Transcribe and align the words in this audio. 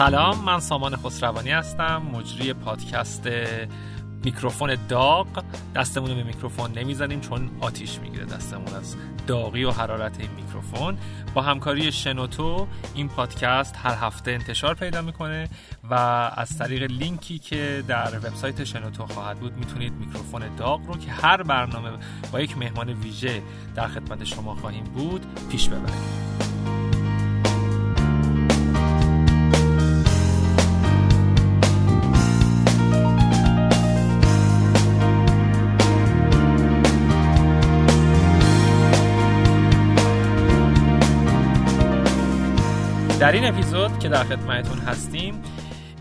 سلام 0.00 0.44
من 0.44 0.60
سامان 0.60 0.96
خسروانی 0.96 1.50
هستم 1.50 2.02
مجری 2.12 2.52
پادکست 2.52 3.28
میکروفون 4.24 4.76
داغ. 4.88 5.26
دستمون 5.74 6.10
رو 6.10 6.16
به 6.16 6.22
میکروفون 6.22 6.72
نمی‌زنیم 6.78 7.20
چون 7.20 7.50
آتیش 7.60 7.98
می‌گیره 7.98 8.24
دستمون 8.24 8.74
از 8.74 8.96
داغی 9.26 9.64
و 9.64 9.70
حرارت 9.70 10.20
این 10.20 10.30
میکروفون. 10.30 10.98
با 11.34 11.42
همکاری 11.42 11.92
شنوتو 11.92 12.66
این 12.94 13.08
پادکست 13.08 13.76
هر 13.76 13.94
هفته 13.94 14.30
انتشار 14.30 14.74
پیدا 14.74 15.02
می‌کنه 15.02 15.48
و 15.90 15.94
از 16.36 16.58
طریق 16.58 16.82
لینکی 16.82 17.38
که 17.38 17.84
در 17.88 18.18
وبسایت 18.18 18.64
شنوتو 18.64 19.06
خواهد 19.06 19.40
بود 19.40 19.52
می‌تونید 19.52 19.92
میکروفون 19.92 20.56
داغ 20.56 20.86
رو 20.86 20.96
که 20.96 21.10
هر 21.10 21.42
برنامه 21.42 21.90
با 22.32 22.40
یک 22.40 22.58
مهمان 22.58 22.88
ویژه 22.88 23.42
در 23.74 23.88
خدمت 23.88 24.24
شما 24.24 24.54
خواهیم 24.54 24.84
بود 24.84 25.26
پیش 25.50 25.68
ببرید. 25.68 26.59
در 43.30 43.36
این 43.36 43.44
اپیزود 43.44 43.98
که 43.98 44.08
در 44.08 44.24
خدمتتون 44.24 44.78
هستیم. 44.78 45.42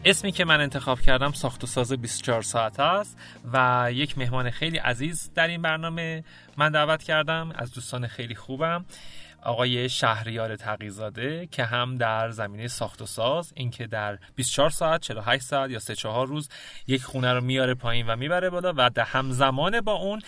اسمی 0.06 0.32
که 0.32 0.46
من 0.46 0.62
انتخاب 0.62 1.02
کردم 1.02 1.32
ساخت 1.32 1.64
و 1.64 1.68
ساز 1.68 1.94
24 1.94 2.42
ساعت 2.42 2.80
است 2.80 3.18
و 3.54 3.88
یک 3.94 4.18
مهمان 4.18 4.50
خیلی 4.50 4.78
عزیز 4.78 5.32
در 5.36 5.48
این 5.48 5.62
برنامه 5.62 6.24
من 6.58 6.72
دعوت 6.72 7.04
کردم. 7.04 7.52
از 7.56 7.74
دوستان 7.74 8.08
خیلی 8.08 8.36
خوبم. 8.36 8.86
آقای 9.42 9.90
شهریار 9.90 10.56
تقیزاده 10.56 11.48
که 11.52 11.64
هم 11.64 11.98
در 11.98 12.30
زمینه 12.30 12.68
ساخت 12.68 13.02
و 13.02 13.06
ساز 13.06 13.52
اینکه 13.56 13.88
در 13.88 14.18
24 14.36 14.70
ساعت 14.70 15.02
48 15.02 15.44
ساعت 15.44 15.72
یا 15.72 15.80
3 15.80 15.96
4 15.96 16.28
روز 16.28 16.50
یک 16.88 17.04
خونه 17.04 17.34
رو 17.34 17.42
میاره 17.42 17.74
پایین 17.74 18.08
و 18.08 18.16
می‌بره 18.16 18.50
بالا 18.50 18.74
و 18.78 18.90
در 18.90 19.04
همزمان 19.04 19.82
با 19.82 19.94
اون 19.94 20.22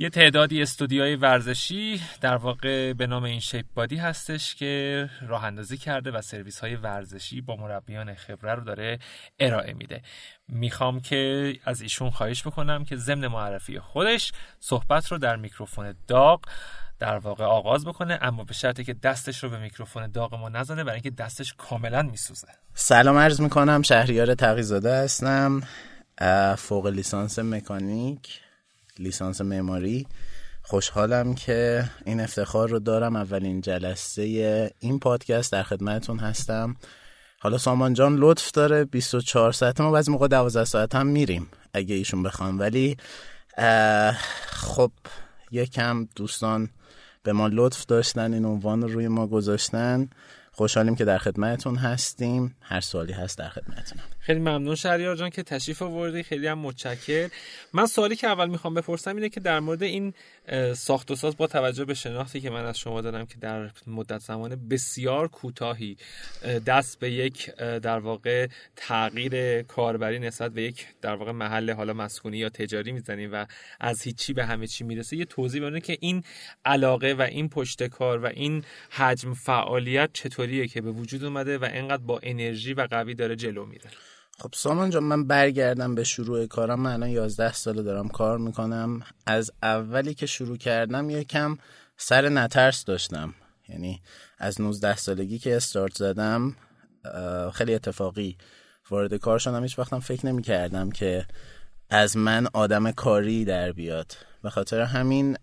یه 0.00 0.10
تعدادی 0.10 0.62
استودیوهای 0.62 1.16
ورزشی 1.16 2.00
در 2.20 2.36
واقع 2.36 2.92
به 2.92 3.06
نام 3.06 3.24
این 3.24 3.40
شیپ 3.40 3.66
بادی 3.74 3.96
هستش 3.96 4.54
که 4.54 5.10
راه 5.28 5.44
اندازی 5.44 5.76
کرده 5.76 6.10
و 6.10 6.20
سرویس 6.22 6.58
های 6.58 6.76
ورزشی 6.76 7.40
با 7.40 7.56
مربیان 7.56 8.14
خبره 8.14 8.54
رو 8.54 8.64
داره 8.64 8.98
ارائه 9.38 9.72
میده. 9.72 10.02
می‌خوام 10.48 11.00
که 11.00 11.52
از 11.64 11.80
ایشون 11.80 12.10
خواهش 12.10 12.46
بکنم 12.46 12.84
که 12.84 12.96
ضمن 12.96 13.26
معرفی 13.26 13.78
خودش 13.78 14.32
صحبت 14.60 15.12
رو 15.12 15.18
در 15.18 15.36
میکروفون 15.36 15.94
داغ 16.08 16.40
در 16.98 17.18
واقع 17.18 17.44
آغاز 17.44 17.84
بکنه 17.84 18.18
اما 18.22 18.44
به 18.44 18.54
شرطی 18.54 18.84
که 18.84 18.94
دستش 18.94 19.44
رو 19.44 19.50
به 19.50 19.58
میکروفون 19.58 20.10
داغ 20.10 20.34
ما 20.34 20.48
نزنه 20.48 20.84
برای 20.84 20.94
اینکه 20.94 21.10
دستش 21.10 21.54
کاملا 21.58 22.02
میسوزه. 22.02 22.48
سلام 22.74 23.16
عرض 23.16 23.40
می‌کنم 23.40 23.82
شهریار 23.82 24.34
تقیزاده 24.34 24.94
هستم 24.94 25.62
فوق 26.56 26.86
لیسانس 26.86 27.38
مکانیک. 27.38 28.40
لیسانس 29.00 29.40
معماری. 29.40 30.06
خوشحالم 30.62 31.34
که 31.34 31.90
این 32.04 32.20
افتخار 32.20 32.68
رو 32.68 32.78
دارم. 32.78 33.16
اولین 33.16 33.60
جلسه 33.60 34.22
این 34.78 34.98
پادکست 34.98 35.52
در 35.52 35.62
خدمتتون 35.62 36.18
هستم. 36.18 36.76
حالا 37.38 37.58
سامان 37.58 37.94
جان 37.94 38.16
لطف 38.16 38.50
داره. 38.50 38.84
24 38.84 39.52
ساعت 39.52 39.80
ما 39.80 39.90
بعضی 39.90 40.12
موقع 40.12 40.28
12 40.28 40.64
ساعت 40.64 40.94
هم 40.94 41.06
میریم 41.06 41.48
اگه 41.72 41.94
ایشون 41.94 42.22
بخوام 42.22 42.58
ولی 42.58 42.96
خب 44.50 44.92
یکم 45.50 46.08
دوستان 46.16 46.70
به 47.22 47.32
ما 47.32 47.48
لطف 47.52 47.86
داشتن 47.86 48.34
این 48.34 48.44
عنوان 48.44 48.82
رو 48.82 48.88
روی 48.88 49.08
ما 49.08 49.26
گذاشتن. 49.26 50.08
خوشحالیم 50.52 50.94
که 50.94 51.04
در 51.04 51.18
خدمتتون 51.18 51.76
هستیم. 51.76 52.56
هر 52.60 52.80
سوالی 52.80 53.12
هست 53.12 53.38
در 53.38 53.48
خدمتتونم. 53.48 54.04
خیلی 54.30 54.40
ممنون 54.40 54.74
شهریار 54.74 55.16
جان 55.16 55.30
که 55.30 55.42
تشریف 55.42 55.82
آوردی 55.82 56.22
خیلی 56.22 56.46
هم 56.46 56.58
متشکر. 56.58 57.28
من 57.72 57.86
سوالی 57.86 58.16
که 58.16 58.26
اول 58.26 58.48
می‌خوام 58.48 58.74
بپرسم 58.74 59.16
اینه 59.16 59.28
که 59.28 59.40
در 59.40 59.60
مورد 59.60 59.82
این 59.82 60.14
ساخت 60.74 61.10
و 61.10 61.16
ساز 61.16 61.36
با 61.36 61.46
توجه 61.46 61.84
به 61.84 61.94
شناختی 61.94 62.40
که 62.40 62.50
من 62.50 62.64
از 62.64 62.78
شما 62.78 63.00
دارم 63.00 63.26
که 63.26 63.34
در 63.40 63.70
مدت 63.86 64.18
زمان 64.18 64.68
بسیار 64.68 65.28
کوتاهی 65.28 65.96
دست 66.66 66.98
به 66.98 67.10
یک 67.10 67.50
در 67.56 67.98
واقع 67.98 68.46
تغییر 68.76 69.62
کاربری 69.62 70.18
نسبت 70.18 70.52
به 70.52 70.62
یک 70.62 70.86
در 71.02 71.14
واقع 71.14 71.32
محل 71.32 71.70
حالا 71.70 71.92
مسکونی 71.92 72.38
یا 72.38 72.48
تجاری 72.48 72.92
می‌زنیم 72.92 73.32
و 73.32 73.46
از 73.80 74.02
هیچی 74.02 74.32
به 74.32 74.44
همه 74.44 74.66
چی 74.66 74.84
می‌رسه 74.84 75.16
یه 75.16 75.24
توضیح 75.24 75.66
بده 75.66 75.80
که 75.80 75.98
این 76.00 76.24
علاقه 76.64 77.12
و 77.12 77.22
این 77.22 77.48
پشت 77.48 77.86
کار 77.86 78.18
و 78.18 78.26
این 78.26 78.64
حجم 78.90 79.34
فعالیت 79.34 80.10
چطوریه 80.12 80.68
که 80.68 80.80
به 80.80 80.90
وجود 80.90 81.24
اومده 81.24 81.58
و 81.58 81.64
اینقدر 81.64 82.02
با 82.02 82.20
انرژی 82.22 82.74
و 82.74 82.86
قوی 82.90 83.14
داره 83.14 83.36
جلو 83.36 83.66
میره. 83.66 83.90
خب 84.40 84.50
سامان 84.54 84.90
جان 84.90 85.02
من 85.02 85.26
برگردم 85.26 85.94
به 85.94 86.04
شروع 86.04 86.46
کارم. 86.46 86.80
من 86.80 86.92
الان 86.92 87.10
11 87.10 87.52
ساله 87.52 87.82
دارم 87.82 88.08
کار 88.08 88.38
می‌کنم. 88.38 89.02
از 89.26 89.50
اولی 89.62 90.14
که 90.14 90.26
شروع 90.26 90.56
کردم 90.56 91.10
یکم 91.10 91.58
سر 91.96 92.28
نترس 92.28 92.84
داشتم. 92.84 93.34
یعنی 93.68 94.02
از 94.38 94.60
19 94.60 94.96
سالگی 94.96 95.38
که 95.38 95.56
استارت 95.56 95.94
زدم 95.94 96.56
خیلی 97.54 97.74
اتفاقی 97.74 98.36
وارد 98.90 99.14
کار 99.14 99.38
شدم. 99.38 99.62
هیچ 99.62 99.78
وقتم 99.78 100.00
فکر 100.00 100.26
نمی 100.26 100.42
کردم 100.42 100.90
که 100.90 101.26
از 101.90 102.16
من 102.16 102.46
آدم 102.52 102.90
کاری 102.90 103.44
در 103.44 103.72
بیاد. 103.72 104.12
به 104.42 104.50
خاطر 104.50 104.80
همین 104.80 105.36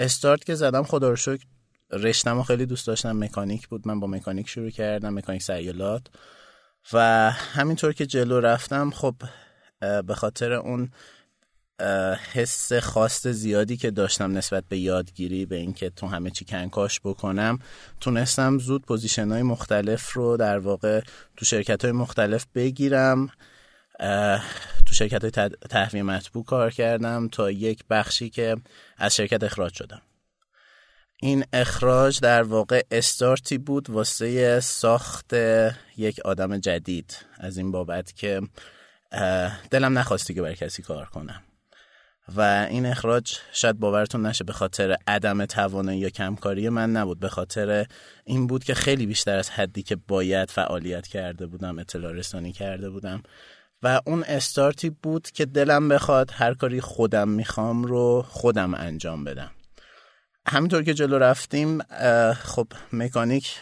استارت 0.00 0.44
که 0.44 0.54
زدم 0.54 0.82
خدا 0.82 1.10
رو 1.10 1.16
شکر 1.16 1.44
رشتم 1.92 2.42
خیلی 2.42 2.66
دوست 2.66 2.86
داشتم. 2.86 3.18
مکانیک 3.24 3.68
بود. 3.68 3.88
من 3.88 4.00
با 4.00 4.06
مکانیک 4.06 4.48
شروع 4.48 4.70
کردم. 4.70 5.14
مکانیک 5.14 5.42
سیالات. 5.42 6.02
و 6.92 7.30
همینطور 7.30 7.92
که 7.92 8.06
جلو 8.06 8.40
رفتم 8.40 8.90
خب 8.90 9.14
به 9.80 10.14
خاطر 10.14 10.52
اون 10.52 10.90
حس 12.32 12.72
خواست 12.72 13.32
زیادی 13.32 13.76
که 13.76 13.90
داشتم 13.90 14.38
نسبت 14.38 14.64
به 14.68 14.78
یادگیری 14.78 15.46
به 15.46 15.56
اینکه 15.56 15.90
تو 15.90 16.06
همه 16.06 16.30
چی 16.30 16.44
کنکاش 16.44 17.00
بکنم 17.00 17.58
تونستم 18.00 18.58
زود 18.58 18.86
position 18.86 19.32
های 19.32 19.42
مختلف 19.42 20.12
رو 20.12 20.36
در 20.36 20.58
واقع 20.58 21.00
تو 21.36 21.44
شرکت 21.44 21.84
های 21.84 21.92
مختلف 21.92 22.46
بگیرم. 22.54 23.30
تو 24.86 24.94
شرکت 24.94 25.38
های 25.38 25.50
تهویه 25.70 26.02
مطبوع 26.02 26.44
کار 26.44 26.70
کردم 26.70 27.28
تا 27.28 27.50
یک 27.50 27.84
بخشی 27.90 28.30
که 28.30 28.56
از 28.96 29.16
شرکت 29.16 29.44
اخراج 29.44 29.74
شدم. 29.74 30.02
این 31.20 31.44
اخراج 31.52 32.20
در 32.20 32.42
واقع 32.42 32.82
استارتی 32.90 33.58
بود 33.58 33.90
واسه 33.90 34.60
ساخت 34.60 35.32
یک 35.96 36.20
آدم 36.20 36.58
جدید. 36.58 37.26
از 37.38 37.58
این 37.58 37.72
بابت 37.72 38.12
که 38.16 38.40
دلم 39.70 39.98
نخواستی 39.98 40.34
که 40.34 40.42
بر 40.42 40.54
کسی 40.54 40.82
کار 40.82 41.04
کنم. 41.04 41.42
و 42.36 42.66
این 42.70 42.86
اخراج 42.86 43.36
شاید 43.52 43.78
باورتون 43.78 44.26
نشه 44.26 44.44
به 44.44 44.52
خاطر 44.52 44.96
عدم 45.06 45.46
توانایی 45.46 46.00
یا 46.00 46.10
کمکاری 46.10 46.68
من 46.68 46.90
نبود. 46.90 47.20
به 47.20 47.28
خاطر 47.28 47.86
این 48.24 48.46
بود 48.46 48.64
که 48.64 48.74
خیلی 48.74 49.06
بیشتر 49.06 49.36
از 49.36 49.50
حدی 49.50 49.82
که 49.82 49.96
باید 49.96 50.50
فعالیت 50.50 51.06
کرده 51.06 51.46
بودم 51.46 51.78
اطلاع 51.78 52.12
رسانی 52.12 52.52
کرده 52.52 52.90
بودم. 52.90 53.22
و 53.82 54.00
اون 54.06 54.22
استارتی 54.22 54.90
بود 54.90 55.30
که 55.30 55.46
دلم 55.46 55.88
بخواد 55.88 56.30
هر 56.34 56.54
کاری 56.54 56.80
خودم 56.80 57.28
می‌خوام 57.28 57.84
رو 57.84 58.24
خودم 58.28 58.74
انجام 58.74 59.24
بدم. 59.24 59.50
همینطور 60.48 60.82
که 60.82 60.94
جلو 60.94 61.18
رفتیم 61.18 61.82
خب 62.32 62.66
مکانیک 62.92 63.56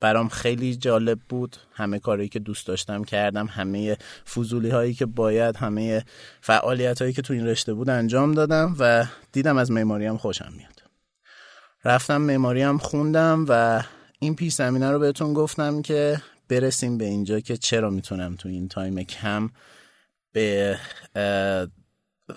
برام 0.00 0.28
خیلی 0.28 0.76
جالب 0.76 1.18
بود. 1.28 1.56
همه 1.72 1.98
کاری 1.98 2.28
که 2.28 2.38
دوست 2.38 2.66
داشتم 2.66 3.04
کردم 3.04 3.46
همه 3.46 3.96
فضولی 4.34 4.70
هایی 4.70 4.94
که 4.94 5.06
باید 5.06 5.56
همه 5.56 6.04
فعالیت 6.40 7.02
هایی 7.02 7.12
که 7.12 7.22
تو 7.22 7.32
این 7.32 7.46
رشته 7.46 7.74
بود 7.74 7.90
انجام 7.90 8.34
دادم 8.34 8.76
و 8.78 9.06
دیدم 9.32 9.56
از 9.56 9.70
معماری 9.70 10.06
هم 10.06 10.16
خوشم 10.16 10.52
میاد. 10.56 10.82
رفتم 11.84 12.16
معماری 12.16 12.66
خوندم 12.66 13.46
و 13.48 13.82
این 14.18 14.34
پیش 14.34 14.54
زمینه 14.54 14.90
رو 14.90 14.98
بهتون 14.98 15.32
گفتم 15.32 15.82
که 15.82 16.20
برسیم 16.48 16.98
به 16.98 17.04
اینجا 17.04 17.40
که 17.40 17.56
چرا 17.56 17.90
می‌تونم 17.90 18.34
تو 18.36 18.48
این 18.48 18.68
تایم 18.68 19.02
کم 19.02 19.50
به 20.32 20.78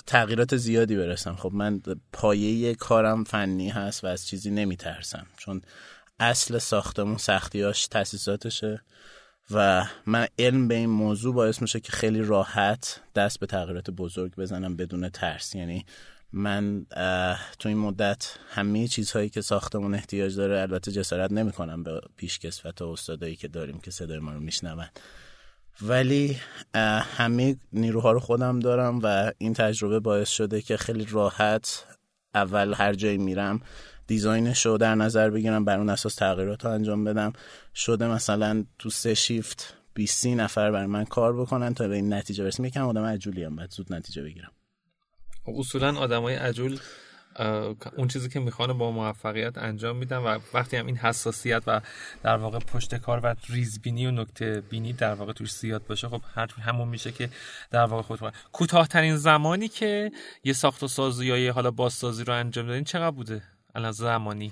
تغییرات 0.05 0.57
زیادی 0.57 0.95
برسم. 0.95 1.35
خب 1.35 1.51
من 1.53 1.81
پایه 2.13 2.75
کارم 2.75 3.23
فنی 3.23 3.69
هست 3.69 4.03
و 4.03 4.07
از 4.07 4.27
چیزی 4.27 4.51
نمیترسم. 4.51 5.27
چون 5.37 5.61
اصل 6.19 6.57
ساختمون 6.57 7.17
سختیاش 7.17 7.87
تاسیساتشه 7.87 8.81
و 9.51 9.85
من 10.05 10.27
علم 10.39 10.67
به 10.67 10.75
این 10.75 10.89
موضوع 10.89 11.33
باعث 11.33 11.61
میشه 11.61 11.79
که 11.79 11.91
خیلی 11.91 12.21
راحت 12.21 13.01
دست 13.15 13.39
به 13.39 13.45
تغییرات 13.45 13.89
بزرگ 13.89 14.35
بزنم 14.35 14.75
بدون 14.75 15.09
ترس. 15.09 15.55
یعنی 15.55 15.85
من 16.31 16.85
تو 17.59 17.69
این 17.69 17.77
مدت 17.77 18.37
همه 18.49 18.87
چیزهایی 18.87 19.29
که 19.29 19.41
ساختمون 19.41 19.93
احتیاج 19.93 20.35
داره 20.35 20.61
البته 20.61 20.91
جسارت 20.91 21.31
نمی‌کنم 21.31 21.83
به 21.83 22.01
پیشکسوت 22.17 22.81
و 22.81 22.87
استادایی 22.87 23.35
که 23.35 23.47
داریم 23.47 23.79
که 23.79 23.91
صدای 23.91 24.19
ما 24.19 24.33
رو 24.33 24.39
میشنون. 24.39 24.85
ولی 25.81 26.37
همه 27.17 27.55
نیروها 27.73 28.11
رو 28.11 28.19
خودم 28.19 28.59
دارم 28.59 28.99
و 29.03 29.31
این 29.37 29.53
تجربه 29.53 29.99
باعث 29.99 30.29
شده 30.29 30.61
که 30.61 30.77
خیلی 30.77 31.05
راحت 31.09 31.85
اول 32.35 32.73
هر 32.73 32.93
جایی 32.93 33.17
میرم 33.17 33.61
دیزاینش 34.07 34.65
رو 34.65 34.77
در 34.77 34.95
نظر 34.95 35.29
بگیرم 35.29 35.65
بر 35.65 35.77
اون 35.77 35.89
اساس 35.89 36.15
تغییرات 36.15 36.65
رو 36.65 36.71
انجام 36.71 37.03
بدم. 37.03 37.33
شده 37.75 38.07
مثلا 38.07 38.65
تو 38.79 38.89
سه 38.89 39.13
شیفت 39.13 39.73
20 39.93 40.27
نفر 40.27 40.71
بر 40.71 40.85
من 40.85 41.05
کار 41.05 41.41
بکنن 41.41 41.73
تا 41.73 41.87
به 41.87 41.95
این 41.95 42.13
نتیجه 42.13 42.43
برسیم. 42.43 42.65
یکم 42.65 42.87
آدم 42.87 43.03
عجولی 43.03 43.43
هم 43.43 43.55
باید 43.55 43.71
زود 43.71 43.93
نتیجه 43.93 44.23
بگیرم. 44.23 44.51
خب، 45.45 45.55
اصولا 45.55 45.97
آدمای 45.97 46.35
عجول 46.35 46.79
اون 47.97 48.07
چیزی 48.07 48.29
که 48.29 48.39
می‌خوان 48.39 48.77
با 48.77 48.91
موفقیت 48.91 49.57
انجام 49.57 49.95
میدن 49.95 50.17
و 50.17 50.39
وقتی 50.53 50.77
هم 50.77 50.85
این 50.85 50.97
حساسیت 50.97 51.63
و 51.67 51.81
در 52.23 52.37
واقع 52.37 52.59
پشت 52.59 52.95
کار 52.95 53.19
و 53.23 53.35
ریزبینی 53.49 54.07
و 54.07 54.11
نکته 54.11 54.61
بینی 54.69 54.93
در 54.93 55.13
واقع 55.13 55.33
توش 55.33 55.51
زیاد 55.51 55.87
باشه 55.87 56.07
خب 56.07 56.21
هر 56.35 56.47
همون 56.61 56.87
میشه 56.87 57.11
که 57.11 57.29
در 57.71 57.85
واقع 57.85 58.01
خود 58.01 58.33
کوتاهترین 58.51 59.17
زمانی 59.17 59.67
که 59.67 60.11
یه 60.43 60.53
ساخت 60.53 60.83
و 60.83 60.87
سازی 60.87 61.25
یا 61.25 61.37
یه 61.37 61.51
حالا 61.51 61.71
بازسازی 61.71 62.23
رو 62.23 62.33
انجام 62.33 62.67
دادین 62.67 62.83
چقدر 62.83 63.11
بوده؟ 63.11 63.41
الان 63.75 63.91
زمانی. 63.91 64.51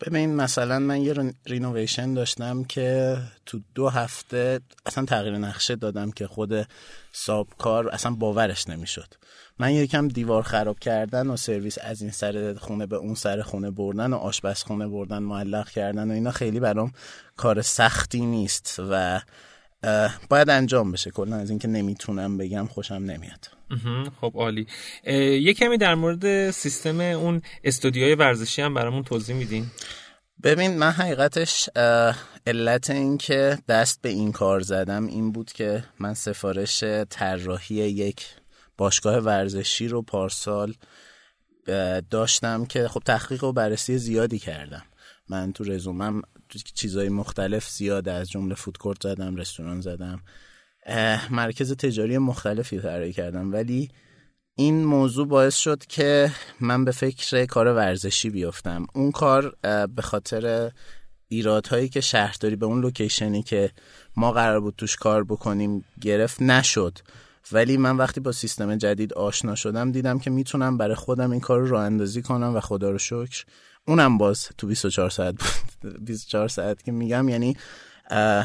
ببین 0.00 0.34
مثلا 0.34 0.78
من 0.78 1.02
یه 1.02 1.14
renovation 1.46 2.14
داشتم 2.14 2.64
که 2.64 3.18
تو 3.46 3.60
دو 3.74 3.88
هفته 3.88 4.60
اصلا 4.86 5.04
تغییر 5.04 5.38
نقشه 5.38 5.76
دادم 5.76 6.10
که 6.10 6.26
خود 6.26 6.68
صابکار 7.12 7.88
اصلا 7.88 8.12
باورش 8.12 8.68
نمی‌شد. 8.68 9.14
من 9.58 9.72
یکم 9.72 10.08
دیوار 10.08 10.42
خراب 10.42 10.78
کردن 10.78 11.26
و 11.26 11.36
سرویس 11.36 11.78
از 11.78 12.02
این 12.02 12.10
سر 12.10 12.54
خونه 12.54 12.86
به 12.86 12.96
اون 12.96 13.14
سر 13.14 13.42
خونه 13.42 13.70
بردن 13.70 14.12
و 14.12 14.16
آشپزخونه 14.16 14.88
بردن 14.88 15.18
معلق 15.18 15.68
کردن 15.68 16.10
و 16.10 16.14
اینا 16.14 16.30
خیلی 16.30 16.60
برام 16.60 16.92
کار 17.36 17.62
سختی 17.62 18.20
نیست 18.20 18.76
و 18.90 19.20
باید 20.30 20.50
انجام 20.50 20.92
بشه. 20.92 21.10
کلا 21.10 21.36
از 21.36 21.50
اینکه 21.50 21.68
نمی‌تونم 21.68 22.38
بگم 22.38 22.66
خوشم 22.66 22.94
نمیاد. 22.94 23.50
خب 24.20 24.32
عالی. 24.34 24.66
یه 25.42 25.54
کمی 25.54 25.78
در 25.78 25.94
مورد 25.94 26.50
سیستم 26.50 27.00
اون 27.00 27.42
استودیوهای 27.64 28.14
ورزشی 28.14 28.62
هم 28.62 28.74
برامون 28.74 29.02
توضیح 29.02 29.36
میدین؟ 29.36 29.66
ببین 30.42 30.78
من 30.78 30.90
حقیقتش 30.90 31.68
علت 32.46 32.90
این 32.90 33.18
که 33.18 33.58
دست 33.68 34.02
به 34.02 34.08
این 34.08 34.32
کار 34.32 34.60
زدم 34.60 35.06
این 35.06 35.32
بود 35.32 35.52
که 35.52 35.84
من 35.98 36.14
سفارش 36.14 36.84
طراحی 37.10 37.74
یک 37.74 38.26
باشگاه 38.76 39.18
ورزشی 39.18 39.88
رو 39.88 40.02
پارسال 40.02 40.74
داشتم 42.10 42.64
که 42.64 42.88
خب 42.88 43.02
تحقیق 43.04 43.44
و 43.44 43.52
بررسی 43.52 43.98
زیادی 43.98 44.38
کردم. 44.38 44.82
من 45.28 45.52
تو 45.52 45.64
رزومم 45.64 46.22
چیزای 46.74 47.08
مختلف 47.08 47.68
زیاد 47.68 48.08
از 48.08 48.30
جمله 48.30 48.54
فودکورت 48.54 49.02
زدم 49.02 49.36
رستوران 49.36 49.80
زدم. 49.80 50.20
مرکز 51.30 51.72
تجاری 51.72 52.18
مختلفی 52.18 52.80
طراحی 52.80 53.12
کردم. 53.12 53.52
ولی 53.52 53.90
این 54.54 54.84
موضوع 54.84 55.26
باعث 55.26 55.56
شد 55.56 55.86
که 55.86 56.32
من 56.60 56.84
به 56.84 56.90
فکر 56.90 57.46
کار 57.46 57.66
ورزشی 57.66 58.30
بیفتم. 58.30 58.86
اون 58.94 59.10
کار 59.10 59.56
به 59.96 60.02
خاطر 60.02 60.72
ایرادهایی 61.28 61.88
که 61.88 62.00
شهرداری 62.00 62.56
به 62.56 62.66
اون 62.66 62.80
لوکیشنی 62.80 63.42
که 63.42 63.70
ما 64.16 64.32
قرار 64.32 64.60
بود 64.60 64.74
توش 64.76 64.96
کار 64.96 65.24
بکنیم 65.24 65.84
گرفت 66.00 66.42
نشد. 66.42 66.98
ولی 67.52 67.76
من 67.76 67.96
وقتی 67.96 68.20
با 68.20 68.32
سیستم 68.32 68.76
جدید 68.76 69.12
آشنا 69.12 69.54
شدم 69.54 69.92
دیدم 69.92 70.18
که 70.18 70.30
می‌تونم 70.30 70.76
برای 70.76 70.94
خودم 70.94 71.30
این 71.30 71.40
کار 71.40 71.60
رو 71.60 71.68
راه 71.68 71.84
اندازی 71.84 72.22
کنم 72.22 72.56
و 72.56 72.60
خدا 72.60 72.90
رو 72.90 72.98
شکر 72.98 73.44
اونم 73.88 74.18
باز 74.18 74.48
تو 74.58 74.66
24 74.66 75.10
ساعت 75.10 75.34
بود. 75.34 75.92
24 76.06 76.48
ساعت 76.48 76.82
که 76.82 76.92
میگم 76.92 77.28
یعنی 77.28 77.56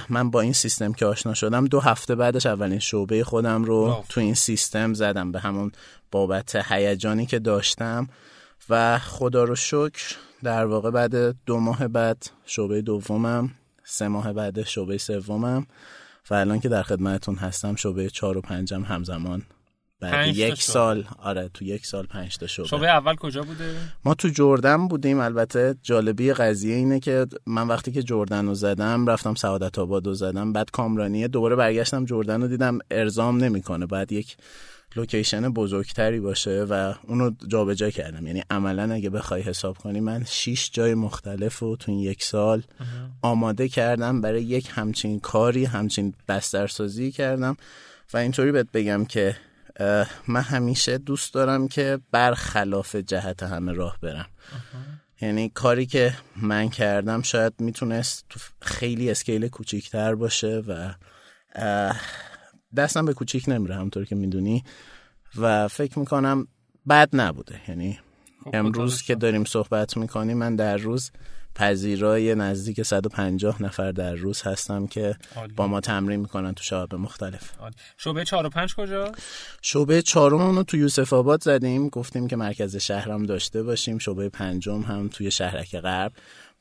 من 0.09 0.29
با 0.31 0.41
این 0.41 0.53
سیستم 0.53 0.93
که 0.93 1.05
آشنا 1.05 1.33
شدم 1.33 1.65
دو 1.65 1.79
هفته 1.79 2.15
بعدش 2.15 2.45
اولین 2.45 2.79
شعبه 2.79 3.23
خودم 3.23 3.63
رو 3.63 4.03
تو 4.09 4.21
این 4.21 4.33
سیستم 4.33 4.93
زدم 4.93 5.31
به 5.31 5.39
همون 5.39 5.71
بابت 6.11 6.55
هیجانی 6.55 7.25
که 7.25 7.39
داشتم. 7.39 8.07
و 8.69 8.99
خدا 8.99 9.43
رو 9.43 9.55
شکر 9.55 10.15
در 10.43 10.65
واقع 10.65 10.91
بعد 10.91 11.35
دو 11.45 11.59
ماه 11.59 11.87
بعد 11.87 12.25
شعبه 12.45 12.81
دومم 12.81 13.51
سه 13.83 14.07
ماه 14.07 14.33
بعد 14.33 14.63
شعبه 14.63 14.97
سومم 14.97 15.67
و 16.29 16.33
الان 16.33 16.59
که 16.59 16.69
در 16.69 16.83
خدمتتون 16.83 17.35
هستم 17.35 17.75
شعبه 17.75 18.09
چهار 18.09 18.37
و 18.37 18.41
پنجم 18.41 18.83
همزمان 18.83 19.43
بعد 20.11 20.35
یک 20.35 20.61
سال 20.61 21.05
آره 21.17 21.49
تو 21.53 21.65
یک 21.65 21.85
سال 21.85 22.05
پنج 22.05 22.37
تا 22.37 22.47
شعبه 22.47 22.67
شعبه 22.67 22.89
اول 22.89 23.15
کجا 23.15 23.41
بوده؟ 23.41 23.75
ما 24.05 24.13
تو 24.13 24.29
جردن 24.29 24.87
بودیم. 24.87 25.19
البته 25.19 25.75
جالبی 25.83 26.33
قضیه 26.33 26.75
اینه 26.75 26.99
که 26.99 27.27
من 27.45 27.67
وقتی 27.67 27.91
که 27.91 28.03
جردن 28.03 28.45
رو 28.45 28.53
زدم 28.53 29.07
رفتم 29.07 29.35
سعادت 29.35 29.79
آباد 29.79 30.07
رو 30.07 30.13
زدم. 30.13 30.53
بعد 30.53 30.71
کامرانیه 30.71 31.27
دوباره 31.27 31.55
برگشتم 31.55 32.05
جردن 32.05 32.41
رو 32.41 32.47
دیدم 32.47 32.79
ارزام 32.91 33.43
نمی‌کنه. 33.43 33.85
بعد 33.85 34.11
یک 34.11 34.37
لوکیشن 34.95 35.49
بزرگتری 35.49 36.19
باشه 36.19 36.63
و 36.69 36.93
اونو 37.07 37.31
جابجا 37.47 37.89
کردم. 37.89 38.27
یعنی 38.27 38.43
عملا 38.49 38.93
اگه 38.93 39.09
بخوای 39.09 39.41
حساب 39.41 39.77
کنی 39.77 39.99
من 39.99 40.23
شیش 40.27 40.71
جای 40.73 40.93
مختلف 40.93 41.59
رو 41.59 41.75
تو 41.75 41.91
این 41.91 41.99
یک 41.99 42.23
سال 42.23 42.63
آماده 43.21 43.67
کردم. 43.67 44.21
برای 44.21 44.43
یک 44.43 44.69
همچین 44.71 45.19
کاری 45.19 45.65
همچین 45.65 46.13
بسترسازی 46.27 47.11
کردم. 47.11 47.57
و 48.13 48.17
اینطوری 48.17 48.51
بهت 48.51 48.67
بگم 48.73 49.05
که 49.05 49.35
من 50.27 50.41
همیشه 50.41 50.97
دوست 50.97 51.33
دارم 51.33 51.67
که 51.67 51.99
برخلاف 52.11 52.95
جهت 52.95 53.43
همه 53.43 53.71
راه 53.71 53.97
برم. 54.01 54.27
یعنی 55.21 55.49
کاری 55.49 55.85
که 55.85 56.13
من 56.35 56.69
کردم 56.69 57.21
شاید 57.21 57.53
می‌تونست 57.59 58.25
خیلی 58.61 59.11
اسکیل 59.11 59.47
کوچیکتر 59.47 60.15
باشه 60.15 60.63
و 60.67 60.93
دستم 62.75 63.05
به 63.05 63.13
کوچیک 63.13 63.43
نمیره 63.47 63.75
همطور 63.75 64.05
که 64.05 64.15
می‌دونی. 64.15 64.63
و 65.37 65.67
فکر 65.67 65.99
می‌کنم 65.99 66.47
بد 66.89 67.09
نبوده. 67.13 67.61
یعنی 67.67 67.99
خب، 68.43 68.49
امروز 68.53 69.01
که 69.01 69.15
داریم 69.15 69.45
صحبت 69.45 69.97
می‌کنیم 69.97 70.37
من 70.37 70.55
در 70.55 70.77
روز 70.77 71.11
پذیرای 71.55 72.35
نزدیک 72.35 72.81
150 72.81 73.61
نفر 73.61 73.91
در 73.91 74.15
روز 74.15 74.41
هستم 74.41 74.87
که 74.87 75.15
با 75.55 75.67
ما 75.67 75.81
تمرین 75.81 76.19
می‌کنن 76.19 76.53
تو 76.53 76.63
شعب 76.63 76.95
مختلف. 76.95 77.51
شعبه 77.97 78.23
4 78.23 78.45
و 78.45 78.49
5 78.49 78.75
کجا؟ 78.75 79.11
شعبه 79.61 80.01
چهارم 80.01 80.55
رو 80.55 80.63
تو 80.63 80.77
یوسف 80.77 81.13
آباد 81.13 81.43
زدیم. 81.43 81.89
گفتیم 81.89 82.27
که 82.27 82.35
مرکز 82.35 82.75
شهرم 82.75 83.23
داشته 83.25 83.63
باشیم. 83.63 83.97
شعبه 83.97 84.29
پنجم 84.29 84.81
هم 84.81 85.07
توی 85.07 85.31
شهرک 85.31 85.75
غرب. 85.75 86.11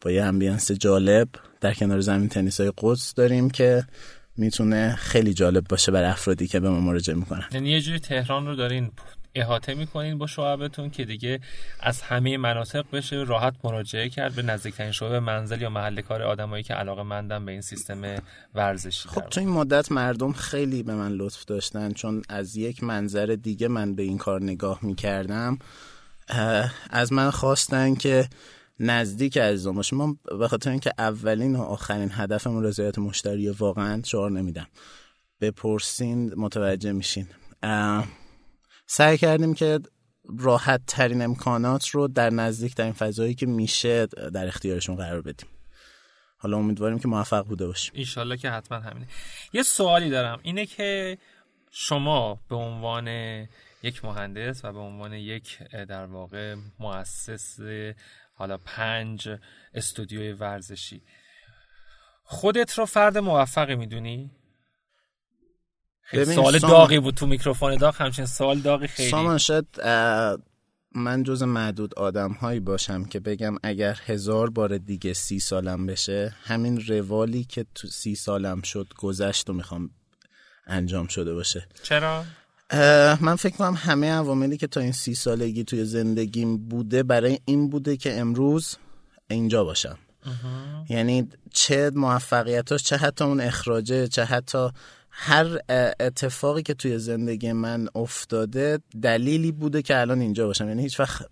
با 0.00 0.10
یه 0.10 0.22
امبینس 0.22 0.72
جالب. 0.72 1.28
در 1.60 1.74
کنار 1.74 2.00
زمین 2.00 2.28
تنیس 2.28 2.60
های 2.60 2.72
قدس 2.78 3.14
داریم 3.14 3.50
که 3.50 3.84
می‌تونه 4.36 4.94
خیلی 4.98 5.34
جالب 5.34 5.68
باشه 5.68 5.92
برای 5.92 6.08
افرادی 6.08 6.46
که 6.46 6.60
به 6.60 6.70
ما 6.70 6.80
مراجعه 6.80 7.16
می‌کنن. 7.16 7.48
یعنی 7.52 7.70
یه 7.70 7.80
جوری 7.80 7.98
تهران 7.98 8.46
رو 8.46 8.56
دارین 8.56 8.90
احاطه 9.34 9.74
می‌کنین 9.74 10.18
با 10.18 10.26
شعبتون 10.26 10.90
که 10.90 11.04
دیگه 11.04 11.40
از 11.80 12.02
همه 12.02 12.36
مناطق 12.36 12.84
بشه 12.92 13.16
راحت 13.16 13.54
مراجعه 13.64 14.08
کرد 14.08 14.34
به 14.34 14.42
نزدیکترین 14.42 14.92
شعبه 14.92 15.20
منزل 15.20 15.62
یا 15.62 15.70
محل 15.70 16.00
کار 16.00 16.22
آدمایی 16.22 16.62
که 16.62 16.74
علاقه 16.74 17.02
مندن 17.02 17.44
به 17.44 17.52
این 17.52 17.60
سیستم 17.60 18.22
ورزشی 18.54 19.08
خب 19.08 19.20
تو 19.20 19.40
این 19.40 19.48
مدت 19.48 19.92
مردم 19.92 20.32
خیلی 20.32 20.82
به 20.82 20.94
من 20.94 21.12
لطف 21.12 21.44
داشتن 21.44 21.92
چون 21.92 22.22
از 22.28 22.56
یک 22.56 22.84
منظر 22.84 23.36
دیگه 23.42 23.68
من 23.68 23.94
به 23.94 24.02
این 24.02 24.18
کار 24.18 24.42
نگاه 24.42 24.78
می‌کردم. 24.82 25.58
از 26.90 27.12
من 27.12 27.30
خواستن 27.30 27.94
که 27.94 28.28
نزدیک 28.80 29.36
از 29.36 29.66
باشه 29.66 29.96
ما 29.96 30.16
به 30.38 30.48
خاطر 30.48 30.70
اینکه 30.70 30.92
اولین 30.98 31.56
و 31.56 31.62
آخرین 31.62 32.10
هدفمون 32.12 32.64
رضایت 32.64 32.98
مشتری 32.98 33.48
واقعا 33.48 34.02
شعار 34.04 34.30
نمیدم. 34.30 34.66
بپرسین 35.40 36.32
متوجه 36.36 36.92
میشین. 36.92 37.26
سعی 38.86 39.18
کردیم 39.18 39.54
که 39.54 39.80
راحت 40.38 40.80
ترین 40.86 41.22
امکانات 41.22 41.88
رو 41.88 42.08
در 42.08 42.30
نزدیک 42.30 42.74
ترین 42.74 42.92
فضایی 42.92 43.34
که 43.34 43.46
میشه 43.46 44.06
در 44.06 44.46
اختیارشون 44.46 44.96
قرار 44.96 45.22
بدیم. 45.22 45.48
حالا 46.38 46.56
امیدواریم 46.56 46.98
که 46.98 47.08
موفق 47.08 47.46
بوده 47.46 47.66
باشیم. 47.66 47.92
ایشالله 47.94 48.36
که 48.36 48.50
حتما 48.50 48.78
همینه. 48.78 49.06
یه 49.52 49.62
سوالی 49.62 50.10
دارم. 50.10 50.40
اینه 50.42 50.66
که 50.66 51.18
شما 51.70 52.40
به 52.48 52.56
عنوان 52.56 53.08
یک 53.82 54.04
مهندس 54.04 54.64
و 54.64 54.72
به 54.72 54.78
عنوان 54.78 55.12
یک 55.12 55.58
در 55.88 56.06
واقع 56.06 56.56
مؤسس 56.78 57.56
حالا 58.34 58.58
پنج 58.58 59.28
استودیوی 59.74 60.32
ورزشی 60.32 61.02
خودت 62.24 62.78
رو 62.78 62.86
فرد 62.86 63.18
موفقی 63.18 63.74
می‌دونی؟ 63.74 64.30
سوال 66.34 66.58
داغی 66.58 66.98
بود 66.98 67.14
تو 67.14 67.26
میکروفون 67.26 67.76
داغ 67.76 68.02
همچین 68.02 68.26
سوال 68.26 68.58
داغی 68.58 68.86
خیلی. 68.86 69.10
سامان 69.10 69.38
شد 69.38 69.66
من 70.94 71.22
جز 71.22 71.42
معدود 71.42 71.94
آدم 71.94 72.32
هایی 72.32 72.60
باشم 72.60 73.04
که 73.04 73.20
بگم 73.20 73.56
اگر 73.62 73.98
هزار 74.06 74.50
بار 74.50 74.78
دیگه 74.78 75.12
سی 75.12 75.40
سالم 75.40 75.86
بشه 75.86 76.34
همین 76.42 76.84
روالی 76.88 77.44
که 77.44 77.66
تو 77.74 77.88
سی 77.88 78.14
سالم 78.14 78.62
شد 78.62 78.88
گذشت 78.98 79.50
و 79.50 79.52
می‌خوام 79.52 79.90
انجام 80.66 81.06
شده 81.06 81.34
باشه. 81.34 81.68
چرا؟ 81.82 82.24
من 83.20 83.36
فکر 83.36 83.56
کنم 83.56 83.74
همه 83.74 84.10
عواملی 84.10 84.56
که 84.56 84.66
تا 84.66 84.80
این 84.80 84.92
سی 84.92 85.14
سالگی 85.14 85.64
توی 85.64 85.84
زندگیم 85.84 86.68
بوده 86.68 87.02
برای 87.02 87.38
این 87.44 87.70
بوده 87.70 87.96
که 87.96 88.18
امروز 88.18 88.76
اینجا 89.30 89.64
باشم. 89.64 89.98
یعنی 90.88 91.28
چه 91.50 91.90
موفقیتاش 91.94 92.82
چه 92.82 92.96
حتی 92.96 93.24
اون 93.24 93.40
اخراجه 93.40 94.08
چه 94.08 94.24
حتی 94.24 94.68
هر 95.14 95.58
اتفاقی 96.00 96.62
که 96.62 96.74
توی 96.74 96.98
زندگی 96.98 97.52
من 97.52 97.88
افتاده 97.94 98.78
دلیلی 99.02 99.52
بوده 99.52 99.82
که 99.82 100.00
الان 100.00 100.20
اینجا 100.20 100.46
باشم. 100.46 100.68
یعنی 100.68 100.82
هیچ 100.82 101.00
وقت 101.00 101.26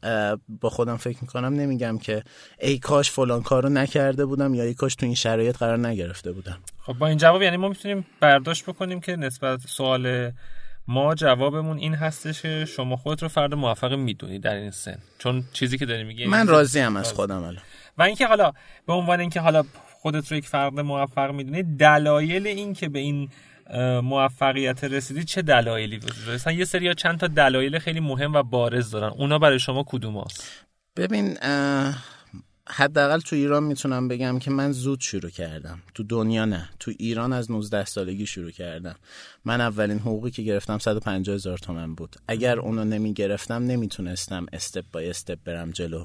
با 0.61 0.71
خودم 0.71 0.97
فکر 0.97 1.19
می‌کنم 1.23 1.55
نمیگم 1.55 1.99
که 1.99 2.23
ای 2.61 2.79
کاش 2.79 3.11
فلان 3.11 3.43
کارو 3.43 3.69
نکرده 3.69 4.27
بودم 4.27 4.55
یا 4.55 4.65
ای 4.65 4.75
کاش 4.75 4.95
تو 4.95 5.07
این 5.07 5.15
شرایط 5.15 5.57
قرار 5.57 5.79
نگرفته 5.79 6.33
بودم. 6.33 6.59
خب 6.83 6.93
با 6.93 7.07
این 7.07 7.19
جواب 7.19 7.43
یعنی 7.43 7.57
ما 7.57 7.69
می‌تونیم 7.69 8.07
برداشت 8.21 8.67
بکنیم 8.67 9.01
که 9.01 9.17
نسبت 9.17 9.61
سوال 9.61 10.33
ما 10.89 11.15
جوابمون 11.15 11.79
این 11.79 11.95
هستش 11.95 12.43
که 12.43 12.65
شما 12.65 12.97
خودت 12.97 13.23
رو 13.23 13.29
فرد 13.29 13.55
موفق 13.55 13.93
می‌دونی 13.93 14.39
در 14.39 14.55
این 14.55 14.71
سن. 14.71 14.99
چون 15.19 15.45
چیزی 15.53 15.79
که 15.79 15.87
داری 15.87 16.05
میگی 16.05 16.27
من 16.27 16.47
راضی 16.47 16.81
ام 16.81 16.97
از 16.97 17.13
خودم 17.13 17.43
الان. 17.43 17.63
و 17.99 18.03
اینکه 18.03 18.27
حالا 18.27 18.53
به 18.87 18.93
عنوان 18.93 19.21
اینکه 19.21 19.41
حالا 19.41 19.65
خودت 20.01 20.33
رو 20.33 20.39
یک 20.39 20.47
فرد 20.49 20.81
موفق 20.81 21.31
می‌دونی 21.31 21.63
دلایل 21.63 22.47
این 22.47 22.73
که 22.73 22.89
به 22.89 22.99
این 22.99 23.29
موفقیت 24.03 24.85
رسیدی 24.85 25.25
چه 25.25 25.43
دلایلی 25.43 25.97
وجود 25.97 26.35
مثلا 26.35 26.53
یه 26.53 26.65
سری 26.65 26.95
چند 26.95 27.19
تا 27.19 27.27
دلایل 27.27 27.79
خیلی 27.79 28.01
مهم 28.01 28.35
و 28.35 28.43
بارز 28.43 28.91
دارن. 28.91 29.09
اونا 29.09 29.39
برای 29.39 29.59
شما 29.59 29.85
کدوم 29.87 30.19
هست؟ 30.19 30.65
ببین 30.97 31.37
حداقل 32.69 33.21
تو 33.21 33.37
ایران 33.37 33.63
می‌تونم 33.63 34.09
بگم 34.09 34.39
که 34.39 34.51
من 34.51 34.73
زود 34.73 35.01
شروع 35.01 35.31
کردم. 35.31 35.83
تو 35.95 36.03
دنیا 36.03 36.45
نه 36.45 36.69
تو 36.81 36.93
ایران 36.99 37.33
از 37.33 37.51
19 37.51 37.85
سالگی 37.85 38.27
شروع 38.27 38.51
کردم. 38.51 38.97
من 39.45 39.61
اولین 39.61 39.99
حقوقی 39.99 40.31
که 40.31 40.43
گرفتم 40.43 40.79
150 40.79 41.35
هزار 41.35 41.59
تومن 41.59 41.95
بود. 41.95 42.17
اگر 42.29 42.59
اونو 42.59 42.85
نمی 42.85 43.15
گرفتم 43.15 43.63
نمی‌تونستم 43.63 44.47
استپ 44.53 44.85
بای 44.93 45.11
استپ 45.11 45.39
برم 45.45 45.71
جلو. 45.71 46.05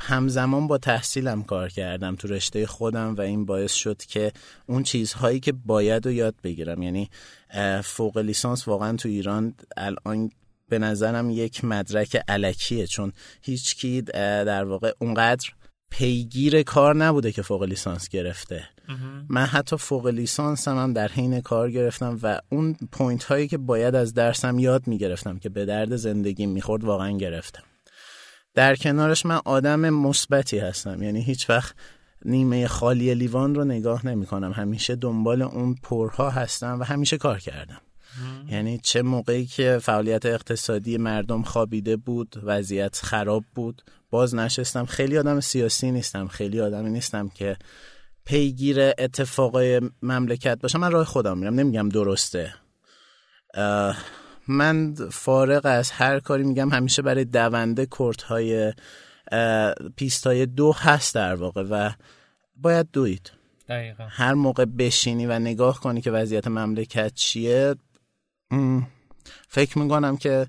همزمان 0.00 0.66
با 0.66 0.78
تحصیلم 0.78 1.42
کار 1.42 1.68
کردم 1.68 2.16
تو 2.16 2.28
رشته 2.28 2.66
خودم 2.66 3.14
و 3.14 3.20
این 3.20 3.44
باعث 3.46 3.72
شد 3.72 4.02
که 4.02 4.32
اون 4.66 4.82
چیزهایی 4.82 5.40
که 5.40 5.52
باید 5.52 6.06
رو 6.06 6.12
یاد 6.12 6.34
بگیرم. 6.44 6.82
یعنی 6.82 7.10
فوق 7.84 8.18
لیسانس 8.18 8.68
واقعا 8.68 8.96
تو 8.96 9.08
ایران 9.08 9.54
الان 9.76 10.30
به 10.68 10.78
نظرم 10.78 11.30
یک 11.30 11.64
مدرک 11.64 12.16
الکیه 12.28 12.86
چون 12.86 13.12
هیچکی 13.42 14.02
در 14.02 14.64
واقع 14.64 14.92
اونقدر 14.98 15.48
پیگیر 15.90 16.62
کار 16.62 16.96
نبوده 16.96 17.32
که 17.32 17.42
فوق 17.42 17.62
لیسانس 17.62 18.08
گرفته. 18.08 18.64
من 19.28 19.44
حتی 19.44 19.76
فوق 19.76 20.06
لیسانس 20.06 20.68
هم 20.68 20.92
در 20.92 21.08
حین 21.08 21.40
کار 21.40 21.70
گرفتم 21.70 22.18
و 22.22 22.40
اون 22.48 22.76
point 22.92 23.24
هایی 23.24 23.48
که 23.48 23.58
باید 23.58 23.94
از 23.94 24.14
درسم 24.14 24.58
یاد 24.58 24.86
می‌گرفتم 24.86 25.38
که 25.38 25.48
به 25.48 25.64
درد 25.64 25.96
زندگی 25.96 26.46
می‌خورد 26.46 26.84
واقعا 26.84 27.16
گرفتم. 27.16 27.62
در 28.54 28.76
کنارش 28.76 29.26
من 29.26 29.40
آدم 29.44 29.90
مثبتی 29.90 30.58
هستم. 30.58 31.02
یعنی 31.02 31.22
هیچ 31.22 31.50
وقت 31.50 31.74
نیمه 32.24 32.66
خالی 32.66 33.14
لیوان 33.14 33.54
رو 33.54 33.64
نگاه 33.64 34.06
نمی 34.06 34.26
کنم 34.26 34.52
همیشه 34.52 34.96
دنبال 34.96 35.42
اون 35.42 35.74
پرها 35.82 36.30
هستم 36.30 36.80
و 36.80 36.84
همیشه 36.84 37.18
کار 37.18 37.38
کردم. 37.38 37.80
یعنی 38.48 38.78
چه 38.78 39.02
موقعی 39.02 39.46
که 39.46 39.78
فعالیت 39.82 40.26
اقتصادی 40.26 40.96
مردم 40.98 41.42
خوابیده 41.42 41.96
بود 41.96 42.40
وضعیت 42.42 43.00
خراب 43.02 43.44
بود 43.54 43.82
باز 44.10 44.34
نشستم 44.34 44.84
خیلی 44.84 45.18
آدم 45.18 45.40
سیاسی 45.40 45.90
نیستم. 45.90 46.28
خیلی 46.28 46.60
آدمی 46.60 46.90
نیستم 46.90 47.28
که 47.28 47.56
پیگیر 48.24 48.80
اتفاقای 48.80 49.80
مملکت 50.02 50.60
باشم. 50.60 50.80
من 50.80 50.90
راه 50.92 51.04
خودم 51.04 51.38
میرم. 51.38 51.54
نمیگم 51.54 51.88
درسته. 51.88 52.54
من 54.50 54.94
فارغ 54.94 55.60
از 55.64 55.90
هر 55.90 56.20
کاری 56.20 56.44
میگم 56.44 56.68
همیشه 56.68 57.02
برای 57.02 57.24
دونده 57.24 57.86
کورت 57.86 58.22
های 58.22 58.72
پیست 59.96 60.26
های 60.26 60.46
دو 60.46 60.72
هست 60.72 61.14
در 61.14 61.34
واقع 61.34 61.62
و 61.70 61.90
باید 62.56 62.88
دوید 62.92 63.32
دقیقا. 63.68 64.06
هر 64.10 64.34
موقع 64.34 64.64
بشینی 64.64 65.26
و 65.26 65.38
نگاه 65.38 65.80
کنی 65.80 66.00
که 66.00 66.10
وضعیت 66.10 66.46
مملکت 66.46 67.14
چیه 67.14 67.74
فکر 69.48 69.78
می‌کنم 69.78 70.16
که 70.16 70.46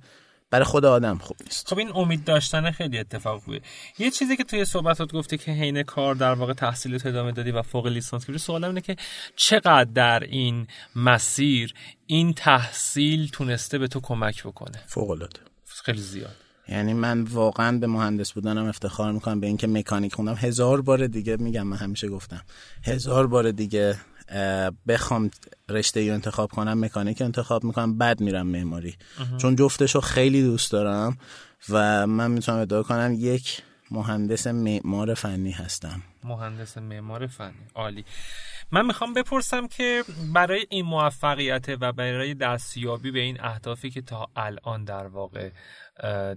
برای 0.51 0.65
خود 0.65 0.85
آدم 0.85 1.17
خوب 1.17 1.37
نیست. 1.43 1.67
خب 1.67 1.77
این 1.77 1.91
امید 1.95 2.23
داشتن 2.23 2.71
خیلی 2.71 2.99
اتفاق 2.99 3.41
خوبه 3.41 3.61
یه 3.99 4.11
چیزی 4.11 4.37
که 4.37 4.43
توی 4.43 4.65
صحبتات 4.65 5.13
گفتی 5.13 5.37
که 5.37 5.51
حین 5.51 5.83
کار 5.83 6.15
در 6.15 6.33
واقع 6.33 6.53
تحصیلت 6.53 7.05
ادامه 7.05 7.31
دادی 7.31 7.51
و 7.51 7.61
فوق 7.61 7.87
لیسانس 7.87 8.25
گرفتی 8.25 8.43
سوالم 8.43 8.67
اینه 8.67 8.81
که 8.81 8.95
چقدر 9.35 9.83
در 9.83 10.19
این 10.19 10.67
مسیر 10.95 11.73
این 12.05 12.33
تحصیل 12.33 13.29
تونسته 13.29 13.77
به 13.77 13.87
تو 13.87 13.99
کمک 13.99 14.43
بکنه؟ 14.43 14.83
فوق 14.87 15.09
العاده 15.09 15.39
خیلی 15.85 16.01
زیاد. 16.01 16.35
یعنی 16.69 16.93
من 16.93 17.21
واقعا 17.23 17.77
به 17.77 17.87
مهندس 17.87 18.31
بودنم 18.31 18.65
افتخار 18.65 19.11
می‌کنم 19.11 19.39
به 19.39 19.47
اینکه 19.47 19.67
مکانیک 19.67 20.13
خوندم. 20.13 20.35
هزار 20.35 20.81
بار 20.81 21.07
دیگه 21.07 21.37
میگم 21.37 21.67
من 21.67 21.77
همیشه 21.77 22.07
گفتم 22.07 22.41
هزار 22.83 23.27
بار 23.27 23.51
دیگه 23.51 23.97
بخوام 24.87 25.31
رشته 25.69 25.99
ای 25.99 26.09
انتخاب 26.09 26.51
کنم 26.51 26.79
مکانیک 26.85 27.21
انتخاب 27.21 27.63
می‌کنم 27.63 27.97
بعد 27.97 28.21
میرم 28.21 28.47
معماری. 28.47 28.95
چون 29.37 29.55
جفتشو 29.55 30.01
خیلی 30.01 30.43
دوست 30.43 30.71
دارم 30.71 31.17
و 31.69 32.07
من 32.07 32.31
می‌تونم 32.31 32.57
ادعا 32.57 32.83
کنم 32.83 33.15
یک 33.17 33.61
مهندس 33.91 34.47
معمار 34.47 35.13
فنی 35.13 35.51
هستم. 35.51 36.01
مهندس 36.23 36.77
معمار 36.77 37.27
فنی. 37.27 37.53
عالی. 37.75 38.05
من 38.71 38.85
می‌خوام 38.85 39.13
بپرسم 39.13 39.67
که 39.67 40.03
برای 40.33 40.65
این 40.69 40.85
موفقیت 40.85 41.65
و 41.81 41.91
برای 41.91 42.33
دستیابی 42.33 43.11
به 43.11 43.19
این 43.19 43.41
اهدافی 43.43 43.89
که 43.89 44.01
تا 44.01 44.27
الان 44.35 44.83
در 44.83 45.07
واقع 45.07 45.49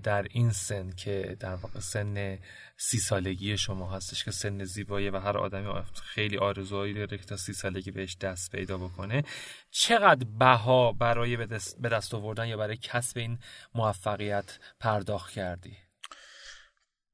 در 0.02 0.26
این 0.30 0.50
سن 0.50 0.90
که 0.90 1.36
در 1.40 1.54
واقع 1.54 1.80
سن 1.80 2.38
سی 2.76 2.98
سالگی 2.98 3.58
شما 3.58 3.90
هستش 3.90 4.24
که 4.24 4.30
سن 4.30 4.64
زیبایی 4.64 5.10
و 5.10 5.18
هر 5.18 5.36
آدمی 5.36 5.82
خیلی 6.02 6.38
آرزوهایی 6.38 6.94
داره 6.94 7.18
که 7.18 7.24
تا 7.24 7.36
سی 7.36 7.52
سالگی 7.52 7.90
بهش 7.90 8.16
دست 8.16 8.52
پیدا 8.52 8.78
بکنه 8.78 9.24
چقدر 9.70 10.26
بها 10.38 10.92
برای 10.92 11.36
به 11.80 11.88
دست 11.88 12.14
آوردن 12.14 12.48
یا 12.48 12.56
برای 12.56 12.76
کسب 12.76 13.18
این 13.18 13.38
موفقیت 13.74 14.58
پرداخت 14.80 15.32
کردی؟ 15.32 15.76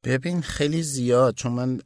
ببین 0.04 0.42
خیلی 0.42 0.82
زیاد. 0.82 1.34
چون 1.34 1.52
من 1.52 1.80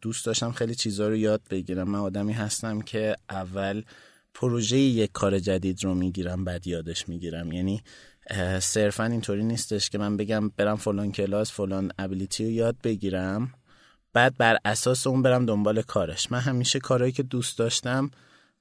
دوست 0.00 0.26
داشتم 0.26 0.52
خیلی 0.52 0.74
چیزها 0.74 1.08
رو 1.08 1.16
یاد 1.16 1.42
بگیرم. 1.50 1.90
من 1.90 1.98
آدمی 1.98 2.32
هستم 2.32 2.80
که 2.80 3.16
اول 3.30 3.82
پروژه 4.34 4.76
یک 4.76 5.12
کار 5.12 5.38
جدید 5.38 5.84
رو 5.84 5.94
می‌گیرم 5.94 6.44
بعد 6.44 6.66
یادش 6.66 7.08
می‌گیرم. 7.08 7.52
یعنی 7.52 7.82
صرفا 8.60 9.04
اینطوری 9.04 9.44
نیستش 9.44 9.90
که 9.90 9.98
من 9.98 10.16
بگم 10.16 10.48
برم 10.48 10.76
فلان 10.76 11.12
کلاس 11.12 11.52
فلان 11.52 11.92
ابیلیتی 11.98 12.44
رو 12.44 12.50
یاد 12.50 12.76
بگیرم. 12.84 13.54
بعد 14.12 14.36
بر 14.38 14.58
اساس 14.64 15.06
اون 15.06 15.22
برم 15.22 15.46
دنبال 15.46 15.82
کارش. 15.82 16.32
من 16.32 16.38
همیشه 16.38 16.78
کارهایی 16.80 17.12
که 17.12 17.22
دوست 17.22 17.58
داشتم 17.58 18.10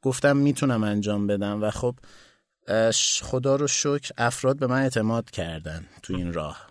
گفتم 0.01 0.37
می‌تونم 0.37 0.83
انجام 0.83 1.27
بدم 1.27 1.63
و 1.63 1.71
خب 1.71 1.95
خدا 3.21 3.55
رو 3.55 3.67
شکر 3.67 4.11
افراد 4.17 4.59
به 4.59 4.67
من 4.67 4.81
اعتماد 4.81 5.31
کردن 5.31 5.85
تو 6.03 6.15
این 6.15 6.33
راه. 6.33 6.67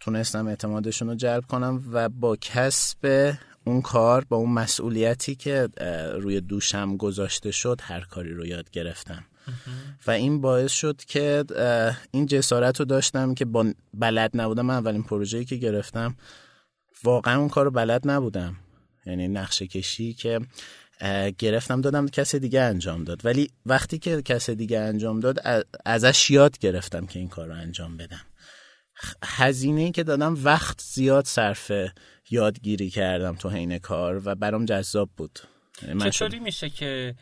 تونستم 0.00 0.46
اعتمادشون 0.46 1.08
رو 1.08 1.14
جلب 1.14 1.46
کنم 1.46 1.84
و 1.92 2.08
با 2.08 2.36
کسب 2.36 3.34
اون 3.64 3.82
کار 3.82 4.24
با 4.28 4.36
اون 4.36 4.50
مسئولیتی 4.50 5.34
که 5.34 5.68
روی 6.20 6.40
دوشم 6.40 6.96
گذاشته 6.96 7.50
شد 7.50 7.80
هر 7.82 8.00
کاری 8.00 8.34
رو 8.34 8.46
یاد 8.46 8.70
گرفتم. 8.70 9.24
و 10.06 10.10
این 10.10 10.40
باعث 10.40 10.72
شد 10.72 11.04
که 11.04 11.44
این 12.10 12.26
جسارت 12.26 12.78
رو 12.78 12.84
داشتم 12.84 13.34
که 13.34 13.44
با 13.44 13.72
بلد 13.94 14.30
نبودم 14.34 14.66
من 14.66 14.74
اولین 14.74 15.02
پروژه‌ای 15.02 15.44
که 15.44 15.56
گرفتم 15.56 16.16
واقعا 17.04 17.38
اون 17.38 17.48
کار 17.48 17.64
رو 17.64 17.70
بلد 17.70 18.10
نبودم. 18.10 18.56
یعنی 19.06 19.28
نقشه 19.28 19.66
کشی 19.66 20.14
که 20.14 20.40
گرفتم 21.38 21.80
دادم 21.80 22.08
کس 22.08 22.34
دیگه 22.34 22.60
انجام 22.60 23.04
داد. 23.04 23.24
ولی 23.24 23.50
وقتی 23.66 23.98
که 23.98 24.22
کس 24.22 24.50
دیگه 24.50 24.78
انجام 24.78 25.20
داد 25.20 25.38
ازش 25.84 26.30
یاد 26.30 26.58
گرفتم 26.58 27.06
که 27.06 27.18
این 27.18 27.28
کار 27.28 27.46
رو 27.46 27.54
انجام 27.54 27.96
بدم. 27.96 28.20
هزینه 29.24 29.90
که 29.90 30.02
دادم 30.02 30.38
وقت 30.44 30.80
زیاد 30.80 31.24
صرف 31.24 31.72
یادگیری 32.30 32.90
کردم 32.90 33.34
تو 33.34 33.48
حین 33.48 33.78
کار 33.78 34.22
و 34.24 34.34
برام 34.34 34.64
جذاب 34.64 35.10
بود. 35.16 35.38
چطوری 36.10 36.38
میشه 36.38 36.70
که 36.70 37.14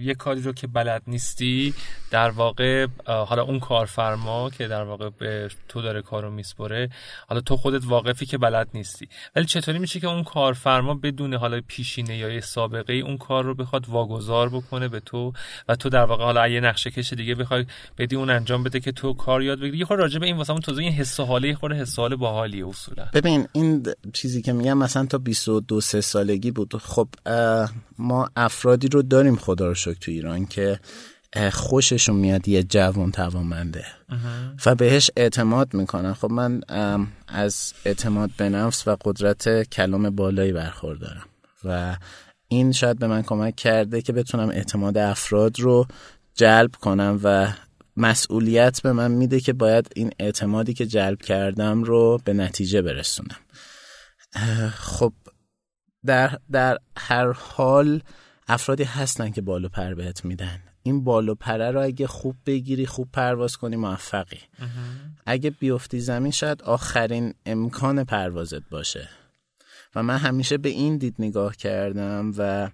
یه 0.00 0.14
کاری 0.14 0.42
رو 0.42 0.52
که 0.52 0.66
بلد 0.66 1.02
نیستی 1.06 1.74
در 2.10 2.30
واقع 2.30 2.86
حالا 3.06 3.42
اون 3.42 3.60
کارفرما 3.60 4.50
که 4.50 4.68
در 4.68 4.82
واقع 4.82 5.10
به 5.18 5.50
تو 5.68 5.82
داره 5.82 6.02
کارو 6.02 6.30
میسپره 6.30 6.90
حالا 7.28 7.40
تو 7.40 7.56
خودت 7.56 7.82
واقفی 7.84 8.26
که 8.26 8.38
بلد 8.38 8.68
نیستی. 8.74 9.08
ولی 9.36 9.44
چطوری 9.44 9.78
میشه 9.78 10.00
که 10.00 10.06
اون 10.06 10.24
کارفرما 10.24 10.94
بدون 10.94 11.34
حالا 11.34 11.60
پیشینه 11.68 12.16
یا 12.16 12.40
سابقه 12.40 12.92
اون 12.92 13.18
کار 13.18 13.44
رو 13.44 13.54
بخواد 13.54 13.88
واگذار 13.88 14.48
بکنه 14.48 14.88
به 14.88 15.00
تو 15.00 15.32
و 15.68 15.76
تو 15.76 15.88
در 15.88 16.04
واقع 16.04 16.24
حالا 16.24 16.48
یه 16.48 16.60
نقشه 16.60 16.90
کش 16.90 17.12
دیگه 17.12 17.34
بخوای 17.34 17.66
بدی 17.98 18.16
اون 18.16 18.30
انجام 18.30 18.62
بده 18.62 18.80
که 18.80 18.92
تو 18.92 19.12
کار 19.12 19.42
یاد 19.42 19.60
بگیری. 19.60 19.78
یه 19.78 19.86
راجع 19.90 20.18
به 20.18 20.26
این 20.26 20.36
واسه 20.36 20.54
توضیح 20.54 20.84
این 20.84 20.92
حس 20.92 21.20
و 21.20 21.24
حاله 21.24 21.54
خورده 21.54 21.76
حس 21.76 21.98
حال 21.98 22.62
اصولا. 22.68 23.08
ببین 23.14 23.48
این 23.52 23.86
چیزی 24.12 24.42
که 24.42 24.52
میگم 24.52 24.78
مثلا 24.78 25.06
تا 25.06 25.18
22 25.18 25.80
3 25.80 26.00
سالگی 26.00 26.50
بود. 26.50 26.76
خب 26.76 27.08
ما 27.98 28.28
افرادی 28.36 28.88
رو 28.88 29.02
داریم 29.02 29.36
خدا 29.50 29.66
رو 29.68 29.74
شکر 29.74 29.94
تو 29.94 30.10
ایران 30.10 30.46
که 30.46 30.80
خوششون 31.52 32.16
میاد 32.16 32.48
یه 32.48 32.62
جوان 32.62 33.10
توانمنده. 33.10 33.84
و 34.66 34.74
بهش 34.74 35.10
اعتماد 35.16 35.74
می‌کنن. 35.74 36.14
خب 36.14 36.30
من 36.30 36.60
از 37.28 37.72
اعتماد 37.84 38.30
به 38.36 38.48
نفس 38.48 38.88
و 38.88 38.96
قدرت 39.04 39.62
کلام 39.62 40.10
بالایی 40.10 40.52
برخوردارم. 40.52 41.26
و 41.64 41.96
این 42.48 42.72
شاید 42.72 42.98
به 42.98 43.06
من 43.06 43.22
کمک 43.22 43.56
کرده 43.56 44.02
که 44.02 44.12
بتونم 44.12 44.48
اعتماد 44.48 44.98
افراد 44.98 45.60
رو 45.60 45.86
جلب 46.34 46.70
کنم 46.74 47.20
و 47.22 47.52
مسئولیت 47.96 48.82
به 48.82 48.92
من 48.92 49.10
میده 49.10 49.40
که 49.40 49.52
باید 49.52 49.92
این 49.96 50.10
اعتمادی 50.18 50.74
که 50.74 50.86
جلب 50.86 51.22
کردم 51.22 51.82
رو 51.82 52.20
به 52.24 52.32
نتیجه 52.32 52.82
برسونم. 52.82 53.36
خب 54.74 55.12
در, 56.06 56.38
در 56.52 56.78
هر 56.96 57.32
حال 57.32 58.02
افرادی 58.52 58.84
هستن 58.84 59.30
که 59.30 59.40
بالو 59.40 59.68
پر 59.68 59.94
بهت 59.94 60.24
میدن. 60.24 60.62
این 60.82 61.04
بالو 61.04 61.34
پره 61.34 61.70
رو 61.70 61.82
اگه 61.82 62.06
خوب 62.06 62.36
بگیری 62.46 62.86
خوب 62.86 63.08
پرواز 63.12 63.56
کنی 63.56 63.76
موفقی. 63.76 64.40
اگه 65.26 65.50
بیفتی 65.50 66.00
زمین 66.00 66.30
شاید 66.30 66.62
آخرین 66.62 67.34
امکان 67.46 68.04
پروازت 68.04 68.62
باشه. 68.70 69.08
و 69.94 70.02
من 70.02 70.16
همیشه 70.16 70.58
به 70.58 70.68
این 70.68 70.98
دید 70.98 71.14
نگاه 71.18 71.56
کردم 71.56 72.32
و 72.38 72.70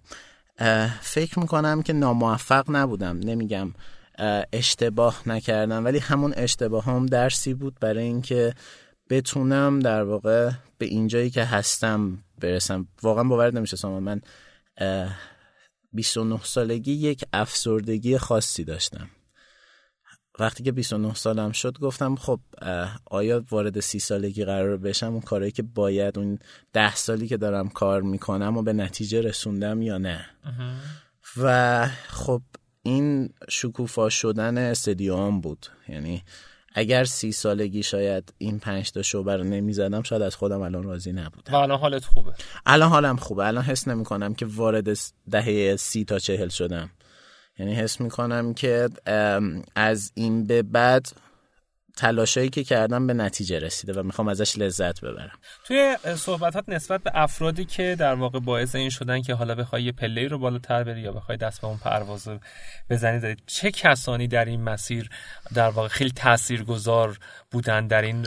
فکر 1.00 1.38
می‌کنم 1.38 1.82
که 1.82 1.92
ناموفق 1.92 2.64
نبودم. 2.68 3.16
نمیگم 3.18 3.74
اشتباه 4.52 5.22
نکردم 5.26 5.84
ولی 5.84 5.98
همون 5.98 6.34
اشتباه 6.36 6.84
هم 6.84 7.06
درسی 7.06 7.54
بود 7.54 7.76
برای 7.80 8.04
اینکه 8.04 8.54
بتونم 9.10 9.80
در 9.80 10.02
واقع 10.02 10.50
به 10.78 10.86
اینجایی 10.86 11.30
که 11.30 11.44
هستم 11.44 12.18
برسم. 12.38 12.88
واقعا 13.02 13.24
باور 13.24 13.54
نمیشه 13.54 13.76
سامان. 13.76 14.02
من 14.02 14.20
29 15.96 16.40
سالگی 16.42 16.92
یک 16.92 17.24
افسردگی 17.32 18.18
خاصی 18.18 18.64
داشتم. 18.64 19.10
وقتی 20.38 20.64
که 20.64 20.72
29 20.72 21.14
سالم 21.14 21.52
شد 21.52 21.78
گفتم 21.78 22.16
خب 22.16 22.40
آیا 23.04 23.44
وارد 23.50 23.80
سی 23.80 23.98
سالگی 23.98 24.44
قرار 24.44 24.76
بشم؟ 24.76 25.06
اون 25.06 25.20
کارهایی 25.20 25.52
که 25.52 25.62
باید 25.62 26.18
اون 26.18 26.38
ده 26.72 26.94
سالی 26.94 27.28
که 27.28 27.36
دارم 27.36 27.68
کار 27.68 28.02
می‌کنم 28.02 28.56
و 28.56 28.62
به 28.62 28.72
نتیجه 28.72 29.20
رسوندم 29.20 29.82
یا 29.82 29.98
نه. 29.98 30.26
و 31.36 31.88
خب 32.08 32.42
این 32.82 33.34
شکوفا 33.48 34.08
شدن 34.08 34.58
استدیوم 34.58 35.40
بود. 35.40 35.66
یعنی 35.88 36.22
اگر 36.78 37.04
سی 37.04 37.32
سالگی 37.32 37.82
شاید 37.82 38.32
این 38.38 38.58
پنج 38.58 38.92
تا 38.92 39.02
شعبه 39.02 39.36
رو 39.36 39.44
نمی‌زدم 39.44 40.02
شاید 40.02 40.22
از 40.22 40.36
خودم 40.36 40.60
الان 40.60 40.82
راضی 40.82 41.12
نبودم. 41.12 41.52
و 41.52 41.56
الان 41.56 41.78
حالت 41.78 42.04
خوبه. 42.04 42.32
الان 42.66 42.88
حالم 42.88 43.16
خوبه. 43.16 43.46
الان 43.46 43.64
حس 43.64 43.88
نمی 43.88 44.04
کنم 44.04 44.34
که 44.34 44.46
وارد 44.46 44.98
دهه 45.30 45.76
سی 45.76 46.04
تا 46.04 46.18
چهل 46.18 46.48
شدم. 46.48 46.90
یعنی 47.58 47.74
حس 47.74 48.00
می 48.00 48.10
کنم 48.10 48.54
که 48.54 48.88
از 49.74 50.12
این 50.14 50.46
به 50.46 50.62
بعد 50.62 51.06
تلاشایی 51.96 52.48
که 52.48 52.64
کردم 52.64 53.06
به 53.06 53.14
نتیجه 53.14 53.58
رسیده 53.58 54.00
و 54.00 54.02
می‌خوام 54.02 54.28
ازش 54.28 54.58
لذت 54.58 55.00
ببرم. 55.00 55.38
توی 55.64 55.96
صحبتات 56.16 56.68
نسبت 56.68 57.02
به 57.02 57.10
افرادی 57.14 57.64
که 57.64 57.96
در 57.98 58.14
واقع 58.14 58.38
باعث 58.38 58.74
این 58.74 58.90
شدن 58.90 59.22
که 59.22 59.34
حالا 59.34 59.54
بخوای 59.54 59.82
یه 59.82 59.92
پله 59.92 60.28
رو 60.28 60.38
بالاتر 60.38 60.84
بری 60.84 61.00
یا 61.00 61.12
بخوای 61.12 61.38
دست 61.38 61.60
به 61.60 61.66
اون 61.66 61.76
پرواز 61.76 62.28
بزنی 62.90 63.20
دارید 63.20 63.42
چه 63.46 63.70
کسانی 63.70 64.28
در 64.28 64.44
این 64.44 64.62
مسیر 64.62 65.10
در 65.54 65.68
واقع 65.68 65.88
خیلی 65.88 66.10
تاثیرگذار 66.10 67.18
بودن 67.50 67.86
در 67.86 68.02
این 68.02 68.26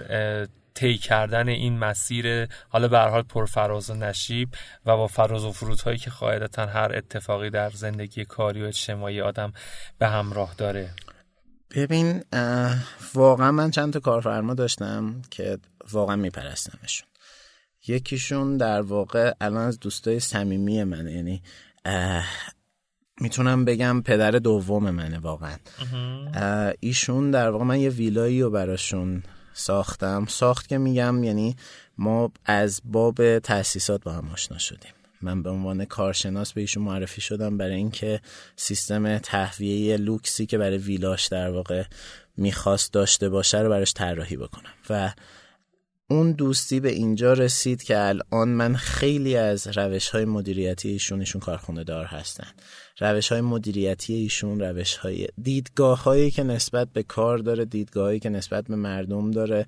طی 0.73 0.97
کردن 0.97 1.47
این 1.47 1.79
مسیر 1.79 2.47
حالا 2.69 2.87
به 2.87 2.97
هر 2.97 3.07
حال 3.07 3.21
پرفراز 3.21 3.89
و 3.89 3.93
نشیب 3.93 4.49
و 4.85 4.97
با 4.97 5.07
فراز 5.07 5.45
و 5.45 5.51
فرودهایی 5.51 5.97
که 5.97 6.09
قاعدتا 6.09 6.65
هر 6.65 6.91
اتفاقی 6.95 7.49
در 7.49 7.69
زندگی 7.69 8.25
کاری 8.25 8.63
و 8.63 8.65
اجتماعی 8.65 9.21
آدم 9.21 9.53
به 9.99 10.07
همراه 10.07 10.53
داره؟ 10.57 10.89
ببین 11.75 12.23
واقعا 13.13 13.51
من 13.51 13.71
چند 13.71 13.93
تا 13.93 13.99
کارفرما 13.99 14.53
داشتم 14.53 15.21
که 15.29 15.57
واقعا 15.91 16.15
میپرستمشون. 16.15 17.07
یکیشون 17.87 18.57
در 18.57 18.81
واقع 18.81 19.33
الان 19.41 19.67
از 19.67 19.79
دوستای 19.79 20.19
صمیمی 20.19 20.83
منه 20.83 21.13
یعنی 21.13 21.41
می‌تونم 23.21 23.65
بگم 23.65 24.01
پدر 24.01 24.31
دوم 24.31 24.89
منه 24.89 25.19
واقعا. 25.19 25.57
ایشون 26.79 27.31
در 27.31 27.49
واقع 27.49 27.63
من 27.63 27.79
یه 27.79 27.89
ویلایی 27.89 28.41
رو 28.41 28.49
براشون 28.49 29.23
ساختم. 29.53 30.25
ساخت 30.25 30.67
که 30.67 30.77
میگم 30.77 31.23
یعنی 31.23 31.55
ما 31.97 32.31
از 32.45 32.81
باب 32.85 33.39
تاسیسات 33.39 34.03
با 34.03 34.11
هم 34.11 34.29
آشنا 34.29 34.57
شدیم. 34.57 34.91
من 35.21 35.43
به 35.43 35.49
عنوان 35.49 35.85
کارشناس 35.85 36.53
به 36.53 36.61
ایشون 36.61 36.83
معرفی 36.83 37.21
شدم 37.21 37.57
برای 37.57 37.75
اینکه 37.75 38.21
سیستم 38.55 39.17
تهویه 39.17 39.97
لوکسی 39.97 40.45
که 40.45 40.57
برای 40.57 40.77
ویلاش 40.77 41.27
در 41.27 41.49
واقع 41.49 41.83
می‌خواست 42.37 42.93
داشته 42.93 43.29
باشه 43.29 43.61
رو 43.61 43.69
براش 43.69 43.93
طراحی 43.93 44.37
بکنم. 44.37 44.73
و 44.89 45.13
اون 46.11 46.31
دوستی 46.31 46.79
به 46.79 46.89
اینجا 46.89 47.33
رسید 47.33 47.83
که 47.83 47.99
الان 47.99 48.49
من 48.49 48.75
خیلی 48.75 49.35
از 49.35 49.77
روش 49.77 50.09
های 50.09 50.25
مدیریتی 50.25 50.89
ایشون 50.89 51.19
ایشون 51.19 51.41
کارخونه 51.41 51.83
دار 51.83 52.05
هستن. 52.05 52.47
روش 52.99 53.31
های 53.31 53.41
مدیریتی 53.41 54.13
ایشون 54.13 54.59
روش 54.59 54.95
های 54.95 55.27
دیدگاه 55.41 56.03
هایی 56.03 56.31
که 56.31 56.43
نسبت 56.43 56.87
به 56.93 57.03
کار 57.03 57.37
داره 57.37 57.65
دیدگاه 57.65 58.19
که 58.19 58.29
نسبت 58.29 58.67
به 58.67 58.75
مردم 58.75 59.31
داره 59.31 59.65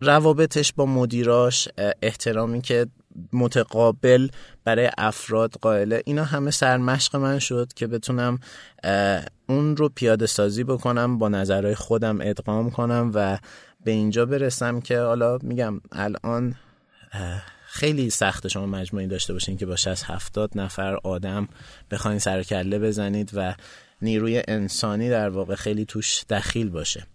روابطش 0.00 0.72
با 0.72 0.86
مدیراش 0.86 1.68
احترامی 2.02 2.60
که 2.60 2.86
متقابل 3.32 4.28
برای 4.64 4.90
افراد 4.98 5.54
قائله. 5.62 6.02
اینا 6.06 6.24
همه 6.24 6.50
سرمشق 6.50 7.16
من 7.16 7.38
شد 7.38 7.72
که 7.76 7.86
بتونم 7.86 8.38
اون 9.48 9.76
رو 9.76 9.88
پیاده 9.88 10.26
سازی 10.26 10.64
بکنم 10.64 11.18
با 11.18 11.28
نظرهای 11.28 11.74
خودم 11.74 12.18
ادغام 12.20 12.70
کنم 12.70 13.10
و 13.14 13.38
به 13.84 13.90
اینجا 13.90 14.26
برسم 14.26 14.80
که 14.80 15.00
حالا 15.00 15.38
میگم 15.42 15.80
الان 15.92 16.54
خیلی 17.66 18.10
سخت 18.10 18.48
شما 18.48 18.66
مجموعی 18.66 19.06
داشته 19.06 19.32
باشین 19.32 19.56
که 19.56 19.66
با 19.66 19.76
60 19.76 20.10
70 20.10 20.58
نفر 20.58 20.96
آدم 20.96 21.48
بخواین 21.90 22.18
سر 22.18 22.42
کله 22.42 22.78
بزنید 22.78 23.30
و 23.34 23.54
نیروی 24.02 24.42
انسانی 24.48 25.10
در 25.10 25.28
واقع 25.28 25.54
خیلی 25.54 25.84
توش 25.84 26.24
دخیل 26.30 26.70
باشه. 26.70 27.06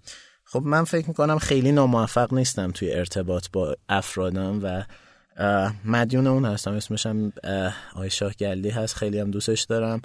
خب 0.46 0.62
من 0.66 0.84
فکر 0.84 1.08
می‌کنم 1.08 1.40
خیلی 1.40 1.72
ناموفق 1.72 2.34
نیستم 2.34 2.72
توی 2.72 2.94
ارتباط 2.94 3.48
با 3.54 3.76
افرادم 3.90 4.60
و 4.64 4.84
مدیون 5.86 6.28
اون 6.28 6.46
هستم 6.46 6.74
اسمشم 6.74 7.34
آقای 7.94 8.10
شاه 8.10 8.34
گلی 8.34 8.70
هست 8.70 8.96
خیلی 8.96 9.20
هم 9.20 9.32
دوستش 9.32 9.62
دارم. 9.62 10.02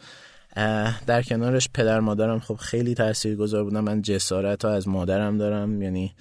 در 1.06 1.22
کنارش 1.22 1.68
پدر 1.74 2.00
مادرم 2.00 2.40
خب 2.40 2.54
خیلی 2.54 2.94
تأثیر 2.94 3.36
گذار 3.36 3.64
بودم 3.64 3.84
من 3.84 4.02
جسارت 4.02 4.64
ها 4.64 4.70
از 4.70 4.88
مادرم 4.88 5.38
دارم. 5.38 5.82
یعنی 5.82 6.14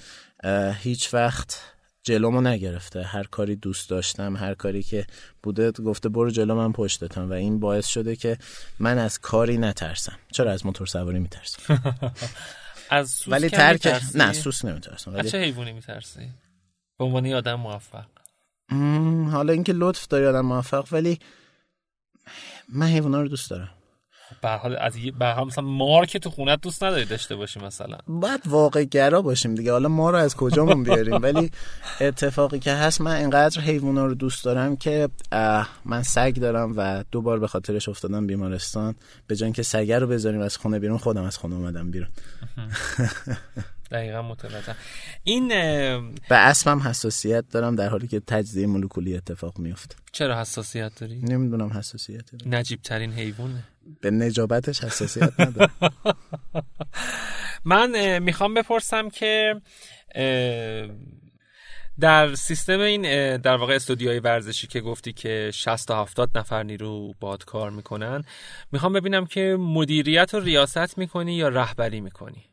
هیچ 0.80 1.14
وقت 1.14 1.62
جلومو 2.04 2.42
نگرفته. 2.42 3.04
هر 3.04 3.24
کاری 3.24 3.56
دوست 3.56 3.90
داشتم 3.90 4.38
هر 4.38 4.54
کاری 4.54 4.84
که 4.84 5.06
بوده 5.44 5.72
گفته 5.72 6.10
برو 6.10 6.32
جلو 6.32 6.56
من 6.56 6.72
پشتتم. 6.72 7.30
و 7.30 7.34
این 7.34 7.60
باعث 7.60 7.88
شده 7.88 8.16
که 8.16 8.38
من 8.80 8.98
از 8.98 9.20
کاری 9.20 9.58
نترسم. 9.58 10.18
چرا 10.32 10.52
از 10.52 10.66
موتور 10.66 10.88
سواری 10.88 11.20
میترسم؟ 11.20 11.80
از 12.90 13.12
سوس 13.12 13.34
ولی 13.34 13.50
ترک 13.50 14.02
نه 14.16 14.34
سوس 14.34 14.66
نمیترسم. 14.66 15.14
ولی 15.14 15.30
چه 15.30 15.38
حیوانی 15.38 15.72
میترسی؟ 15.72 16.30
به 16.98 17.06
عنوان 17.06 17.34
آدم 17.34 17.56
موفق. 17.56 18.06
حالا 19.32 19.54
اینکه 19.54 19.74
لطف 19.74 20.08
داری 20.08 20.26
آدم 20.26 20.46
موفق 20.46 20.88
ولی 20.92 21.20
من 22.70 22.88
حیوانا 22.88 23.22
رو 23.22 23.28
دوست 23.28 23.50
دارم. 23.50 23.70
به 24.42 24.50
حال 24.50 24.76
از 24.76 24.94
به 25.20 25.28
حال 25.28 25.48
مثلا 25.48 25.64
مار 25.64 26.06
که 26.06 26.20
تو 26.20 26.30
خونت 26.30 26.62
دوست 26.62 26.84
نداری 26.84 27.06
داشته 27.06 27.36
باشی 27.36 27.60
مثلا. 27.60 27.98
باید 28.08 28.42
واقع 28.46 28.84
گرا 28.84 29.22
باشیم 29.22 29.56
دیگه. 29.56 29.72
حالا 29.72 29.90
ما 29.90 30.10
رو 30.10 30.18
از 30.18 30.36
کجامون 30.36 30.84
بیاریم؟ 30.84 31.22
ولی 31.22 31.52
اتفاقی 32.02 32.60
که 32.60 32.74
هست 32.74 33.02
من 33.02 33.16
اینقدر 33.16 33.62
حیونا 33.62 34.06
رو 34.06 34.14
دوست 34.14 34.46
دارم 34.46 34.76
که 34.76 35.10
من 35.86 36.04
سگ 36.04 36.36
دارم 36.36 36.74
و 36.78 37.04
دو 37.12 37.22
بار 37.22 37.40
به 37.40 37.48
خاطرش 37.48 37.90
افتادم 37.90 38.28
بیمارستان. 38.28 38.96
به 39.28 39.36
جای 39.36 39.46
اینکه 39.46 39.64
سگه 39.64 40.00
رو 40.00 40.08
بذاریم 40.08 40.42
از 40.42 40.58
خونه 40.58 40.80
بیرون 40.80 40.98
خودم 40.98 41.24
از 41.24 41.38
خونه 41.38 41.56
اومدم 41.56 41.92
بیرون. 41.92 42.10
دقیقا 43.92 44.22
متوجه. 44.22 44.76
این 45.24 45.48
به 46.30 46.36
اسمم 46.36 46.80
حساسیت 46.80 47.46
دارم 47.52 47.76
در 47.76 47.90
حالی 47.90 48.08
که 48.08 48.20
تجزیه 48.20 48.68
مولکولی 48.68 49.18
اتفاق 49.18 49.60
میفته 49.60 49.96
چرا 50.12 50.42
حساسیت 50.42 50.92
داری؟ 51.00 51.20
نمی‌دونم 51.20 51.74
حساسیت 51.74 52.32
دارم. 52.32 52.56
نجیب 52.56 52.82
ترین 52.82 53.14
حیوانه. 53.14 53.64
به 54.02 54.12
نجابتش 54.12 54.84
حساسیت 54.84 55.40
ندارم. 55.40 55.72
من 57.66 58.20
می‌خوام 58.20 58.54
بپرسم 58.54 59.10
که 59.10 59.62
در 62.00 62.36
سیستم 62.36 62.80
این 62.80 63.38
در 63.38 63.56
واقع 63.56 63.76
استودیوهای 63.76 64.20
ورزشی 64.20 64.68
که 64.68 64.82
گفتی 64.82 65.14
که 65.14 65.52
60 65.54 65.88
تا 65.88 66.02
70 66.02 66.38
نفر 66.38 66.64
نیرو 66.64 67.14
باد 67.20 67.46
کار 67.46 67.72
می‌کنن 67.72 68.24
می‌خوام 68.72 68.94
ببینم 68.94 69.26
که 69.26 69.58
مدیریت 69.60 70.34
و 70.34 70.40
ریاست 70.40 70.98
می‌کنی 70.98 71.36
یا 71.36 71.48
رهبری 71.48 72.02
می‌کنی؟ 72.02 72.44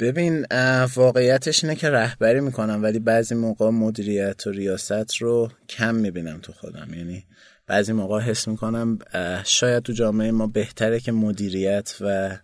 ببین 0.00 0.46
واقعیتش 0.94 1.64
اینه 1.64 1.76
که 1.76 1.90
رهبری 1.90 2.40
می‌کنم 2.40 2.82
ولی 2.82 2.98
بعضی 2.98 3.34
موقع 3.34 3.70
مدیریت 3.70 4.46
و 4.46 4.50
ریاست 4.50 5.14
رو 5.14 5.50
کم 5.68 5.94
می‌بینم 5.94 6.38
تو 6.40 6.52
خودم. 6.52 6.94
یعنی 6.94 7.24
بعضی 7.66 7.92
موقع 7.92 8.20
حس 8.20 8.48
می‌کنم 8.48 8.98
شاید 9.44 9.82
تو 9.82 9.92
جامعه 9.92 10.30
ما 10.30 10.46
بهتره 10.46 11.00
که 11.00 11.12
مدیریت 11.12 11.96
و 12.00 12.38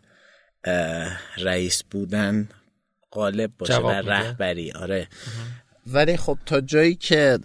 رئیس 1.39 1.83
بودن 1.91 2.49
غالب 3.13 3.51
باشه 3.59 3.77
و 3.77 3.91
رهبری. 3.91 4.73
آره. 4.73 5.09
ولی 5.87 6.17
خب 6.17 6.39
تا 6.47 6.61
جایی 6.61 6.95
که 6.95 7.39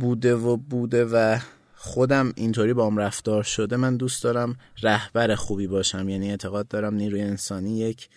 بوده 0.00 0.34
و 0.34 0.56
بوده 0.56 1.04
و 1.04 1.38
خودم 1.74 2.32
اینطوری 2.36 2.72
با 2.72 2.86
هم 2.86 2.96
رفتار 2.96 3.42
شده 3.42 3.76
من 3.76 3.96
دوست 3.96 4.24
دارم 4.24 4.56
رهبر 4.82 5.34
خوبی 5.34 5.66
باشم. 5.66 6.08
یعنی 6.08 6.30
اعتقاد 6.30 6.68
دارم 6.68 6.94
نیروی 6.94 7.20
انسانی 7.20 7.78
یک 7.78 8.08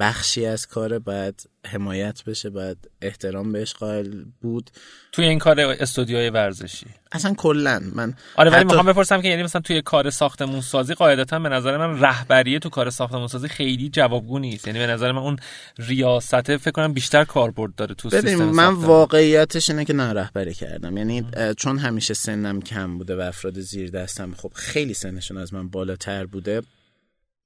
بخشی 0.00 0.46
از 0.46 0.66
کار 0.66 0.98
باید 0.98 1.48
حمایت 1.66 2.24
بشه 2.24 2.50
باید 2.50 2.90
احترام 3.02 3.52
بهش 3.52 3.74
قائل 3.74 4.24
بود. 4.40 4.70
توی 5.12 5.24
این 5.24 5.38
کار 5.38 5.60
استودیوهای 5.60 6.30
ورزشی. 6.30 6.86
اصلا 7.12 7.34
کلا 7.34 7.82
من 7.94 8.14
آره 8.36 8.50
ولی 8.50 8.64
می‌خوام 8.64 8.86
بپرسم 8.86 9.22
که 9.22 9.28
یعنی 9.28 9.42
مثلا 9.42 9.60
توی 9.60 9.82
کار 9.82 10.10
ساختمون 10.10 10.60
سازی 10.60 10.94
قاعدتا 10.94 11.38
به 11.38 11.48
نظر 11.48 11.76
من 11.76 12.00
رهبریه 12.00 12.58
تو 12.58 12.68
کار 12.68 12.90
ساختمون 12.90 13.26
سازی 13.28 13.48
خیلی 13.48 13.88
جوابگو 13.88 14.38
نیست. 14.38 14.66
یعنی 14.66 14.78
به 14.78 14.86
نظر 14.86 15.12
من 15.12 15.22
اون 15.22 15.36
ریاست 15.78 16.56
فکر 16.56 16.70
کنم 16.70 16.92
بیشتر 16.92 17.24
کاربرد 17.24 17.74
داره 17.74 17.94
تو 17.94 18.10
سیستم 18.10 18.44
من 18.44 18.74
واقعیتش 18.74 19.70
اینه 19.70 19.84
که 19.84 19.92
نه 19.92 20.12
رهبری 20.12 20.54
کردم. 20.54 20.96
یعنی 20.96 21.26
چون 21.56 21.78
همیشه 21.78 22.14
سنم 22.14 22.62
کم 22.62 22.98
بوده 22.98 23.16
و 23.16 23.20
افراد 23.20 23.60
زیر 23.60 23.90
دستم 23.90 24.34
خب 24.34 24.52
خیلی 24.54 24.94
سنشون 24.94 25.38
از 25.38 25.54
من 25.54 25.68
بالاتر 25.68 26.26
بوده 26.26 26.62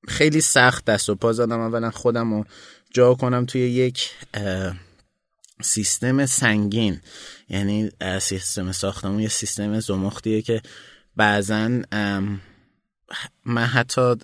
خیلی 0.09 0.41
سخت 0.41 0.85
دست 0.85 1.11
و 1.11 1.15
پا 1.15 1.33
زدم 1.33 1.61
اولا 1.61 1.91
خودم 1.91 2.35
رو 2.35 2.45
جا 2.91 3.15
کنم 3.15 3.45
توی 3.47 3.61
یک 3.61 4.11
سیستم 5.63 6.27
سنگین. 6.27 7.01
یعنی 7.49 7.91
سیستم 8.21 8.73
ساختمون 8.73 9.21
یه 9.21 9.29
سیستم 9.29 9.81
زمختیه 9.81 10.43
که 10.43 10.63
بعضا 11.17 11.69
من 13.45 13.65
حتی 13.65 14.15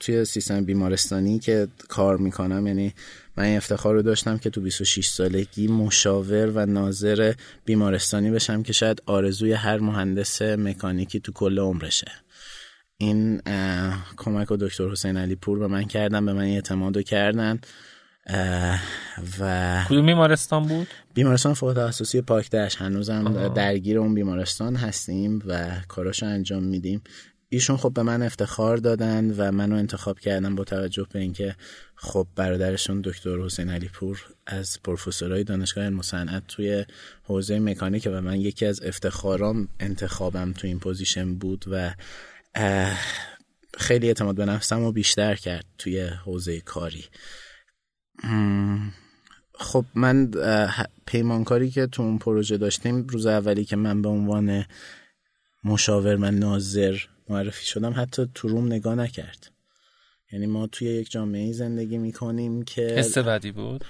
توی 0.00 0.24
سیستم 0.24 0.64
بیمارستانی 0.64 1.38
که 1.38 1.68
کار 1.88 2.16
می‌کنم 2.16 2.66
یعنی 2.66 2.94
من 3.36 3.44
این 3.44 3.56
افتخار 3.56 3.94
رو 3.94 4.02
داشتم 4.02 4.38
که 4.38 4.50
تو 4.50 4.60
26 4.60 5.08
سالگی 5.08 5.68
مشاور 5.68 6.46
و 6.46 6.66
ناظر 6.66 7.34
بیمارستانی 7.64 8.30
بشم 8.30 8.62
که 8.62 8.72
شاید 8.72 9.02
آرزوی 9.06 9.52
هر 9.52 9.78
مهندس 9.78 10.42
مکانیکی 10.42 11.20
تو 11.20 11.32
کل 11.32 11.58
عمرشه. 11.58 12.12
این 13.02 13.40
کمک 14.16 14.50
و 14.50 14.56
دکتر 14.56 14.88
حسین 14.88 15.16
علی 15.16 15.34
پور 15.34 15.58
به 15.58 15.66
من 15.66 15.84
کردن 15.84 16.26
به 16.26 16.32
من 16.32 16.44
اعتماد 16.44 17.02
کردن. 17.02 17.60
و 19.40 19.84
کدوم 19.88 20.06
بیمارستان 20.06 20.62
بود؟ 20.62 20.86
بیمارستان 21.14 21.54
فوق 21.54 21.72
تخصصی 21.72 22.20
پاک 22.20 22.50
دشت. 22.50 22.76
هنوزم 22.76 23.48
درگیر 23.48 23.98
اون 23.98 24.14
بیمارستان 24.14 24.76
هستیم 24.76 25.42
و 25.46 25.70
کاراشو 25.88 26.26
انجام 26.26 26.62
میدیم. 26.62 27.02
ایشون 27.48 27.76
خب 27.76 27.92
به 27.92 28.02
من 28.02 28.22
افتخار 28.22 28.76
دادن 28.76 29.34
و 29.36 29.52
منو 29.52 29.76
انتخاب 29.76 30.18
کردن 30.18 30.54
با 30.54 30.64
توجه 30.64 31.06
به 31.12 31.18
اینکه 31.18 31.56
خب 31.94 32.26
برادرشون 32.36 33.00
دکتر 33.00 33.38
حسین 33.38 33.70
علی 33.70 33.88
پور 33.88 34.24
از 34.46 34.78
پروفسورای 34.84 35.44
دانشگاه 35.44 35.84
علم 35.84 36.00
توی 36.48 36.84
حوزه 37.22 37.58
مکانیک 37.58 38.08
و 38.12 38.20
من 38.20 38.40
یکی 38.40 38.66
از 38.66 38.82
افتخارام 38.82 39.68
انتخابم 39.80 40.52
تو 40.52 40.66
این 40.66 40.78
position 40.78 41.34
بود 41.34 41.64
و 41.70 41.94
خیلی 43.78 44.06
اعتماد 44.06 44.34
به 44.34 44.44
نفسم 44.44 44.80
رو 44.80 44.92
بیشتر 44.92 45.34
کرد 45.34 45.64
توی 45.78 46.00
حوزه 46.00 46.60
کاری. 46.60 47.04
خب 49.54 49.84
من 49.94 50.30
پیمانکاری 51.06 51.70
که 51.70 51.86
تو 51.86 52.02
اون 52.02 52.18
پروژه 52.18 52.58
داشتیم 52.58 53.06
روز 53.06 53.26
اولی 53.26 53.64
که 53.64 53.76
من 53.76 54.02
به 54.02 54.08
عنوان 54.08 54.64
مشاور 55.64 56.16
من 56.16 56.34
ناظر 56.34 56.98
معرفی 57.28 57.66
شدم 57.66 57.94
حتی 57.96 58.30
تو 58.34 58.48
روم 58.48 58.66
نگاه 58.66 58.94
نکرد. 58.94 59.50
یعنی 60.32 60.46
ما 60.46 60.66
توی 60.66 60.88
یک 60.88 61.10
جامعه 61.10 61.52
زندگی 61.52 61.98
می‌کنیم 61.98 62.62
که 62.62 62.82
حس 62.82 63.18
بدی 63.18 63.52
بود؟ 63.52 63.84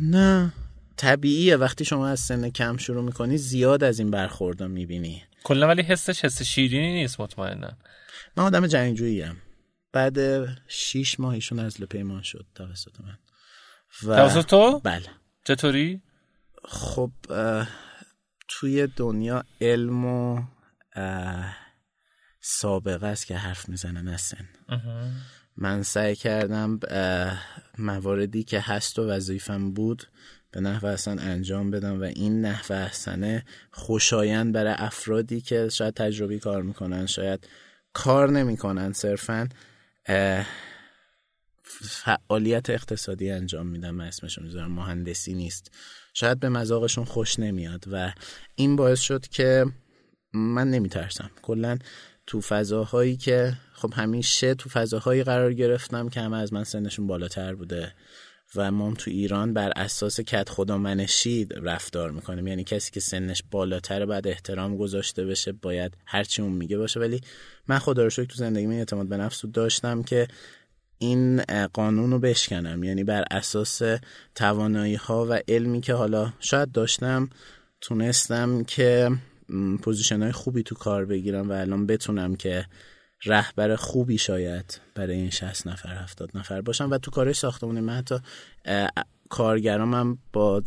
نه. 0.00 0.52
طبیعیه. 0.96 1.56
وقتی 1.56 1.84
شما 1.84 2.08
از 2.08 2.20
سن 2.20 2.50
کم 2.50 2.76
شروع 2.76 3.04
می‌کنی 3.04 3.38
زیاد 3.38 3.84
از 3.84 3.98
این 3.98 4.10
برخوردها 4.10 4.68
می‌بینی. 4.68 5.22
کلا 5.44 5.68
ولی 5.68 5.82
حسش 5.82 6.24
حس 6.24 6.42
شیرینی 6.42 6.92
نیست 6.92 7.20
مطمئنا 7.20 7.70
من 8.36 8.44
آدم 8.44 8.66
جنگجویی 8.66 9.24
بعد 9.92 10.18
شیش 10.68 11.20
ماه 11.20 11.34
ایشون 11.34 11.58
از 11.58 11.80
پیمان 11.80 12.22
شد 12.22 12.46
توسط 12.54 13.00
من. 13.00 13.18
و... 14.02 14.16
توسط 14.16 14.46
تو؟ 14.46 14.80
بله. 14.84 15.06
چطوری؟ 15.44 16.02
خب 16.64 17.12
توی 18.48 18.86
دنیا 18.86 19.44
علم 19.60 20.04
و 20.04 20.42
سابقه 22.40 23.06
است 23.06 23.26
که 23.26 23.36
حرف 23.36 23.68
می‌زنن 23.68 24.08
از 24.08 24.34
من 25.56 25.82
سعی 25.82 26.16
کردم 26.16 26.80
مواردی 27.78 28.44
که 28.44 28.60
هست 28.60 28.98
و 28.98 29.08
وظیفم 29.08 29.72
بود 29.72 30.02
به 30.52 30.60
نحو 30.60 30.86
احسن 30.86 31.18
انجام 31.18 31.70
بدم 31.70 32.00
و 32.00 32.04
این 32.04 32.40
نحو 32.40 32.72
احسنه 32.72 33.44
خوشایند 33.70 34.52
برای 34.52 34.74
افرادی 34.76 35.40
که 35.40 35.68
شاید 35.68 35.94
تجربی 35.94 36.38
کار 36.38 36.62
می‌کنن 36.62 37.06
شاید 37.06 37.48
کار 37.92 38.30
نمی‌کنن 38.30 38.92
صرفا 38.92 39.48
فعالیت 41.82 42.70
اقتصادی 42.70 43.30
انجام 43.30 43.66
میدن 43.66 43.90
من 43.90 44.04
اسمشون 44.04 44.44
می‌ذارم 44.44 44.72
مهندسی 44.72 45.34
نیست. 45.34 45.70
شاید 46.14 46.40
به 46.40 46.48
مذاقشون 46.48 47.04
خوش 47.04 47.38
نمیاد 47.38 47.84
و 47.92 48.12
این 48.54 48.76
باعث 48.76 49.00
شد 49.00 49.26
که 49.26 49.66
من 50.32 50.70
نمیترسم. 50.70 51.30
کلا 51.42 51.78
تو 52.26 52.40
فضاهایی 52.40 53.16
که 53.16 53.56
خب 53.72 53.92
همیشه 53.96 54.54
تو 54.54 54.68
فضاهایی 54.68 55.22
قرار 55.22 55.52
گرفتم 55.52 56.08
که 56.08 56.20
همه 56.20 56.36
از 56.36 56.52
من 56.52 56.64
سنشون 56.64 57.06
بالاتر 57.06 57.54
بوده. 57.54 57.94
و 58.56 58.70
ما 58.70 58.94
تو 58.94 59.10
ایران 59.10 59.54
بر 59.54 59.72
اساس 59.76 60.20
کت 60.20 60.48
خدا 60.48 60.78
منشی 60.78 61.46
رفتار 61.62 62.10
می‌کنیم 62.10 62.46
یعنی 62.46 62.64
کسی 62.64 62.90
که 62.90 63.00
سنش 63.00 63.42
بالاتر 63.50 64.06
بعد 64.06 64.26
احترام 64.26 64.76
گذاشته 64.76 65.24
بشه 65.24 65.52
باید 65.52 65.96
هرچی 66.06 66.42
اون 66.42 66.52
میگه 66.52 66.78
باشه. 66.78 67.00
ولی 67.00 67.20
من 67.68 67.78
خدا 67.78 68.04
رو 68.04 68.10
تو 68.10 68.34
زندگی 68.34 68.66
من 68.66 68.74
اعتماد 68.74 69.08
به 69.08 69.16
نفس 69.16 69.46
داشتم 69.46 70.02
که 70.02 70.28
این 70.98 71.42
قانون 71.72 72.10
رو 72.10 72.18
بشکنم. 72.18 72.84
یعنی 72.84 73.04
بر 73.04 73.24
اساس 73.30 73.82
توانایی 74.34 74.94
ها 74.94 75.26
و 75.30 75.40
علمی 75.48 75.80
که 75.80 75.94
حالا 75.94 76.32
شاید 76.40 76.72
داشتم 76.72 77.28
تونستم 77.80 78.64
که 78.64 79.10
position 79.82 80.22
های 80.22 80.32
خوبی 80.32 80.62
تو 80.62 80.74
کار 80.74 81.04
بگیرم 81.04 81.50
و 81.50 81.52
الان 81.52 81.86
بتونم 81.86 82.36
که 82.36 82.66
رهبر 83.24 83.76
خوبی 83.76 84.18
شاید 84.18 84.80
برای 84.94 85.16
این 85.16 85.30
60 85.30 85.66
نفر 85.66 85.94
70 85.94 86.30
نفر 86.34 86.60
باشم 86.60 86.90
و 86.90 86.98
تو 86.98 87.10
کارهای 87.10 87.34
ساختمون 87.34 87.80
من 87.80 87.96
حتی 87.96 88.18
کارگرامم 89.28 90.18
با 90.32 90.60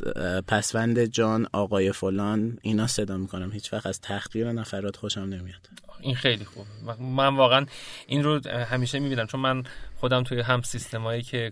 پسوند 0.48 1.06
جان 1.06 1.48
آقای 1.54 1.92
فلان 1.92 2.58
اینا 2.62 2.88
صدا 2.88 3.18
می‌کنم. 3.18 3.52
هیچ 3.52 3.74
وقت 3.74 3.86
از 3.86 4.02
تحقیر 4.02 4.52
نفرات 4.52 4.96
خوشم 4.96 5.22
نمیاد. 5.22 5.70
این 6.02 6.16
خیلی 6.16 6.46
خوب 6.46 6.66
من 7.00 7.36
واقعا 7.36 7.66
این 8.08 8.24
رو 8.24 8.50
همیشه 8.50 9.00
می‌بینم. 9.00 9.28
چون 9.28 9.40
من 9.40 9.64
خودم 10.04 10.24
توی 10.24 10.42
هم 10.42 10.62
سیستمایی 10.62 11.22
که 11.22 11.52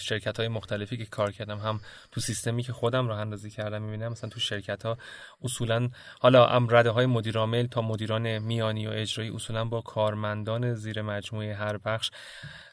شرکت 0.00 0.36
های 0.36 0.48
مختلفی 0.48 0.96
که 0.96 1.04
کار 1.04 1.32
کردم 1.32 1.58
هم 1.58 1.80
تو 2.12 2.20
سیستمی 2.20 2.62
که 2.62 2.72
خودم 2.72 3.08
راه 3.08 3.20
اندازی 3.20 3.50
کردم 3.50 3.82
می‌بینم 3.82 4.12
مثلا 4.12 4.30
تو 4.30 4.40
شرکت 4.40 4.86
ها 4.86 4.98
اصولا 5.42 5.88
حالا 6.20 6.46
ام 6.46 6.66
رده 6.70 6.90
های 6.90 7.06
مدیرامل 7.06 7.66
تا 7.66 7.82
مدیران 7.82 8.38
میانی 8.38 8.86
و 8.86 8.90
اجرایی 8.90 9.30
اصولا 9.30 9.64
با 9.64 9.80
کارمندان 9.80 10.74
زیر 10.74 11.02
مجموعه 11.02 11.54
هر 11.54 11.78
بخش 11.78 12.10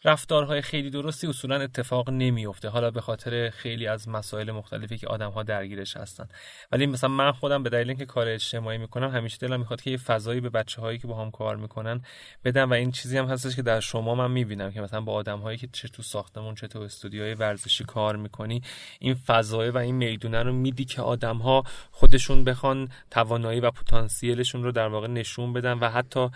رفتارهای 0.05 0.61
خیلی 0.61 0.89
درستی 0.89 1.27
اصولا 1.27 1.55
اتفاق 1.61 2.09
نمیفته 2.09 2.69
حالا 2.69 2.91
به 2.91 3.01
خاطر 3.01 3.49
خیلی 3.49 3.87
از 3.87 4.09
مسائل 4.09 4.51
مختلفی 4.51 4.97
که 4.97 5.07
آدم 5.07 5.29
ها 5.31 5.43
درگیرش 5.43 5.97
هستن. 5.97 6.27
ولی 6.71 6.85
مثلا 6.85 7.09
من 7.09 7.31
خودم 7.31 7.63
به 7.63 7.69
دلیل 7.69 7.89
اینکه 7.89 8.05
کار 8.05 8.27
اجتماعی 8.27 8.77
می‌کنم 8.77 9.09
همیشه 9.09 9.37
دلم 9.37 9.59
می‌خواد 9.59 9.81
که 9.81 9.91
یه 9.91 9.97
فضایی 9.97 10.41
به 10.41 10.49
بچه 10.49 10.81
هایی 10.81 10.97
که 10.97 11.07
با 11.07 11.21
هم 11.21 11.31
کار 11.31 11.55
می‌کنن 11.55 12.01
بدم 12.43 12.69
و 12.69 12.73
این 12.73 12.91
چیزی 12.91 13.17
هم 13.17 13.25
هستش 13.25 13.55
که 13.55 13.61
در 13.61 13.79
شما 13.79 14.15
من 14.15 14.31
می‌بینم 14.31 14.71
که 14.71 14.81
مثلا 14.81 15.01
با 15.01 15.16
آدم 15.17 15.39
هایی 15.39 15.57
که 15.57 15.67
چه 15.71 15.87
تو 15.87 16.03
ساختمون 16.03 16.55
چه 16.55 16.67
تو 16.67 16.79
استودیوهای 16.79 17.33
ورزشی 17.33 17.83
کار 17.83 18.15
می‌کنی 18.15 18.61
این 18.99 19.13
فضای 19.13 19.69
و 19.69 19.77
این 19.77 19.95
می‌دونه 19.95 20.43
رو 20.43 20.53
میدی 20.53 20.85
که 20.85 21.01
آدم 21.01 21.37
ها 21.37 21.63
خودشون 21.91 22.43
بخوان 22.43 22.89
توانایی 23.11 23.59
و 23.59 23.71
پتانسیلشون 23.71 24.63
رو 24.63 24.71
در 24.71 24.87
واقع 24.87 25.07
نشون 25.07 25.53
بدن 25.53 25.73
و 25.73 25.89
حتی 25.89 26.29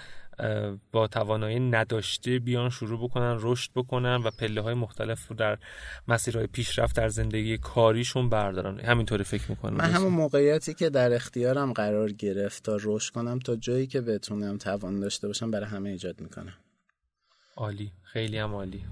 با 0.92 1.08
توانایی 1.08 1.60
نداشته 1.60 2.40
بیان 2.40 2.70
شروع 2.70 3.00
بکنن 3.04 3.38
رشد 3.40 3.72
بکنن 3.76 4.16
و 4.16 4.32
پله 4.32 4.62
های 4.62 4.74
مختلف 4.74 5.28
رو 5.28 5.36
در 5.36 5.58
مسیرهای 6.08 6.48
پیشرفت 6.48 6.96
در 6.96 7.10
زندگی 7.10 7.58
کاریشون 7.58 8.30
بردارن. 8.30 8.80
همینطوری 8.80 9.24
فکر 9.24 9.50
می‌کنم. 9.50 9.78
من 9.78 9.92
همون 9.92 10.14
موقعیتی 10.14 10.74
که 10.74 10.90
در 10.90 11.14
اختیارم 11.14 11.74
قرار 11.74 12.12
گرفت 12.12 12.64
تا 12.64 12.78
رشد 12.84 13.14
کنم 13.14 13.40
تا 13.40 13.56
جایی 13.56 13.88
که 13.88 14.02
بتونم 14.02 14.58
توان 14.58 15.00
داشته 15.00 15.28
باشم 15.28 15.52
برای 15.52 15.66
همه 15.66 15.90
ایجاد 15.90 16.22
می‌کنم. 16.22 16.54
عالی. 17.62 17.92
خیلی 18.04 18.38
هم 18.38 18.56
عالی. 18.56 18.84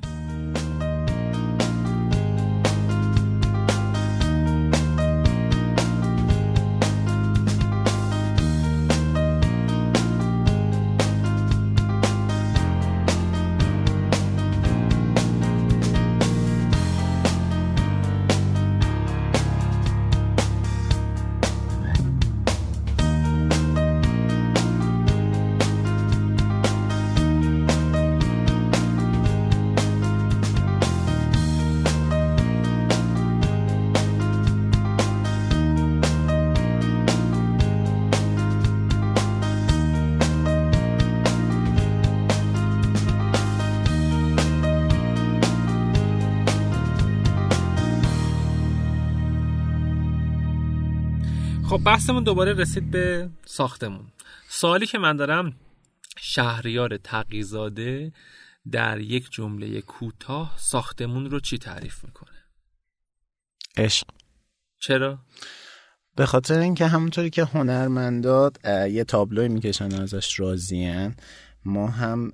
بحثمون 52.10 52.24
دوباره 52.24 52.54
رسید 52.54 52.92
به 52.92 53.30
ساختمون. 53.46 54.12
سوالی 54.48 54.86
که 54.86 54.98
من 54.98 55.16
دارم 55.16 55.54
شهریار 56.18 56.98
تقیزاده 56.98 58.12
در 58.72 59.00
یک 59.00 59.32
جمله 59.32 59.82
کوتاه 59.82 60.56
ساختمون 60.58 61.32
رو 61.32 61.40
چی 61.40 61.58
تعریف 61.58 62.04
می‌کنه؟ 62.04 62.38
عشق. 63.78 64.08
چرا؟ 64.80 65.20
به 66.16 66.26
خاطر 66.26 66.60
اینکه 66.60 66.88
همونطوری 66.88 67.30
که 67.30 67.44
هنرمندات 67.44 68.66
یه 68.66 69.04
تابلوی 69.04 69.48
می‌کشن 69.48 70.02
ازش 70.02 70.40
راضیان 70.40 71.16
ما 71.66 71.88
هم 71.88 72.32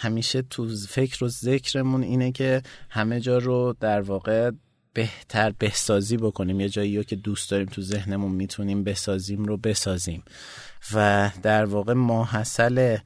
همیشه 0.00 0.42
تو 0.42 0.68
فکر 0.88 1.24
و 1.24 1.28
ذکرمون 1.28 2.02
اینه 2.02 2.32
که 2.32 2.62
همه 2.90 3.20
جا 3.20 3.38
رو 3.38 3.76
در 3.80 4.00
واقع 4.00 4.50
بهتر 4.94 5.50
بهسازی 5.50 6.16
بکنیم. 6.16 6.60
یه 6.60 6.68
جایی 6.68 6.96
رو 6.96 7.02
که 7.02 7.16
دوست 7.16 7.50
داریم 7.50 7.66
تو 7.66 7.82
ذهنمون 7.82 8.32
می‌تونیم 8.32 8.84
بسازیم 8.84 9.44
رو 9.44 9.56
بسازیم. 9.56 10.22
و 10.94 11.30
در 11.42 11.64
واقع 11.64 11.92
ماحصل 11.92 12.96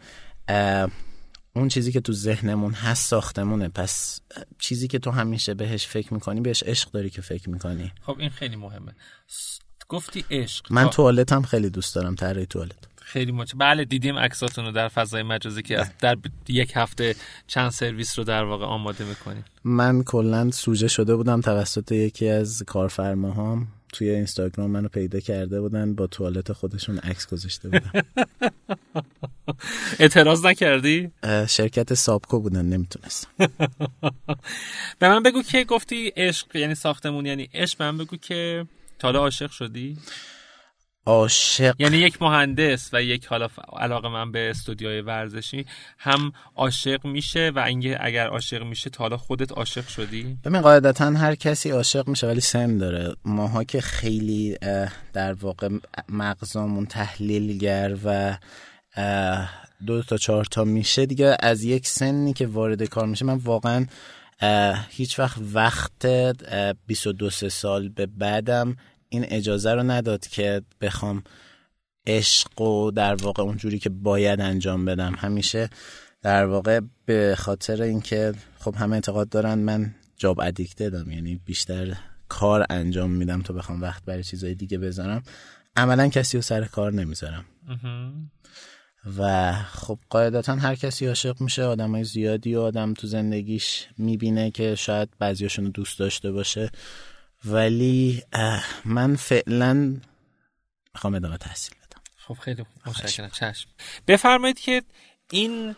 اون 1.57 1.69
چیزی 1.69 1.93
که 1.93 2.01
تو 2.01 2.13
ذهنمون 2.13 2.73
هست 2.73 3.09
ساختمونه. 3.09 3.69
پس 3.69 4.21
چیزی 4.59 4.89
که 4.89 4.99
تو 4.99 5.11
همیشه 5.11 5.55
بهش 5.55 5.87
فکر 5.87 6.15
می‌کنی 6.15 6.41
بهش 6.41 6.63
عشق 6.63 6.91
داری 6.91 7.11
که 7.11 7.23
فکر 7.23 7.51
می‌کنی. 7.51 7.93
خب 8.03 8.17
این 8.19 8.31
خیلی 8.31 8.57
مهمه. 8.57 8.93
گفتی 9.89 10.25
عشق. 10.31 10.73
من 10.73 10.91
توالت 10.91 11.33
هم 11.33 11.43
خیلی 11.43 11.71
دوست 11.71 11.95
دارم 11.95 12.15
طراحی 12.15 12.47
توالت. 12.47 12.88
خیلی 13.09 13.33
مچ 13.33 13.53
بله 13.57 13.85
دیدیم 13.85 14.19
عکساتون 14.19 14.65
رو 14.65 14.73
در 14.73 14.89
فضای 14.89 15.23
مجازی 15.23 15.63
که 15.63 15.85
در 16.01 16.17
یک 16.49 16.73
هفته 16.77 17.15
چند 17.47 17.71
سرویس 17.71 18.19
رو 18.19 18.25
در 18.25 18.45
واقع 18.45 18.65
آماده 18.65 19.05
می‌کنیم. 19.05 19.45
من 19.65 20.03
کلا 20.03 20.51
سوژه 20.51 20.89
شده 20.89 21.17
بودم 21.17 21.41
توسط 21.41 21.93
یکی 21.93 22.29
از 22.29 22.63
کارفرماهام. 22.67 23.69
توی 23.93 24.11
اینستاگرام 24.11 24.71
منو 24.71 24.89
پیدا 24.89 25.21
کرده 25.21 25.61
بودن 25.61 25.95
با 25.95 26.07
توالت 26.07 26.53
خودشون 26.53 26.99
عکس 26.99 27.27
گذاشته 27.27 27.69
بودن 27.69 27.91
اعتراض 30.01 30.45
نکردی؟ 30.45 31.11
شرکت 31.49 31.95
سابکو 31.95 32.41
بودن 32.41 32.65
نمی‌تونستم. 32.67 33.29
به 34.99 35.09
من 35.09 35.23
بگو 35.23 35.43
که 35.43 35.65
گفتی 35.65 36.13
عشق 36.17 36.57
یعنی 36.57 36.75
ساختمون 36.75 37.27
یعنی 37.27 37.49
عشق 37.55 37.79
به 37.79 37.85
من 37.91 37.99
بگو 37.99 38.17
که 38.17 38.67
تالا 38.99 39.19
عاشق 39.19 39.51
شدی؟ 39.51 39.97
عاشق. 41.09 41.75
یعنی 41.79 41.97
یک 41.97 42.23
مهندس 42.23 42.91
و 42.93 43.03
یک 43.03 43.27
حالا 43.27 43.49
علاقه 43.79 44.09
من 44.09 44.33
به 44.33 44.51
استودیوهای 44.51 45.01
ورزشی 45.01 45.67
هم 45.99 46.33
عاشق 46.57 47.07
میشه 47.07 47.53
و 47.55 47.59
اینکه 47.59 47.99
اگر 48.01 48.27
عاشق 48.27 48.63
میشه 48.63 48.91
تا 48.91 49.05
حالا 49.05 49.17
خودت 49.17 49.53
عاشق 49.53 49.89
شدی؟ 49.89 50.39
ببین 50.45 50.61
قاعدتا 50.61 51.11
هر 51.11 51.35
کسی 51.35 51.71
عاشق 51.71 52.09
میشه 52.09 52.27
ولی 52.27 52.41
سن 52.41 52.79
داره. 52.79 53.15
ماها 53.25 53.65
که 53.65 53.81
خیلی 53.81 54.57
در 55.13 55.33
واقع 55.33 55.69
مغزامون 56.09 56.87
تحلیلگر 56.87 57.97
و 58.05 58.39
دو 59.87 60.03
تا 60.03 60.17
چهار 60.17 60.45
تا 60.45 60.65
میشه 60.65 61.07
دیگه. 61.07 61.37
از 61.41 61.65
یک 61.65 61.87
سنی 61.87 62.33
که 62.33 62.47
وارد 62.47 62.83
کار 62.83 63.07
میشه 63.07 63.25
من 63.25 63.37
واقعا 63.37 63.87
هیچ 64.91 65.19
وقت 65.19 65.39
وقت 65.53 66.07
22 66.87 67.31
سال 67.31 67.89
به 67.89 68.07
بعدم 68.07 68.77
این 69.09 69.27
اجازه 69.29 69.73
رو 69.73 69.83
نداد 69.83 70.27
که 70.27 70.63
بخوام 70.81 71.23
عشق 72.07 72.61
و 72.61 72.91
در 72.91 73.15
واقع 73.15 73.43
اونجوری 73.43 73.79
که 73.79 73.89
باید 73.89 74.41
انجام 74.41 74.85
بدم. 74.85 75.15
همیشه 75.19 75.71
در 76.23 76.47
واقع 76.47 76.81
به 77.07 77.35
خاطر 77.39 77.83
اینکه 77.83 78.35
خب 78.59 78.75
همه 78.75 78.95
اعتقاد 78.95 79.29
دارن 79.29 79.59
من 79.59 79.95
جاب 80.17 80.41
ادیکته 80.41 80.91
دارم 80.91 81.11
یعنی 81.11 81.37
بیشتر 81.37 81.97
کار 82.29 82.67
انجام 82.71 83.11
میدم 83.11 83.43
تا 83.43 83.55
بخوام 83.55 83.83
وقت 83.83 84.05
برای 84.05 84.23
چیزای 84.23 84.55
دیگه 84.55 84.79
بذارم. 84.79 85.23
عملا 85.77 86.09
کسی 86.09 86.37
رو 86.37 86.43
سر 86.43 86.65
کار 86.65 86.93
نمی‌ذارم. 86.93 87.45
و 89.19 89.53
خب 89.53 89.99
قاعدتا 90.11 90.55
هر 90.55 90.75
کسی 90.75 91.07
عاشق 91.07 91.41
میشه 91.41 91.65
آدم 91.65 91.91
های 91.91 92.05
زیادی 92.05 92.55
و 92.55 92.61
آدم 92.61 92.95
تو 92.95 93.07
زندگیش 93.07 93.87
می‌بینه 93.99 94.51
که 94.51 94.75
شاید 94.75 95.09
بعضیاشون 95.19 95.65
رو 95.65 95.71
دوست 95.71 95.99
داشته 95.99 96.33
باشه. 96.33 96.71
ولی 97.45 98.23
من 98.85 99.17
فعلا 99.17 100.01
می‌خوام 100.95 101.15
ادامه 101.15 101.37
تحصیل 101.37 101.75
بدم. 101.75 102.03
خب 102.17 102.35
خیلی 102.35 102.65
متشکرم. 102.87 103.31
چشم. 103.31 103.69
بفرمایید 104.07 104.61
که 104.61 104.83
این 105.31 105.77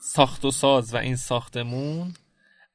ساخت 0.00 0.44
و 0.44 0.50
ساز 0.50 0.94
و 0.94 0.96
این 0.96 1.16
ساختمون 1.16 2.14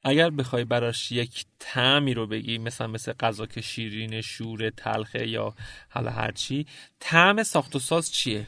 اگر 0.04 0.30
بخوای 0.30 0.64
براش 0.64 1.12
یک 1.12 1.46
تعمی 1.60 2.14
رو 2.14 2.28
بگی 2.28 2.58
مثلا 2.58 2.88
مثل 2.88 3.14
غذا 3.14 3.46
که 3.46 3.62
شیرین 3.62 4.22
شور 4.22 4.70
تلخه 4.70 5.28
یا 5.28 5.56
حالا 5.90 6.12
هرچی 6.12 6.66
تعم 7.00 7.44
ساخت 7.44 7.76
و 7.76 7.80
ساز 7.80 8.12
چیه؟ 8.12 8.48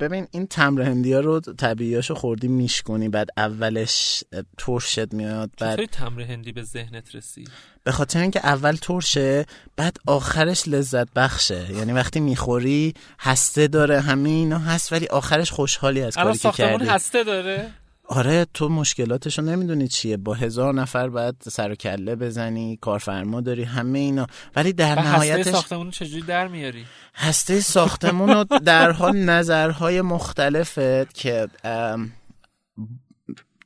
ببین 0.00 0.26
این 0.30 0.46
تمر 0.46 0.82
هندی 0.82 1.12
ها 1.12 1.20
رو 1.20 1.40
طبیعیاشو 1.40 2.14
خوردی 2.14 2.48
میشکنی 2.48 3.08
بعد 3.08 3.28
اولش 3.36 4.24
ترشت 4.58 5.14
میاد 5.14 5.50
بعد 5.60 5.72
چطوری 5.72 5.86
تمر 5.86 6.22
هندی 6.22 6.52
به 6.52 6.62
ذهنت 6.62 7.14
رسید 7.14 7.50
به 7.84 7.92
خاطر 7.92 8.20
اینکه 8.20 8.46
اول 8.46 8.76
ترشه 8.76 9.46
بعد 9.76 9.96
آخرش 10.06 10.68
لذت 10.68 11.08
بخشه. 11.16 11.72
یعنی 11.72 11.92
وقتی 11.92 12.20
می‌خوری 12.20 12.94
هسته 13.20 13.68
داره 13.68 14.00
همه 14.00 14.28
اینا 14.28 14.58
هست 14.58 14.92
ولی 14.92 15.06
آخرش 15.06 15.50
خوشحالی 15.50 16.02
از 16.02 16.14
کاری 16.14 16.38
که 16.38 16.50
کردی. 16.50 16.84
هسته 16.84 17.24
داره؟ 17.24 17.70
آره 18.12 18.46
تو 18.54 18.68
مشکلاتشو 18.68 19.42
نمی‌دونی 19.42 19.88
چیه. 19.88 20.16
با 20.16 20.34
هزار 20.34 20.74
نفر 20.74 21.08
باید 21.08 21.36
سر 21.42 21.70
و 21.70 21.74
کله 21.74 22.16
بزنی 22.16 22.78
کارفرما 22.80 23.40
داری 23.40 23.64
همه 23.64 23.98
اینا. 23.98 24.26
ولی 24.56 24.72
در 24.72 25.02
نهایتش 25.02 25.38
هسته 25.38 25.52
ساختمون 25.52 25.90
چجوری 25.90 26.22
در 26.22 26.48
میاری؟ 26.48 26.84
هسته 27.14 27.60
ساختمون 27.60 28.28
رو 28.28 28.44
در 28.44 28.90
حال 28.90 29.16
نظرهای 29.16 30.00
مختلفت 30.00 31.14
که 31.14 31.48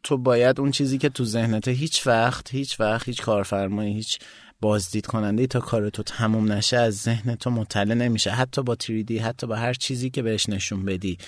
تو 0.03 0.19
باید 0.19 0.61
اون 0.61 0.71
چیزی 0.71 0.99
که 0.99 1.09
تو 1.09 1.25
ذهنته 1.25 1.71
هیچ 1.71 2.07
وقت 2.07 2.55
هیچ 2.55 2.81
وقت 2.81 3.09
هیچ 3.09 3.23
کارفرمایی 3.23 3.95
هیچ 3.95 4.19
بازدید 4.65 5.07
کننده 5.07 5.47
تا 5.47 5.61
کار 5.61 5.91
تو 5.91 6.03
تموم 6.03 6.53
نشه 6.53 6.77
از 6.77 6.97
ذهن 6.97 7.35
تو 7.35 7.51
مطلع 7.51 7.95
نمیشه. 7.95 8.31
حتی 8.31 8.63
با 8.63 8.75
تریدی 8.75 9.19
حتی 9.19 9.47
با 9.47 9.57
هر 9.57 9.75
چیزی 9.75 10.11
که 10.11 10.23
بهش 10.23 10.49
نشون 10.49 10.85
بدی. 10.85 11.19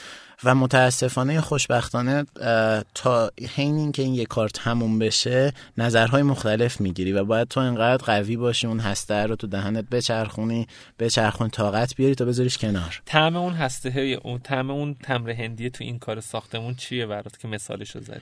و 0.44 0.55
متاسفانه 0.55 1.40
خوشبختانه 1.40 2.25
تا 2.94 3.31
حین 3.57 3.77
اینکه 3.77 4.03
این 4.03 4.14
یه 4.14 4.25
کار 4.25 4.49
تموم 4.49 4.99
بشه 4.99 5.53
نظرهای 5.79 6.22
مختلف 6.22 6.81
می‌گیری 6.81 7.12
و 7.12 7.25
باید 7.25 7.49
تو 7.49 7.61
انقدر 7.61 8.05
قوی 8.05 8.37
باشی 8.37 8.66
اون 8.66 8.81
هسته 8.81 9.14
رو 9.14 9.37
تو 9.37 9.46
دهنت 9.46 9.85
بچرخونی 9.90 10.66
بچرخون 10.99 11.49
طاقت 11.51 11.96
بیاری 11.96 12.14
تا 12.14 12.25
بذاریش 12.25 12.59
کنار. 12.59 13.03
طعم 13.07 13.37
اون 13.37 13.53
هسته 13.53 14.18
اون 14.22 14.38
طعم 14.38 14.70
اون 14.70 14.94
تمر 14.94 15.31
هندی 15.31 15.70
تو 15.70 15.85
این 15.85 15.99
کار 15.99 16.20
ساختمون 16.20 16.75
چیه 16.75 17.07
برات 17.07 17.38
که 17.38 17.49
مثالشو 17.49 18.01
زدی؟ 18.01 18.20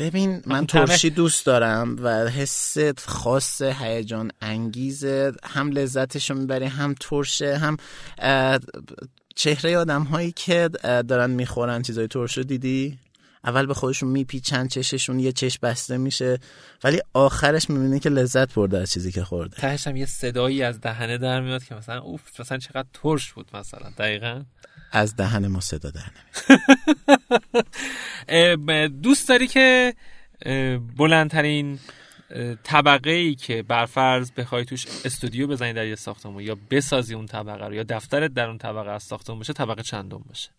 ببین 0.00 0.42
من 0.46 0.66
ترشی 0.66 1.10
دوست 1.10 1.46
دارم 1.46 1.96
و 2.02 2.28
حس 2.28 2.76
خاص 2.98 3.62
هیجان 3.62 4.30
انگیز 4.40 5.04
هم 5.44 5.70
لذتشو 5.70 6.34
می‌بری 6.34 6.66
هم 6.66 6.94
ترشه 7.00 7.56
هم 7.56 7.76
چهره 9.34 9.78
آدم 9.78 10.02
هایی 10.02 10.32
که 10.32 10.70
دارن 10.82 11.30
می‌خورن 11.30 11.82
چیزای 11.82 12.08
ترش 12.08 12.38
رو 12.38 12.44
دیدی؟ 12.44 12.98
اول 13.44 13.66
به 13.66 13.74
خودشون 13.74 14.08
میپیچن 14.08 14.68
چششون 14.68 15.20
یه 15.20 15.32
چش 15.32 15.58
بسته 15.58 15.96
میشه 15.96 16.38
ولی 16.84 17.00
آخرش 17.14 17.70
می‌بینی 17.70 18.00
که 18.00 18.08
لذت 18.08 18.54
برده 18.54 18.78
از 18.78 18.90
چیزی 18.90 19.12
که 19.12 19.24
خورده. 19.24 19.56
تهش 19.56 19.86
هم 19.86 19.96
یه 19.96 20.06
صدایی 20.06 20.62
از 20.62 20.80
دهنه 20.80 21.18
در 21.18 21.40
میاد 21.40 21.64
که 21.64 21.74
مثلا 21.74 22.00
اوف 22.00 22.40
مثلا 22.40 22.58
چقدر 22.58 22.88
ترش 23.02 23.32
بود 23.32 23.46
مثلا 23.54 23.90
دقیقا. 23.98 24.42
از 24.92 25.16
دهن 25.16 25.46
ما 25.46 25.60
صدا 25.60 25.90
در 25.90 26.06
دوست 29.02 29.28
داری 29.28 29.46
که 29.46 29.94
بلندترین 30.96 31.78
طبقه 32.62 33.10
ای 33.10 33.34
که 33.34 33.62
برفرض 33.62 34.30
بخوای 34.30 34.64
توش 34.64 34.86
استودیو 35.04 35.46
بزنی 35.46 35.72
در 35.72 35.86
یه 35.86 35.94
ساختمون 35.94 36.42
یا 36.42 36.56
بسازی 36.70 37.14
اون 37.14 37.26
طبقه 37.26 37.66
رو 37.66 37.74
یا 37.74 37.82
دفترت 37.82 38.34
در 38.34 38.46
اون 38.46 38.58
طبقه 38.58 38.90
از 38.90 39.02
ساختمون 39.02 39.38
باشه 39.38 39.52
طبقه 39.52 39.82
چندم 39.82 40.24
باشه؟ 40.28 40.50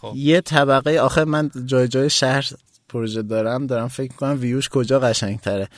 خب. 0.00 0.12
یه 0.16 0.40
طبقه 0.40 0.98
آخه 0.98 1.24
من 1.24 1.50
جای 1.66 1.88
جای 1.88 2.10
شهر 2.10 2.48
پروژه 2.88 3.22
دارم 3.22 3.66
دارم 3.66 3.88
فکر 3.88 4.14
کنم 4.14 4.40
ویوش 4.40 4.68
کجا 4.68 5.00
قشنگ 5.00 5.40
تره 5.40 5.68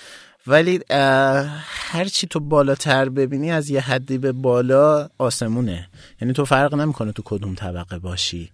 ولی 0.47 0.81
هرچی 1.69 2.27
تو 2.27 2.41
بالاتر 2.41 3.09
ببینی 3.09 3.51
از 3.51 3.71
یه 3.71 3.81
حدی 3.81 4.19
به 4.19 4.33
بالا 4.33 5.09
آسمونه. 5.19 5.89
یعنی 6.21 6.35
تو 6.35 6.45
فرق 6.45 6.75
نمی‌کنه 6.75 7.13
تو 7.13 7.23
کدوم 7.25 7.55
طبقه 7.55 7.99
باشی. 7.99 8.51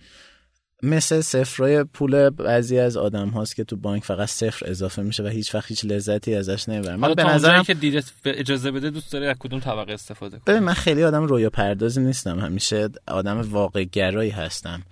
مثل 0.85 1.20
صفرای 1.20 1.85
پول 1.85 2.31
بعضی 2.31 2.78
از 2.78 2.96
آدم 2.96 3.28
هاست 3.28 3.57
که 3.57 3.64
تو 3.64 3.76
بانک 3.76 4.05
فقط 4.05 4.28
صفر 4.28 4.70
اضافه 4.70 5.02
میشه 5.02 5.22
و 5.22 5.26
هیچ 5.26 5.55
وقت 5.55 5.68
هیچ 5.68 5.85
لذتی 5.85 6.35
ازش 6.35 6.68
نمی‌برم 6.68 7.00
من 7.00 7.14
به 7.14 7.24
نظرم 7.24 7.62
که 7.62 7.74
دیدت 7.74 8.05
اجازه 8.24 8.70
بده 8.70 8.90
دوست 8.90 9.12
داری 9.12 9.26
از 9.26 9.37
کدوم 9.38 9.61
طبقه 9.61 9.92
استفاده 9.92 10.38
کنی 10.38 10.42
ببین 10.46 10.66
من 10.66 10.74
خیلی 10.74 11.05
آدم 11.05 11.22
رویا 11.22 11.50
پردازی 11.50 12.00
نیستم. 12.00 12.38
همیشه 12.38 12.88
آدم 13.09 13.40
واقع 13.40 13.85
گرایی 13.85 14.31
هستم. 14.31 14.83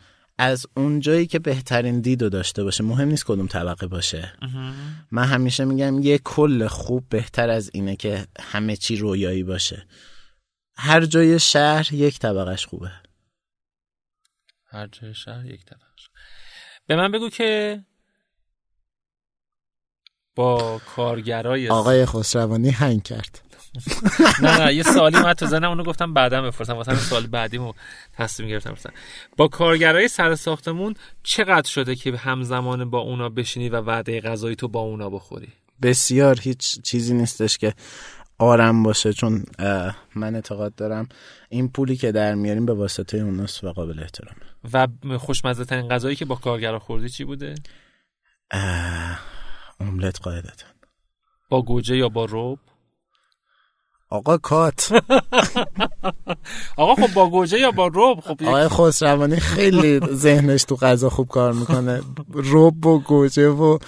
از 0.41 0.67
اون 0.77 1.01
جایی 1.01 1.27
که 1.27 1.39
بهترین 1.39 2.01
دیدو 2.01 2.29
داشته 2.29 2.65
باشه 2.65 2.85
مهم 2.85 3.09
نیست 3.09 3.25
کدوم 3.25 3.47
طبقه 3.47 3.87
باشه. 3.87 4.33
من 5.11 5.25
همیشه 5.25 5.65
میگم 5.65 6.03
یه 6.03 6.19
کل 6.19 6.67
خوب 6.67 7.09
بهتر 7.09 7.51
از 7.51 7.71
اینه 7.75 7.97
که 7.97 8.27
همه 8.41 8.77
چی 8.77 8.97
رویایی 8.97 9.43
باشه. 9.43 9.87
هر 10.75 11.05
جای 11.05 11.39
شهر 11.39 11.95
یک 11.95 12.19
طبقش 12.19 12.67
خوبه. 12.67 12.93
هر 14.67 14.87
جای 14.87 15.15
شهر 15.15 15.47
یک 15.47 15.65
طبقش 15.65 16.11
به 16.87 16.97
من 16.97 17.13
بگو 17.13 17.29
که 17.29 17.83
با 20.35 20.81
کارگرای 20.97 21.69
آقای 21.69 22.07
خسروانی 22.07 22.71
هنگ 22.71 23.03
کرد. 23.03 23.50
نه 24.43 24.65
نه 24.65 24.75
یه 24.75 24.83
سوالی 24.83 25.19
من 25.19 25.35
تو 25.35 25.47
زنم 25.47 25.69
اونو 25.69 25.83
گفتم 25.83 26.15
بعدا 26.15 26.43
بپرسم. 26.43 26.73
واسه 26.73 26.97
سوال 26.97 27.27
بعدیمو 27.27 27.73
تصمیم 28.13 28.49
گرفتم 28.49 28.71
بپرسم. 28.71 28.93
با 29.37 29.49
کارگرای 29.49 30.09
سر 30.09 30.35
ساختمون 30.35 30.95
چقدر 31.23 31.69
شده 31.69 31.95
که 31.95 32.17
همزمان 32.17 32.91
با 32.91 32.99
اونا 32.99 33.29
بشینی 33.29 33.69
و 33.69 33.81
وعده 33.81 34.21
غذایی 34.21 34.57
تو 34.57 34.69
با 34.69 34.81
اونا 34.81 35.11
بخوری؟ 35.11 35.49
بسیار 35.83 36.41
هیچ 36.41 36.83
چیزی 36.83 37.15
نیستش 37.15 37.59
که 37.59 37.75
آرم 38.39 38.83
باشه 38.83 39.13
چون 39.13 39.45
من 40.15 40.35
اعتقاد 40.35 40.75
دارم 40.75 41.09
این 41.49 41.69
پولی 41.69 41.97
که 41.97 42.13
در 42.13 42.35
میاریم 42.35 42.67
به 42.67 42.75
واسطه 42.75 43.19
اوناست 43.19 43.65
و 43.65 43.73
قابل 43.73 44.01
احترام 44.01 44.35
و 44.73 45.19
خوشمزه 45.19 45.65
ترین 45.65 45.89
غذایی 45.89 46.17
که 46.17 46.25
با 46.25 46.35
کارگرا 46.35 46.79
خوردی 46.79 47.09
چی 47.09 47.25
بوده؟ 47.25 47.55
املت 49.81 50.23
قاعدتا. 50.23 50.67
با 51.49 51.63
گوجه 51.63 51.97
یا 51.97 52.09
با 52.09 52.25
روب 52.25 52.59
آقا 54.11 54.39
کات. 54.39 54.93
آقا 56.77 57.07
خب 57.07 57.15
با 57.15 57.31
گوجه 57.31 57.59
یا 57.59 57.71
با 57.71 57.87
روب 57.87 58.21
خب 58.21 58.43
آقای 58.43 58.69
خسروانی 58.69 59.37
خیلی 59.37 60.01
ذهنش 60.07 60.65
تو 60.65 60.77
غذا 60.77 61.11
خوب 61.11 61.29
کار 61.29 61.53
می‌کنه. 61.53 62.01
روب 62.29 62.87
و 62.87 63.01
گوجه 63.01 63.49
و 63.49 63.79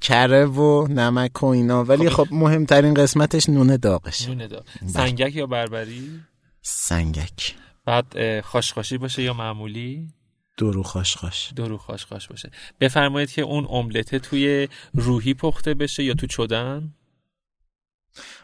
کره 0.00 0.46
و 0.46 0.86
نمک 0.90 1.42
و 1.42 1.46
اینا. 1.46 1.84
ولی 1.84 2.10
خب, 2.10 2.24
خب 2.24 2.34
مهمترین 2.34 2.94
قسمتش 2.94 3.48
نون 3.48 3.76
داغش 3.76 4.28
نون 4.28 4.46
داغ. 4.46 4.64
بله. 4.82 4.90
سنگک 4.90 5.36
یا 5.36 5.46
بربری؟ 5.46 6.20
سنگک. 6.62 7.54
بعد 7.84 8.40
خاشخاشی 8.40 8.98
باشه 8.98 9.22
یا 9.22 9.34
معمولی؟ 9.34 10.08
درو 10.56 10.82
خاشخاش. 10.82 11.52
درو 11.56 11.78
خاشخاش 11.78 12.28
باشه. 12.28 12.50
بفرمایید 12.80 13.30
که 13.30 13.42
اون 13.42 13.66
املته 13.70 14.18
توی 14.18 14.68
روحی 14.94 15.34
پخته 15.34 15.74
بشه 15.74 16.04
یا 16.04 16.14
تو 16.14 16.26
چدن؟ 16.26 16.94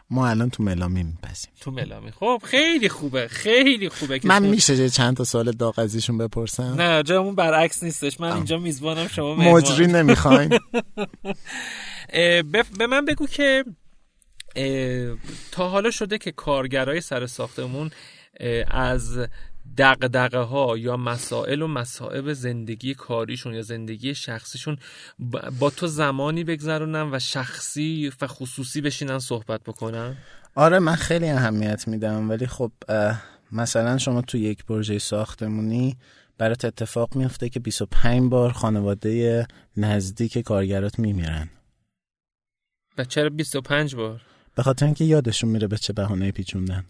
ما 0.09 0.27
الان 0.27 0.49
تو 0.49 0.63
ملامی 0.63 1.03
میپسیم. 1.03 1.51
تو 1.61 1.71
ملامی. 1.71 2.11
خب 2.11 2.41
خیلی 2.43 2.89
خوبه 2.89 3.27
خیلی 3.27 3.89
خوبه 3.89 4.19
من 4.23 4.43
میشه 4.43 4.89
چند 4.89 5.17
تا 5.17 5.23
سال 5.23 5.51
داغ 5.51 5.79
ازشون 5.79 6.17
بپرسم؟ 6.17 6.75
نه 6.81 7.03
جامون 7.03 7.35
برعکس 7.35 7.83
نیستش. 7.83 8.19
من 8.19 8.31
اینجا 8.31 8.57
میزبانم 8.57 9.07
شما 9.07 9.35
مجری 9.35 9.87
نمی‌خواین. 9.87 10.59
به 12.77 12.87
من 12.89 13.05
بگو 13.05 13.27
که 13.27 13.65
تا 15.51 15.69
حالا 15.69 15.91
شده 15.91 16.17
که 16.17 16.31
کارگرای 16.31 17.01
سر 17.01 17.25
ساختمون 17.25 17.91
از 18.67 19.19
دقدقه 19.77 20.39
ها 20.39 20.77
یا 20.77 20.97
مسائل 20.97 21.61
و 21.61 21.67
مسائب 21.67 22.33
زندگی 22.33 22.93
کاریشون 22.93 23.53
یا 23.53 23.61
زندگی 23.61 24.15
شخصیشون 24.15 24.77
با 25.59 25.69
تو 25.69 25.87
زمانی 25.87 26.43
بگذرونن 26.43 27.09
و 27.13 27.19
شخصی 27.19 28.11
و 28.21 28.27
خصوصی 28.27 28.81
بشینن 28.81 29.19
صحبت 29.19 29.63
بکنن؟ 29.63 30.17
آره 30.55 30.79
من 30.79 30.95
خیلی 30.95 31.29
اهمیت 31.29 31.87
میدم 31.87 32.29
ولی 32.29 32.47
خب 32.47 32.71
مثلا 33.51 33.97
شما 33.97 34.21
تو 34.21 34.37
یک 34.37 34.65
پروژه 34.65 34.99
ساختمونی 34.99 35.97
برات 36.37 36.65
اتفاق 36.65 37.15
میفته 37.15 37.49
که 37.49 37.59
25 37.59 38.29
بار 38.29 38.51
خانواده 38.51 39.47
نزدیک 39.77 40.37
کارگرات 40.37 40.99
میمیرن. 40.99 41.49
و 42.97 43.03
چرا 43.03 43.29
25 43.29 43.95
بار؟ 43.95 44.21
به 44.55 44.63
خاطر 44.63 44.85
اینکه 44.85 45.05
یادشون 45.05 45.49
میره 45.49 45.67
به 45.67 45.77
چه 45.77 45.93
بهانه 45.93 46.31
پیچوندن. 46.31 46.85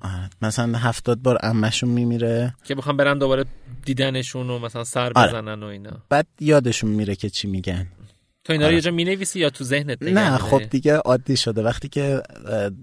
آره. 0.00 0.30
مثلا 0.42 0.78
هفتاد 0.78 1.18
بار 1.18 1.38
امشون 1.42 1.90
میمیره. 1.90 2.54
که 2.64 2.74
بخوام 2.74 2.96
برن 2.96 3.18
دوباره 3.18 3.44
دیدنشون 3.84 4.50
و 4.50 4.58
مثلا 4.58 4.84
سر 4.84 5.12
آره. 5.14 5.28
بزنن 5.28 5.62
و 5.62 5.66
اینا. 5.66 5.90
بعد 6.08 6.26
یادشون 6.40 6.90
میره 6.90 7.14
که 7.14 7.30
چی 7.30 7.48
میگن. 7.48 7.86
تو 8.44 8.52
اینا 8.52 8.64
رو 8.64 8.66
آره. 8.66 8.74
یه 8.74 8.80
جا 8.80 8.90
می‌نویسی 8.90 9.40
یا 9.40 9.50
تو 9.50 9.64
ذهنت 9.64 10.02
نه 10.02 10.38
خب 10.38 10.62
دیگه 10.62 10.96
عادی 10.96 11.36
شده. 11.36 11.62
وقتی 11.62 11.88
که 11.88 12.22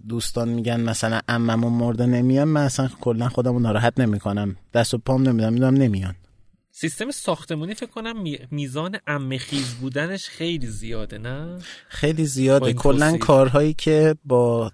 دوستان 0.09 0.49
میگن 0.49 0.79
مثلا 0.79 1.19
عممون 1.29 1.73
مرده 1.73 2.05
نمیان 2.05 2.47
من 2.47 2.61
اصلا 2.61 2.89
کلا 3.01 3.29
خودمو 3.29 3.59
ناراحت 3.59 3.99
نمی‌کنم. 3.99 4.55
دست 4.73 4.93
و 4.93 4.97
پام 4.97 5.29
نمیدم 5.29 5.53
می‌دونم 5.53 5.73
نمیان. 5.73 6.15
سیستم 6.71 7.11
ساختمونی 7.11 7.73
فکر 7.73 7.89
کنم 7.89 8.15
میزان 8.51 8.97
امخیز 9.07 9.75
بودنش 9.75 10.29
خیلی 10.29 10.67
زیاده 10.67 11.17
نه؟ 11.17 11.59
خیلی 11.87 12.25
زیاده. 12.25 12.73
کلا 12.73 13.17
کارهایی 13.17 13.73
که 13.73 14.15
با 14.25 14.71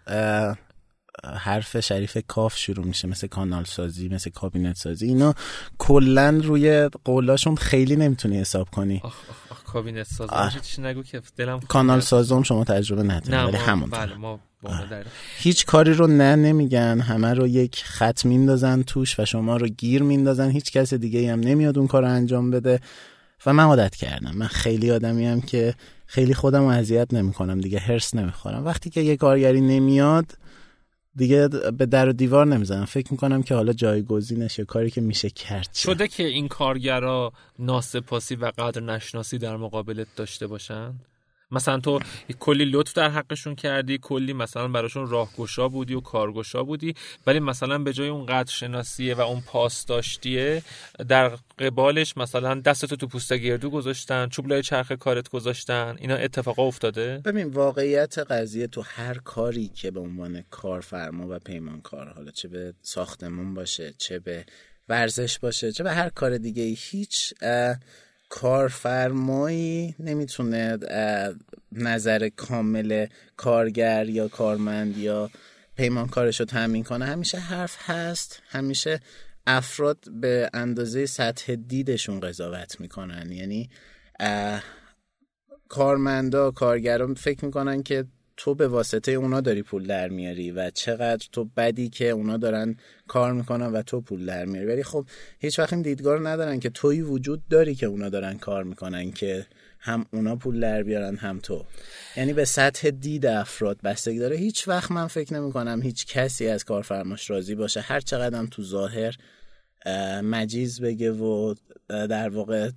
حرف 1.38 1.80
شریف 1.80 2.18
کاف 2.28 2.58
شروع 2.58 2.86
میشه 2.86 3.08
مثل 3.08 3.28
کانال 3.28 3.64
سازی 3.64 4.10
مثل 4.10 4.30
کابینت 4.30 4.76
سازی 4.76 5.06
اینا 5.06 5.36
کلا 5.78 6.40
روی 6.44 6.90
قولاشون 7.04 7.56
خیلی 7.56 7.96
نمی‌تونی 7.96 8.40
حساب 8.40 8.70
کنی. 8.70 9.02
آخ 9.04 9.16
آخ 9.52 9.64
کابینت 9.64 10.08
سازی 10.08 10.82
نگو 10.82 11.04
که 11.04 11.22
دلم 11.38 11.60
کانال 11.60 12.00
سازم 12.00 12.44
شما 12.44 12.64
تجربه 12.64 13.04
نداری 13.04 13.48
ولی 13.48 13.58
همون 13.58 13.90
بله 13.90 14.16
ما 14.16 14.40
هیچ 15.38 15.66
کاری 15.66 15.94
رو 15.94 16.08
نه 16.08 16.36
نمیگن. 16.36 17.00
همه 17.00 17.34
رو 17.34 17.48
یک 17.48 17.84
خط 17.86 18.26
میندازن 18.26 18.82
توش 18.82 19.20
و 19.20 19.26
شما 19.26 19.58
رو 19.58 19.68
گیر 19.68 20.04
میندازن. 20.04 20.50
هیچ 20.50 20.72
کس 20.72 20.94
دیگه 20.94 21.32
هم 21.32 21.40
نمیاد 21.40 21.78
اون 21.78 21.88
کار 21.88 22.02
رو 22.02 22.10
انجام 22.10 22.52
بده. 22.52 22.80
و 23.46 23.54
من 23.54 23.64
عادت 23.64 23.96
کردم. 23.96 24.32
من 24.36 24.48
خیلی 24.48 24.92
آدمی 24.92 25.26
هم 25.26 25.42
که 25.42 25.76
خیلی 26.06 26.34
خودم 26.34 26.62
رو 26.62 26.68
اذیت 26.68 27.14
نمی‌کنم. 27.14 27.62
دیگه 27.62 27.80
هرس 27.80 28.16
نمی‌خورم. 28.16 28.66
وقتی 28.66 28.90
که 28.90 29.02
یه 29.02 29.18
کارگری 29.18 29.62
نمیاد 29.62 30.26
دیگه 31.16 31.48
به 31.48 31.86
در 31.86 32.10
و 32.10 32.14
دیوار 32.14 32.46
نمی‌زنم. 32.46 32.86
فکر 32.86 33.12
می‌کنم 33.12 33.44
که 33.44 33.56
حالا 33.56 33.74
جایگزینش 33.74 34.60
کاری 34.60 34.90
که 34.90 35.02
میشه 35.02 35.30
کرد 35.30 35.74
شده 35.74 36.08
که 36.08 36.24
این 36.24 36.48
کارگرا 36.48 37.34
ناسپاسی 37.60 38.36
و 38.36 38.52
قدر 38.58 38.82
نشناسی 38.82 39.38
در 39.38 39.58
مقابلت 39.58 40.08
داشته 40.16 40.48
باشن؟ 40.48 40.94
مثلا 41.52 41.80
تو 41.80 42.00
کلی 42.40 42.66
لطف 42.66 42.94
در 42.94 43.10
حقشون 43.10 43.56
کردی 43.56 43.98
کلی 43.98 44.34
مثلا 44.34 44.68
براشون 44.68 45.10
راهگشا 45.10 45.68
بودی 45.68 45.94
و 45.94 46.02
کارگشا 46.02 46.64
بودی 46.64 46.94
ولی 47.28 47.40
مثلا 47.40 47.78
به 47.78 47.94
جای 47.94 48.08
اون 48.08 48.26
قدر 48.26 48.52
شناسیه 48.52 49.16
و 49.16 49.22
اون 49.22 49.42
پاس 49.42 49.86
داشتیه 49.86 50.64
در 51.10 51.32
قبالش 51.60 52.18
مثلا 52.18 52.56
دستتو 52.56 52.96
تو 52.96 53.08
پوست 53.08 53.34
گردو 53.34 53.70
گذاشتن 53.70 54.30
چوب 54.30 54.48
لای 54.48 54.62
چرخ 54.62 54.92
کارت 54.92 55.30
گذاشتن 55.30 55.96
اینا 56.00 56.16
اتفاقا 56.16 56.64
افتاده؟ 56.64 57.22
ببین 57.26 57.48
واقعیت 57.48 58.20
قضیه 58.20 58.68
تو 58.68 58.82
هر 58.82 59.18
کاری 59.18 59.68
که 59.68 59.92
به 59.92 60.00
عنوان 60.00 60.44
کارفرما 60.50 61.28
و 61.30 61.40
پیمانکار 61.40 62.14
حالا 62.14 62.32
چه 62.32 62.48
به 62.48 62.74
ساختمون 62.82 63.54
باشه 63.54 63.94
چه 63.98 64.20
به 64.20 64.46
ورزش 64.90 65.40
باشه 65.40 65.72
چه 65.72 65.84
به 65.84 65.92
هر 65.92 66.10
کار 66.10 66.38
دیگه 66.38 66.64
هیچ 66.64 67.34
کارفرمایی 68.36 69.96
نمی‌تونه 70.00 70.78
نظر 71.72 72.30
کامل 72.30 73.08
کارگر 73.38 74.10
یا 74.10 74.28
کارمند 74.28 74.98
یا 74.98 75.30
پیمانکارش 75.76 76.40
رو 76.40 76.46
تامین 76.46 76.84
کنه. 76.84 77.06
همیشه 77.06 77.38
حرف 77.38 77.78
هست 77.80 78.42
همیشه 78.48 79.00
افراد 79.48 79.98
به 80.22 80.50
اندازه 80.54 81.06
سطح 81.06 81.56
دیدشون 81.56 82.20
قضاوت 82.20 82.80
می‌کنن. 82.80 83.32
یعنی 83.32 83.70
کارمندا 85.70 86.52
کارگران 86.52 87.14
فکر 87.14 87.46
می‌کنن 87.46 87.84
که 87.84 88.06
تو 88.38 88.56
به 88.56 88.68
واسطه 88.68 89.12
اونا 89.12 89.42
داری 89.42 89.62
پول 89.62 89.88
در 89.88 90.10
میاری 90.10 90.52
و 90.52 90.70
چقدر 90.70 91.28
تو 91.32 91.46
بدی 91.58 91.90
که 91.90 92.10
اونا 92.10 92.38
دارن 92.38 92.76
کار 93.08 93.34
می‌کنن 93.34 93.66
و 93.66 93.82
تو 93.82 94.02
پول 94.02 94.26
در 94.26 94.46
میاری. 94.46 94.68
ولی 94.68 94.84
خب 94.84 95.06
هیچ 95.40 95.60
وقت 95.60 95.74
این 95.74 95.82
دیدگاه 95.82 96.20
ندارن 96.20 96.60
که 96.60 96.70
توی 96.70 97.02
وجود 97.02 97.48
داری 97.48 97.76
که 97.76 97.86
اونا 97.86 98.10
دارن 98.10 98.38
کار 98.38 98.64
می‌کنن 98.64 99.12
که 99.12 99.46
هم 99.80 100.06
اونا 100.14 100.36
پول 100.36 100.60
در 100.60 100.84
بیارن 100.84 101.16
هم 101.16 101.40
تو. 101.40 101.66
یعنی 102.18 102.34
به 102.34 102.46
سطح 102.46 102.90
دید 102.90 103.26
افراد 103.26 103.82
بستگی 103.84 104.20
داره. 104.20 104.36
هیچ 104.36 104.68
وقت 104.68 104.92
من 104.92 105.08
فکر 105.08 105.34
نمی 105.34 105.52
کنم 105.52 105.82
هیچ 105.82 106.06
کسی 106.06 106.48
از 106.48 106.64
کارفرماش 106.64 107.30
راضی 107.30 107.56
باشه. 107.56 107.82
هر 107.82 108.00
چقدر 108.00 108.46
تو 108.46 108.64
ظاهر 108.64 109.16
مجیز 110.24 110.82
بگه 110.82 111.12
و 111.12 111.56
در 111.90 112.30
واقع 112.30 112.70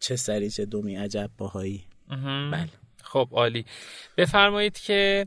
چه 0.00 0.16
سری 0.16 0.50
چه 0.50 0.66
دومی 0.66 0.96
عجب 0.96 1.30
باهایی. 1.38 1.84
بله. 2.52 2.68
خب 3.10 3.28
عالی. 3.32 3.64
بفرمایید 4.16 4.78
که 4.78 5.26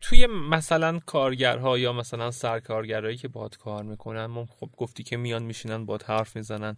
توی 0.00 0.26
مثلا 0.26 0.98
کارگرها 1.06 1.78
یا 1.78 1.92
مثلا 1.92 2.30
سرکارگرایی 2.30 3.16
که 3.16 3.28
باد 3.28 3.56
کار 3.56 3.82
می‌کنن 3.82 4.44
خب 4.44 4.70
گفتی 4.76 5.02
که 5.02 5.16
میان 5.16 5.42
میشینن 5.42 5.86
باد 5.86 6.02
حرف 6.02 6.36
می‌زنن 6.36 6.74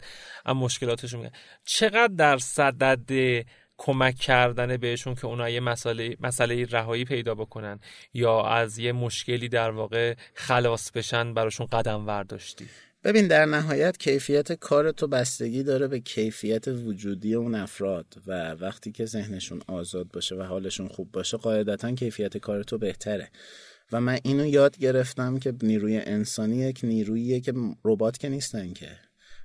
اما 0.47 0.65
مشکلاتشون 0.65 1.21
میگن. 1.21 1.33
چقدر 1.65 2.15
در 2.17 2.39
صدد 2.39 3.45
کمک 3.77 4.15
کردن 4.15 4.77
بهشون 4.77 5.15
که 5.15 5.27
اونا 5.27 5.49
یه 5.49 5.61
مسئله 5.61 6.17
مسئله 6.21 6.65
رهایی 6.65 7.05
پیدا 7.05 7.35
بکنن 7.35 7.81
یا 8.15 8.43
از 8.43 8.79
یه 8.79 8.93
مشکلی 8.93 9.49
در 9.49 9.71
واقع 9.71 10.15
خلاص 10.35 10.91
بشن 10.91 11.35
براشون 11.35 11.67
قدم 11.67 12.07
ورداشتی 12.07 12.67
ببین 13.05 13.27
در 13.27 13.45
نهایت 13.47 13.97
کیفیت 13.97 14.53
کار 14.53 14.91
تو 14.91 15.07
بستگی 15.07 15.63
داره 15.63 15.89
به 15.89 16.01
کیفیت 16.01 16.69
وجودی 16.69 17.35
اون 17.35 17.55
افراد 17.55 18.07
و 18.27 18.51
وقتی 18.53 18.93
که 18.93 19.07
ذهنشون 19.07 19.63
آزاد 19.67 20.09
باشه 20.13 20.35
و 20.35 20.43
حالشون 20.43 20.89
خوب 20.89 21.13
باشه 21.13 21.37
قاعدتا 21.37 21.93
کیفیت 21.93 22.37
کار 22.39 22.63
تو 22.63 22.79
بهتره. 22.79 23.31
و 23.93 24.01
من 24.01 24.19
اینو 24.23 24.47
یاد 24.47 24.79
گرفتم 24.79 25.39
که 25.39 25.55
نیروی 25.63 25.97
انسانی 25.99 26.57
یک 26.57 26.81
نیروییه 26.83 27.41
که 27.41 27.55
ربات 27.85 28.19
که 28.19 28.29
نیستن 28.29 28.73
که. 28.73 28.99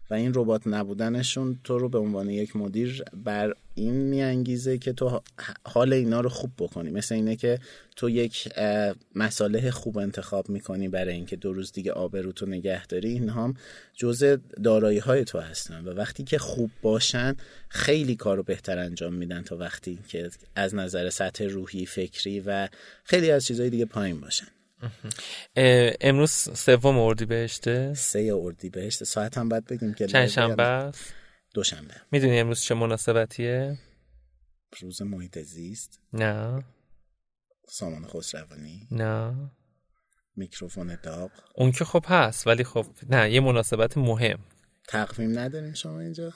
و 0.09 0.13
این 0.13 0.31
ربات 0.35 0.61
نبودنشون 0.65 1.59
تو 1.63 1.79
رو 1.79 1.89
به 1.89 1.97
عنوان 1.97 2.29
یک 2.29 2.55
مدیر 2.55 3.03
بر 3.23 3.53
این 3.75 3.93
میانگیزه 3.93 4.77
که 4.77 4.93
تو 4.93 5.21
حال 5.63 5.93
اینا 5.93 6.21
رو 6.21 6.29
خوب 6.29 6.51
بکنی. 6.57 6.89
مثل 6.89 7.15
اینه 7.15 7.35
که 7.35 7.59
تو 7.95 8.09
یک 8.09 8.49
مساله 9.15 9.71
خوب 9.71 9.97
انتخاب 9.97 10.49
می‌کنی 10.49 10.87
برای 10.87 11.13
اینکه 11.13 11.35
دو 11.35 11.53
روز 11.53 11.71
دیگه 11.71 11.91
آبروتو 11.91 12.45
نگه 12.45 12.87
داری. 12.87 13.09
این 13.09 13.29
هم 13.29 13.53
جزء 13.93 14.37
دارایی 14.63 14.99
های 14.99 15.23
تو 15.23 15.39
هستن 15.39 15.83
و 15.83 15.93
وقتی 15.93 16.23
که 16.23 16.37
خوب 16.37 16.71
باشن 16.81 17.35
خیلی 17.69 18.15
کارو 18.15 18.43
بهتر 18.43 18.79
انجام 18.79 19.13
میدن 19.13 19.41
تا 19.41 19.57
وقتی 19.57 19.99
که 20.07 20.29
از 20.55 20.75
نظر 20.75 21.09
سطح 21.09 21.43
روحی 21.43 21.85
فکری 21.85 22.39
و 22.39 22.67
خیلی 23.03 23.31
از 23.31 23.45
چیزهای 23.45 23.69
دیگه 23.69 23.85
پایین 23.85 24.21
باشن. 24.21 24.47
امروز 26.01 26.31
سوم 26.31 26.97
اردی 26.97 27.25
بهشته. 27.25 27.93
سه 27.93 28.31
اردی 28.33 28.69
بهشته. 28.69 29.05
ساعت 29.05 29.37
هم 29.37 29.49
باید 29.49 29.65
بگیم 29.65 29.93
که 29.93 30.07
چند 30.07 30.27
شنبه 30.27 30.91
دوشنبه. 31.53 31.93
می‌دونی 32.11 32.39
امروز 32.39 32.61
چه 32.61 32.75
مناسبتیه؟ 32.75 33.77
روز 34.81 35.01
محیط 35.01 35.39
زیست. 35.39 35.99
نه. 36.13 36.63
سامان 37.69 38.07
خسروانی 38.07 38.87
نه. 38.91 39.35
میکروفون 40.35 40.97
داغ. 41.03 41.31
اون 41.55 41.71
که 41.71 41.85
خب 41.85 42.05
هست 42.07 42.47
ولی 42.47 42.63
خب 42.63 42.85
نه 43.09 43.31
یه 43.31 43.39
مناسبت 43.39 43.97
مهم. 43.97 44.39
تقویم 44.87 45.39
نداریم 45.39 45.73
شما 45.73 45.99
اینجا؟ 45.99 46.33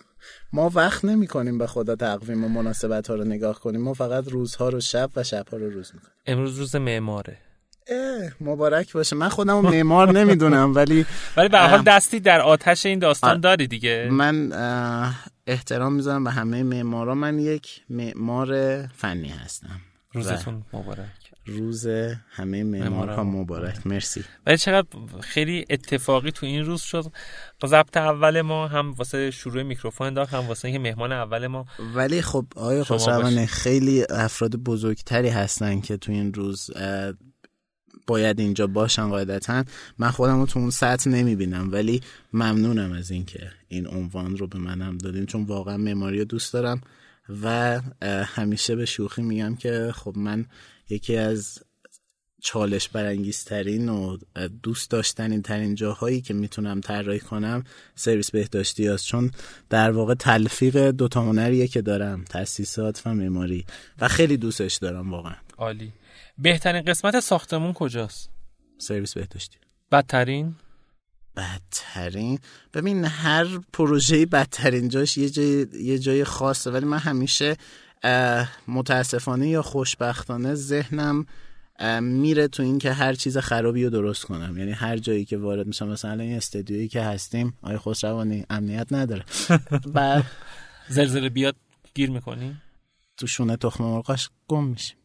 ما 0.54 0.70
وقت 0.70 1.06
نمی 1.06 1.28
کنیم 1.28 1.58
به 1.58 1.68
خدا 1.68 1.96
تقویم 1.96 2.44
و 2.44 2.48
مناسبت 2.48 3.08
ها 3.08 3.16
رو 3.16 3.24
نگاه 3.24 3.60
کنیم. 3.60 3.82
ما 3.82 3.94
فقط 3.94 4.28
روزها 4.28 4.70
رو 4.70 4.80
شب 4.82 5.12
و 5.16 5.24
شبها 5.24 5.58
رو 5.58 5.70
روز 5.70 5.92
می‌کنیم. 5.94 6.14
امروز 6.26 6.58
روز 6.58 6.76
معماره. 6.76 7.38
مبارک 8.42 8.94
باشه. 8.94 9.16
من 9.16 9.30
خودم 9.30 9.60
معمار 9.60 10.12
نمی‌دونم 10.12 10.76
ولی 10.76 11.06
ولی 11.38 11.50
به 11.50 11.60
حال 11.60 11.82
دستی 11.82 12.20
در 12.20 12.42
آتش 12.42 12.86
این 12.86 13.00
داستان 13.00 13.40
داری 13.40 13.68
دیگه. 13.68 14.08
من 14.12 14.52
احترام 15.48 15.94
می‌ذارم 15.94 16.24
به 16.24 16.32
همه 16.32 16.64
معمارا. 16.64 17.16
من 17.16 17.40
یک 17.40 17.82
معمار 17.90 18.82
فنی 18.88 19.30
هستم. 19.30 19.82
روزتون 20.14 20.64
مبارک. 20.74 21.08
روز 21.46 21.88
همه 22.32 22.64
معمارها 22.64 23.24
مبارک. 23.24 23.88
مرسی. 23.88 24.24
ولی 24.46 24.58
چقدر 24.58 24.88
خیلی 25.20 25.66
اتفاقی 25.70 26.32
تو 26.32 26.46
این 26.46 26.66
روز 26.66 26.82
شد. 26.82 27.06
ضبط 27.66 27.98
اول 27.98 28.42
ما 28.42 28.68
هم 28.68 28.92
واسه 28.92 29.32
شروع 29.32 29.64
میکروفون 29.64 30.08
انداخت 30.08 30.34
هم 30.34 30.48
واسه 30.48 30.68
اینکه 30.68 30.80
مهمان 30.80 31.12
اول 31.12 31.48
ما. 31.48 31.66
ولی 31.96 32.22
خب 32.22 32.46
آیا 32.56 32.84
خوشبختانه 32.84 33.46
خیلی 33.46 34.06
افراد 34.10 34.56
بزرگتری 34.56 35.30
هستن 35.30 35.82
که 35.82 35.98
تو 35.98 36.12
این 36.12 36.34
روز 36.34 36.70
باید 38.08 38.40
اینجا 38.40 38.68
باشن 38.68 39.10
قاعدتا. 39.10 39.64
من 39.98 40.10
خودم 40.10 40.40
رو 40.40 40.46
تو 40.46 40.60
اون 40.60 40.70
سطح 40.70 41.10
نمی‌بینم 41.10 41.72
ولی 41.72 42.02
ممنونم 42.34 42.92
از 42.92 43.12
اینکه 43.12 43.52
این 43.68 43.88
عنوان 43.88 44.38
رو 44.38 44.48
به 44.48 44.60
منم 44.60 44.98
دادین 44.98 45.26
چون 45.26 45.44
واقعا 45.44 45.78
معماری 45.78 46.20
رو 46.20 46.26
دوست 46.26 46.54
دارم 46.54 46.82
و 47.44 47.82
همیشه 48.26 48.76
به 48.76 48.86
شوخی 48.86 49.22
میگم 49.22 49.56
که 49.56 49.92
خب 49.96 50.14
من 50.18 50.46
یکی 50.90 51.18
از 51.18 51.60
چالش 52.44 52.90
برانگیزترین 52.90 53.90
و 53.90 54.18
دوست 54.64 54.92
داشتنین 54.92 55.42
ترین 55.42 55.76
جاهایی 55.76 56.22
که 56.22 56.34
می‌تونم 56.34 56.82
طراحی 56.82 57.20
کنم 57.20 57.64
سرویس 57.96 58.32
بهداشتی 58.32 58.88
است 58.88 59.06
چون 59.06 59.32
در 59.70 59.92
واقع 59.92 60.14
تلفیق 60.14 60.92
دوتا 60.92 61.22
هنریه 61.22 61.68
که 61.68 61.82
دارم 61.82 62.24
تاسیسات 62.24 63.02
و 63.06 63.14
معماری. 63.14 63.66
و 64.02 64.08
خیلی 64.08 64.38
دوستش 64.38 64.76
دارم 64.76 65.12
واقعا. 65.12 65.36
عالی. 65.58 65.94
بهترین 66.38 66.82
قسمت 66.82 67.20
ساختمون 67.20 67.74
کجاست؟ 67.74 68.30
سرویس 68.78 69.14
بهداشتی. 69.14 69.58
بدترین؟ 69.92 70.56
بدترین؟ 71.36 72.40
ببین 72.74 73.06
هر 73.06 73.48
پروژه 73.74 74.26
بدترین 74.26 74.90
جاش 74.90 75.18
یه 75.18 75.30
جای 75.30 75.68
یه 75.74 76.00
جای 76.00 76.24
خاصه 76.24 76.72
ولی 76.72 76.86
من 76.86 76.98
همیشه 76.98 77.58
متاسفانه 78.68 79.50
یا 79.50 79.62
خوشبختانه 79.62 80.56
ذهنم 80.56 81.26
میره 82.02 82.48
تو 82.48 82.64
این 82.64 82.80
که 82.80 82.94
هر 82.94 83.14
چیز 83.14 83.38
خرابی 83.38 83.84
رو 83.84 83.90
درست 83.90 84.26
کنم. 84.26 84.58
یعنی 84.58 84.72
هر 84.72 84.98
جایی 84.98 85.26
که 85.26 85.38
وارد 85.38 85.68
میشم 85.68 85.88
مثلا 85.88 86.24
این 86.24 86.38
استدیویی 86.38 86.88
که 86.88 87.02
هستیم 87.02 87.58
آیا 87.62 87.80
خسروانی 87.80 88.46
امنیت 88.50 88.88
نداره. 88.94 89.26
بعد 89.94 90.26
زلزله 90.90 91.30
بیاد 91.30 91.56
گیر 91.94 92.10
می‌کنی؟ 92.10 92.56
تو 93.18 93.28
شونه 93.28 93.58
تخم 93.58 93.84
مرغاش 93.84 94.30
گم 94.48 94.64
میشیم. 94.64 94.98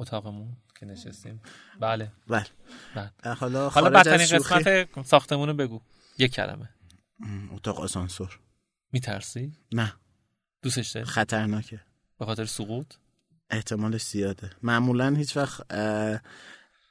اتاقمون 0.00 0.56
که 0.80 0.86
نشستیم. 0.86 1.40
بله. 1.80 2.12
بله, 2.28 2.46
بله. 2.94 3.34
حالا 3.34 3.68
حالا 3.68 3.90
بدترین 3.90 4.38
قسمت 4.38 5.02
ساختمون 5.06 5.56
بگو. 5.56 5.80
یک 6.18 6.32
کلمه. 6.32 6.68
اتاق 7.52 7.80
آسانسور. 7.80 8.40
میترسی؟ 8.92 9.52
نه. 9.72 9.92
دوستش 10.62 10.90
داری؟ 10.90 11.06
خطرناکه. 11.06 11.80
به 12.18 12.26
خاطر 12.26 12.44
سقوط؟ 12.44 12.94
احتمالش 13.50 14.02
زیاده. 14.02 14.50
معمولا 14.62 15.14
هیچ 15.14 15.36
وقت 15.36 15.74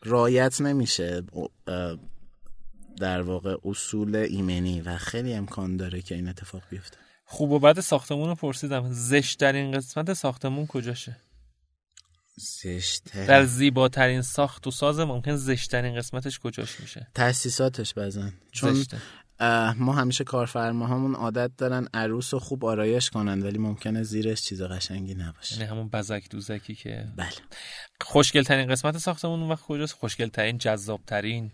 رایت 0.04 0.62
نمیشه 0.62 1.24
در 2.98 3.22
واقع 3.22 3.58
اصول 3.66 4.16
ایمنی 4.16 4.82
و 4.82 4.98
خیلی 4.98 5.34
امکان 5.34 5.78
داره 5.78 6.02
که 6.02 6.16
این 6.16 6.28
اتفاق 6.30 6.64
بیفته. 6.70 6.98
خوب 7.26 7.52
و 7.52 7.60
بد 7.60 7.80
ساختمون 7.80 8.30
رو 8.30 8.36
پرسیدم. 8.36 8.94
زشترین 8.94 9.72
قسمت 9.72 10.14
ساختمون 10.14 10.68
کجاشه؟ 10.68 11.18
زشترین 12.40 13.26
در 13.26 13.46
زیباترین 13.46 14.22
ساخت 14.22 14.68
و 14.68 14.72
ساز 14.72 15.00
ممکن 15.00 15.36
زشترین 15.36 15.96
قسمتش 15.96 16.40
کجاش 16.40 16.80
میشه؟ 16.80 17.08
تاسیساتش 17.16 17.94
بزن. 17.94 18.34
چون 18.52 18.74
زشته. 18.74 18.98
ما 19.78 19.94
همیشه 19.94 20.24
کارفرماهامون 20.24 21.16
عادت 21.16 21.52
دارن 21.58 21.88
عروس 21.94 22.34
رو 22.34 22.40
خوب 22.40 22.66
آرایش 22.66 23.10
کنن 23.10 23.44
ولی 23.44 23.58
ممکنه 23.58 24.04
زیرش 24.04 24.42
چیز 24.42 24.62
قشنگی 24.62 25.16
نباشه. 25.16 25.56
یعنی 25.56 25.70
همون 25.70 25.90
بزک 25.90 26.30
دوزکی 26.30 26.76
که 26.76 27.08
بله. 27.16 27.30
خوشگل 28.02 28.44
ترین 28.44 28.72
قسمت 28.72 28.98
ساختمون 28.98 29.50
وقت 29.50 29.64
کجاست؟ 29.64 29.94
خوشگل 29.94 30.28
ترین 30.28 30.58
جذاب 30.58 31.02
ترین 31.08 31.52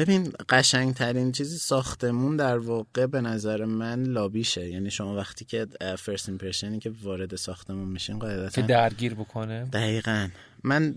ببین 0.00 0.32
قشنگ 0.48 0.94
ترین 0.94 1.32
چیزی 1.32 1.58
ساختمون 1.58 2.36
در 2.36 2.58
واقع 2.58 3.06
به 3.06 3.20
نظر 3.20 3.64
من 3.64 4.02
لابیشه. 4.02 4.68
یعنی 4.68 4.90
شما 4.90 5.16
وقتی 5.16 5.44
که 5.44 5.66
فرست 5.98 6.28
ایمپرشنی 6.28 6.78
که 6.78 6.92
وارد 7.02 7.36
ساختمون 7.36 7.88
میشین 7.88 8.18
قاعدتا 8.18 8.62
که 8.62 8.68
درگیر 8.68 9.14
بکنه؟ 9.14 9.64
دقیقا. 9.64 10.28
من 10.64 10.94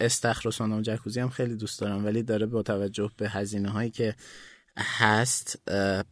استخر 0.00 0.48
و 0.48 0.80
جکوزی 0.80 1.20
هم 1.20 1.28
خیلی 1.28 1.56
دوست 1.56 1.80
دارم 1.80 2.04
ولی 2.04 2.22
داره 2.22 2.46
با 2.46 2.62
توجه 2.62 3.10
به 3.16 3.28
هزینه 3.28 3.70
هایی 3.70 3.90
که 3.90 4.14
هست 4.78 5.58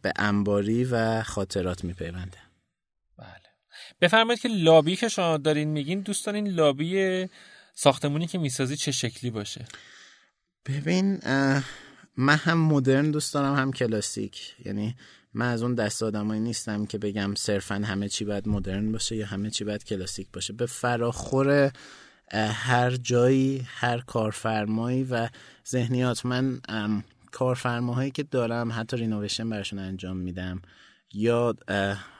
به 0.01 0.13
انباری 0.15 0.83
و 0.83 1.23
خاطرات 1.23 1.83
میپیونده. 1.83 2.37
بله. 3.17 3.27
بفرمایید 4.01 4.41
که 4.41 4.49
لابی 4.49 4.95
که 4.95 5.09
شما 5.09 5.37
دارین 5.37 5.69
میگین 5.69 6.01
دوست 6.01 6.25
دارین 6.25 6.47
لابی 6.47 7.25
ساختمونی 7.73 8.27
که 8.27 8.37
می‌سازی 8.37 8.77
چه 8.77 8.91
شکلی 8.91 9.31
باشه؟ 9.31 9.65
ببین 10.65 11.19
من 12.17 12.35
هم 12.35 12.57
مدرن 12.57 13.11
دوست 13.11 13.33
دارم 13.33 13.55
هم 13.55 13.73
کلاسیک. 13.73 14.55
یعنی 14.65 14.95
من 15.33 15.49
از 15.49 15.63
اون 15.63 15.75
دست 15.75 16.03
آدمایی 16.03 16.41
نیستم 16.41 16.85
که 16.85 16.97
بگم 16.97 17.35
صرفا 17.35 17.75
همه 17.75 18.09
چی 18.09 18.25
باید 18.25 18.47
مدرن 18.47 18.91
باشه 18.91 19.15
یا 19.15 19.25
همه 19.25 19.49
چی 19.49 19.63
باید 19.63 19.83
کلاسیک 19.83 20.27
باشه. 20.33 20.53
به 20.53 20.65
فراخور 20.65 21.71
هر 22.31 22.91
جایی 22.91 23.67
هر 23.67 23.99
کارفرمایی 23.99 25.03
و 25.03 25.29
ذهنیات 25.69 26.25
من 26.25 26.61
کارفرماهایی 27.31 28.11
که 28.11 28.23
دارم 28.23 28.71
حتی 28.71 28.97
renovation 28.97 29.49
براشون 29.49 29.79
انجام 29.79 30.17
میدم 30.17 30.61
یا 31.13 31.55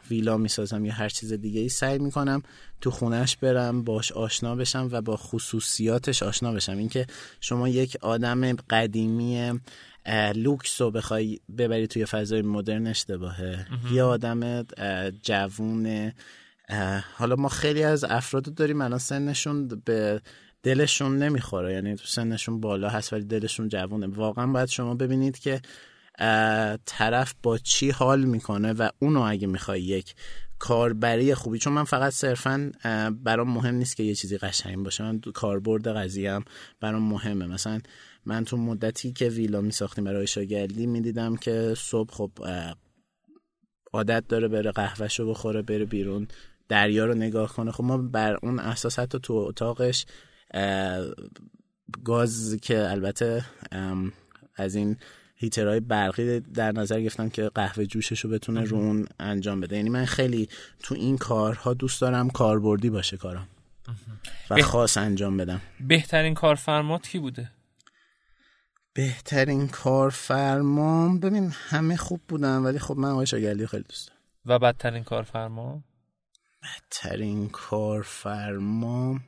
ویلا 0.10 0.38
می‌سازم 0.38 0.86
یا 0.86 0.94
هر 0.94 1.10
چیز 1.10 1.34
دیگه 1.34 1.62
ای 1.62 1.70
سعی 1.70 2.00
می‌کنم 2.00 2.44
تو 2.82 2.92
خونش 2.92 3.38
برم 3.38 3.84
باش 3.84 4.12
آشنا 4.12 4.56
بشم 4.56 4.90
و 4.92 5.02
با 5.02 5.18
خصوصیاتش 5.18 6.24
آشنا 6.24 6.52
بشم. 6.54 6.78
اینکه 6.78 7.08
شما 7.42 7.70
یک 7.70 7.98
آدم 8.02 8.54
قدیمی 8.54 9.60
لوکس 10.36 10.82
رو 10.82 10.92
بخوای 10.92 11.40
ببری 11.58 11.88
توی 11.88 12.06
فضای 12.06 12.42
مدرن 12.42 12.88
اشتباهه. 12.88 13.66
یا 13.92 14.08
آدم 14.08 14.66
جوون 15.24 16.12
حالا 17.18 17.36
ما 17.36 17.50
خیلی 17.50 17.84
از 17.84 18.04
افراد 18.04 18.54
داریم 18.54 18.82
الان 18.82 19.00
سنشون 19.00 19.68
به 19.86 20.22
دلشون 20.64 21.18
نمی‌خوره. 21.18 21.74
یعنی 21.74 21.98
سنشون 22.06 22.60
بالا 22.60 22.90
هست 22.90 23.14
ولی 23.14 23.24
دلشون 23.24 23.70
جوونه. 23.70 24.08
واقعا 24.08 24.48
باید 24.48 24.70
شما 24.70 24.96
ببینید 24.96 25.40
که 25.40 25.62
طرف 26.86 27.34
با 27.44 27.58
چی 27.58 27.90
حال 27.90 28.24
می‌کنه 28.24 28.74
و 28.74 28.90
اونو 29.00 29.22
اگه 29.22 29.48
می‌خوای 29.48 29.82
یک 29.82 30.16
کاربری 30.60 31.34
خوبی 31.34 31.60
چون 31.60 31.74
من 31.74 31.84
فقط 31.84 32.14
صرفا 32.14 32.72
برام 33.24 33.50
مهم 33.50 33.76
نیست 33.76 33.96
که 33.96 34.04
یه 34.04 34.16
چیزی 34.16 34.38
قشنگ 34.38 34.84
باشه. 34.84 35.04
من 35.04 35.20
کاربرد 35.20 35.88
قضیه 35.88 36.32
هم 36.32 36.46
برام 36.80 37.04
مهمه. 37.04 37.48
مثلا 37.48 37.82
من 38.26 38.46
تو 38.46 38.58
مدتی 38.58 39.14
که 39.14 39.30
ویلا 39.30 39.62
میساختیم 39.62 40.04
برای 40.04 40.28
شاگردی 40.28 40.88
می‌دیدم 40.88 41.36
که 41.36 41.74
صبح 41.78 42.14
خب 42.14 42.32
عادت 43.94 44.24
داره 44.28 44.48
بره 44.48 44.72
قهوهشو 44.72 45.30
بخوره 45.30 45.62
بره 45.62 45.86
بیرون 45.86 46.28
دریا 46.70 47.06
رو 47.06 47.14
نگاه 47.14 47.54
کنه. 47.54 47.72
خب 47.72 47.84
ما 47.84 47.98
بر 47.98 48.38
اون 48.44 48.60
اساس 48.60 49.00
حتی 49.00 49.20
تو 49.20 49.34
اتاقش 49.34 50.06
گاز 52.04 52.58
که 52.62 52.90
البته 52.92 53.46
از 54.56 54.76
این 54.76 54.98
هیترهای 55.44 55.80
برقی 55.80 56.40
در 56.40 56.72
نظر 56.72 57.02
گرفتم 57.02 57.30
که 57.30 57.50
قهوه 57.50 57.86
جوشش 57.86 58.20
رو 58.20 58.30
بتونه 58.30 58.64
رو 58.64 58.78
اون 58.78 59.08
انجام 59.20 59.60
بده. 59.60 59.76
یعنی 59.76 59.90
من 59.90 60.06
خیلی 60.06 60.50
تو 60.84 60.96
این 60.96 61.18
کارها 61.18 61.74
دوست 61.74 62.02
دارم 62.02 62.30
کاربردی 62.30 62.90
باشه 62.90 63.18
کارم 63.18 63.48
و 64.50 64.62
خاص 64.62 64.98
انجام 64.98 65.38
بدم. 65.38 65.62
بهترین 65.80 66.34
کارفرمات 66.34 67.08
کی 67.08 67.20
بوده؟ 67.20 67.52
بهترین 68.94 69.68
کارفرما 69.68 71.18
ببین 71.18 71.54
همه 71.54 71.96
خوب 71.96 72.22
بودن 72.28 72.58
ولی 72.58 72.80
خب 72.80 72.98
من 72.98 73.10
آقای 73.10 73.26
شاگردی 73.26 73.68
خیلی 73.68 73.84
دوست 73.84 74.08
دارم. 74.08 74.20
و 74.46 74.60
بدترین 74.60 75.04
کارفرما 75.04 75.84
بدترین 76.64 77.50
کارفرما 77.50 79.20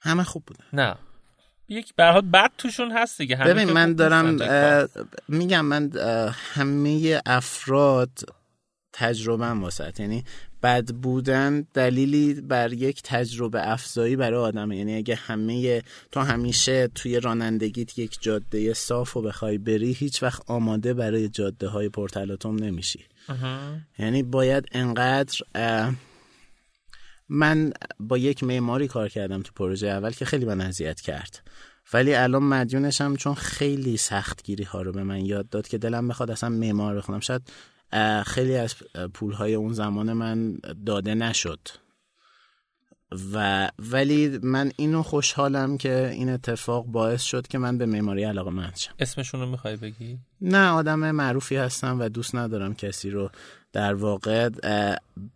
همه 0.00 0.24
خوب 0.24 0.44
بودن. 0.46 0.64
نه. 0.72 0.96
یک 1.68 1.94
برها 1.96 2.20
بد 2.20 2.50
توشون 2.58 2.92
هست 2.92 3.18
دیگه. 3.18 3.36
ببین 3.36 3.72
من 3.72 3.92
دارم 3.92 4.36
میگم 5.28 5.64
من 5.64 5.90
همه 6.54 7.20
افراد 7.26 8.10
تجربه 8.92 9.46
واسط 9.46 10.00
یعنی 10.00 10.24
بد 10.62 10.92
بودن 10.92 11.66
دلیلی 11.74 12.34
بر 12.34 12.72
یک 12.72 13.02
تجربه 13.02 13.70
افزایی 13.70 14.16
برای 14.16 14.40
آدمه. 14.40 14.76
یعنی 14.76 14.96
اگه 14.96 15.14
همه 15.14 15.82
تو 16.12 16.20
همیشه 16.20 16.88
توی 16.94 17.20
رانندگیت 17.20 17.98
یک 17.98 18.18
جاده 18.20 18.74
صاف 18.74 19.16
و 19.16 19.22
بخوای 19.22 19.58
بری 19.58 19.92
هیچ 19.92 20.22
وقت 20.22 20.42
آماده 20.46 20.94
برای 20.94 21.28
جاده 21.28 21.68
های 21.68 21.88
پرتلاتوم 21.88 22.56
نمیشی 22.56 23.04
یعنی 23.98 24.22
باید 24.22 24.68
انقدر 24.72 25.40
من 27.28 27.72
با 28.00 28.18
یک 28.18 28.44
معماری 28.44 28.88
کار 28.88 29.08
کردم 29.08 29.42
تو 29.42 29.52
پروژه 29.56 29.86
اول 29.86 30.10
که 30.10 30.24
خیلی 30.24 30.44
من 30.44 30.60
اذیت 30.60 31.00
کرد. 31.00 31.42
ولی 31.92 32.14
الان 32.14 32.42
مدیونشم 32.42 33.16
چون 33.16 33.34
خیلی 33.34 33.96
سختگیری 33.96 34.64
ها 34.64 34.82
رو 34.82 34.92
به 34.92 35.02
من 35.02 35.24
یاد 35.24 35.48
داد 35.48 35.68
که 35.68 35.78
دلم 35.78 36.08
بخواد 36.08 36.30
اصلا 36.30 36.48
معمار 36.48 36.96
بخونم. 36.96 37.20
شاید 37.20 37.42
خیلی 38.26 38.56
از 38.56 38.74
پولهای 39.14 39.54
اون 39.54 39.72
زمان 39.72 40.12
من 40.12 40.58
داده 40.86 41.14
نشد. 41.14 41.60
و 43.32 43.68
ولی 43.78 44.38
من 44.42 44.72
اینو 44.76 45.02
خوشحالم 45.02 45.78
که 45.78 46.10
این 46.12 46.28
اتفاق 46.28 46.86
باعث 46.86 47.22
شد 47.22 47.46
که 47.46 47.58
من 47.58 47.78
به 47.78 47.86
معماری 47.86 48.24
علاقه 48.24 48.50
مند 48.50 48.76
شم. 48.76 48.92
اسمشون 48.98 49.40
رو 49.40 49.46
می‌خوای 49.46 49.76
بگی؟ 49.76 50.18
نه 50.40 50.68
آدم 50.68 51.10
معروفی 51.10 51.56
هستم 51.56 52.00
و 52.00 52.08
دوست 52.08 52.34
ندارم 52.34 52.74
کسی 52.74 53.10
رو 53.10 53.30
در 53.76 53.94
واقع 53.94 54.48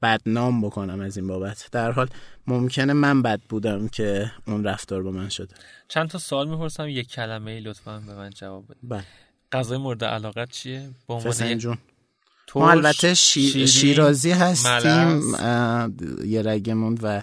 بدنام 0.02 0.62
بکنم 0.62 1.00
از 1.00 1.16
این 1.16 1.26
بابت. 1.26 1.68
در 1.72 1.92
حال 1.92 2.08
ممکنه 2.46 2.92
من 2.92 3.22
بد 3.22 3.40
بودم 3.48 3.88
که 3.88 4.32
اون 4.46 4.64
رفتار 4.64 5.02
با 5.02 5.10
من 5.10 5.28
شده. 5.28 5.54
چند 5.88 6.08
تا 6.08 6.18
سوال 6.18 6.48
می‌پرسم. 6.48 6.88
یک 6.88 7.08
کلمه 7.08 7.50
ای 7.50 7.60
لطفا 7.60 7.98
به 7.98 8.14
من 8.14 8.30
جواب 8.30 8.64
بده 8.64 8.78
بله. 8.82 9.04
غذای 9.52 9.78
مورد 9.78 10.04
علاقت 10.04 10.50
چیه؟ 10.50 10.90
با 11.06 11.20
فسنجون. 11.20 11.78
ما 12.54 12.70
البته 12.70 13.14
شیرازی 13.14 14.30
هستیم 14.30 15.22
یه 16.24 16.42
رگمون 16.42 16.98
و 17.02 17.22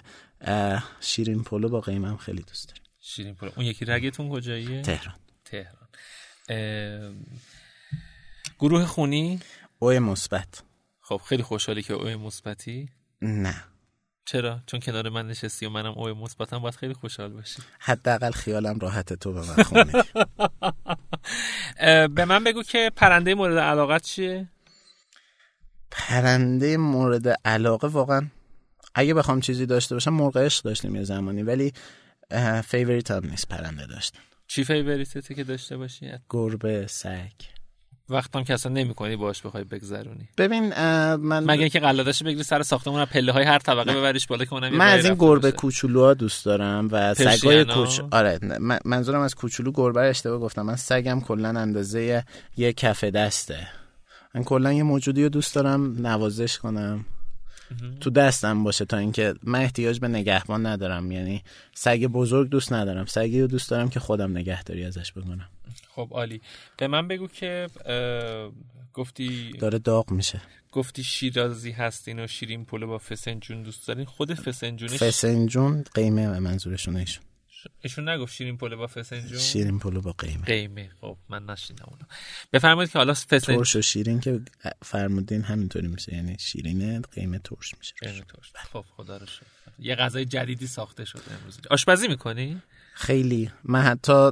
شیرین 1.00 1.42
پلو 1.42 1.68
با 1.68 1.80
قیمم 1.80 2.16
خیلی 2.16 2.42
دوست 2.42 2.68
داریم 2.68 2.82
شیرین 3.00 3.34
پلو. 3.34 3.50
اون 3.56 3.66
یکی 3.66 3.84
رگتون 3.84 4.30
کجاییه؟ 4.30 4.82
تهران. 4.82 5.14
تهران. 5.44 5.88
گروه 8.58 8.84
خونی؟ 8.84 9.40
اوی 9.78 9.98
مثبت. 9.98 10.62
خب 11.08 11.20
خیلی 11.24 11.42
خوشحالی 11.42 11.82
که 11.82 11.94
اوی 11.94 12.16
مثبتی. 12.16 12.88
نه. 13.22 13.54
چرا؟ 14.24 14.60
چون 14.66 14.80
کنار 14.80 15.08
من 15.08 15.26
نشستی 15.26 15.66
و 15.66 15.70
منم 15.70 15.92
اوی 15.92 16.12
مثبتم 16.12 16.58
باید 16.58 16.74
خیلی 16.74 16.94
خوشحال 16.94 17.32
باشی. 17.32 17.62
حداقل 17.78 18.30
خیالم 18.30 18.78
راحت 18.78 19.12
تو 19.12 19.32
به 19.32 19.40
من 19.40 19.62
خونی 19.62 19.92
به 22.14 22.24
من 22.24 22.44
بگو 22.44 22.62
که 22.62 22.92
پرنده 22.96 23.34
مورد 23.34 23.58
علاقت 23.58 24.02
چیه؟ 24.02 24.48
پرنده 25.90 26.76
مورد 26.76 27.28
علاقه 27.28 27.88
واقعا 27.88 28.26
اگه 28.94 29.14
بخوام 29.14 29.40
چیزی 29.40 29.66
داشته 29.66 29.94
باشم 29.94 30.14
مرغ 30.14 30.36
عشق 30.36 30.64
داشتیم 30.64 30.96
یه 30.96 31.02
زمانی 31.04 31.42
ولی 31.42 31.72
فیوریت 32.64 33.10
هم 33.10 33.26
نیست 33.26 33.48
پرنده 33.48 33.86
داشتن. 33.86 34.18
چی 34.46 34.64
فیوریتته 34.64 35.34
که 35.34 35.44
داشته 35.44 35.76
باشی؟ 35.76 36.12
گربه 36.30 36.86
سگ. 36.86 37.57
وقتم 38.10 38.44
که 38.44 38.54
اصلا 38.54 38.72
نمی‌کنی 38.72 39.16
باش 39.16 39.42
بخوای 39.42 39.64
بگذرونی. 39.64 40.28
ببین 40.38 40.68
من 41.14 41.44
مگه 41.44 41.60
اینکه 41.60 41.80
قلادش 41.80 42.22
بگیری 42.22 42.42
سر 42.42 42.62
ساختمون 42.62 43.04
پله 43.04 43.32
های 43.32 43.44
هر 43.44 43.58
طبقه 43.58 43.94
ببریش 43.94 44.26
بالا 44.26 44.44
که 44.44 44.52
اونم 44.52 44.76
من 44.76 44.88
از 44.88 45.04
این 45.04 45.14
گربه 45.14 45.52
کوچولوها 45.52 46.14
دوست 46.14 46.44
دارم 46.44 46.88
و 46.92 47.14
سگای 47.14 47.64
کوچ 47.64 48.00
آره 48.10 48.38
منظورم 48.84 49.20
از 49.20 49.34
کوچولو 49.34 49.72
گربه 49.72 50.00
اشتباه 50.00 50.38
گفتم. 50.38 50.62
من 50.62 50.76
سگم 50.76 51.20
کلا 51.20 51.48
اندازه 51.48 52.24
یه 52.56 52.72
کف 52.72 53.04
دسته. 53.04 53.68
من 54.34 54.44
کلا 54.44 54.72
یه 54.72 54.82
موجودی 54.82 55.22
رو 55.22 55.28
دوست 55.28 55.54
دارم 55.54 56.06
نوازش 56.06 56.58
کنم. 56.58 57.04
تو 58.00 58.10
دستم 58.10 58.64
باشه 58.64 58.84
تا 58.84 58.96
اینکه 58.96 59.34
من 59.42 59.60
احتیاج 59.60 60.00
به 60.00 60.08
نگهبان 60.08 60.66
ندارم. 60.66 61.12
یعنی 61.12 61.42
سگ 61.74 62.06
بزرگ 62.06 62.48
دوست 62.48 62.72
ندارم. 62.72 63.04
سگی 63.04 63.40
رو 63.40 63.46
دوست 63.46 63.70
دارم 63.70 63.88
که 63.88 64.00
خودم 64.00 64.30
نگهداری 64.30 64.84
ازش 64.84 65.12
بکنم. 65.12 65.48
خب 65.98 66.08
عالی. 66.10 66.40
به 66.76 66.86
من 66.86 67.08
بگو 67.08 67.28
که 67.28 67.66
گفتی 68.94 69.52
داره 69.52 69.78
داغ 69.78 70.10
میشه. 70.10 70.42
گفتی 70.72 71.04
شیرازی 71.04 71.70
هستین 71.70 72.20
و 72.20 72.26
شیرین 72.26 72.64
پلو 72.64 72.86
با 72.86 72.98
فسنجون 72.98 73.62
دوست 73.62 73.88
دارین. 73.88 74.04
خود 74.04 74.34
فسنجونش 74.34 75.02
فسنجون 75.02 75.84
قیمه 75.94 76.28
و 76.28 76.40
منظورشون 76.40 76.96
ایشون. 76.96 77.24
ایشون 77.80 78.08
نگفت 78.08 78.34
شیرین 78.34 78.56
پلو 78.56 78.76
با 78.76 78.86
فسنجون؟ 78.86 79.38
شیرین 79.38 79.78
پلو 79.78 80.00
با 80.00 80.12
قیمه. 80.12 80.44
قیمه. 80.44 80.90
خب 81.00 81.16
من 81.28 81.46
نشنیدم 81.46 81.86
اونو. 81.88 82.02
بفرمایید 82.52 82.90
که 82.92 82.98
حالا 82.98 83.14
فسنجون 83.14 83.56
ترش 83.56 83.76
و 83.76 83.82
شیرین 83.82 84.20
که 84.20 84.40
فرمودین 84.82 85.42
همینطوری 85.42 85.88
میشه. 85.88 86.14
یعنی 86.14 86.36
شیرین 86.38 87.02
قیمه 87.02 87.38
ترش 87.38 87.74
میشه. 87.78 87.94
قیمه 88.00 88.20
ترش. 88.20 88.52
خب 88.72 88.84
خدا 88.96 89.16
رو 89.16 89.26
شکر. 89.26 89.46
یه 89.78 89.94
غذای 89.94 90.24
جدیدی 90.24 90.66
ساخته 90.66 91.04
شده 91.04 91.34
امروز. 91.38 91.58
آشپزی 91.70 92.08
می‌کنی؟ 92.08 92.62
خیلی. 92.94 93.50
من 93.64 93.82
حتی 93.82 94.30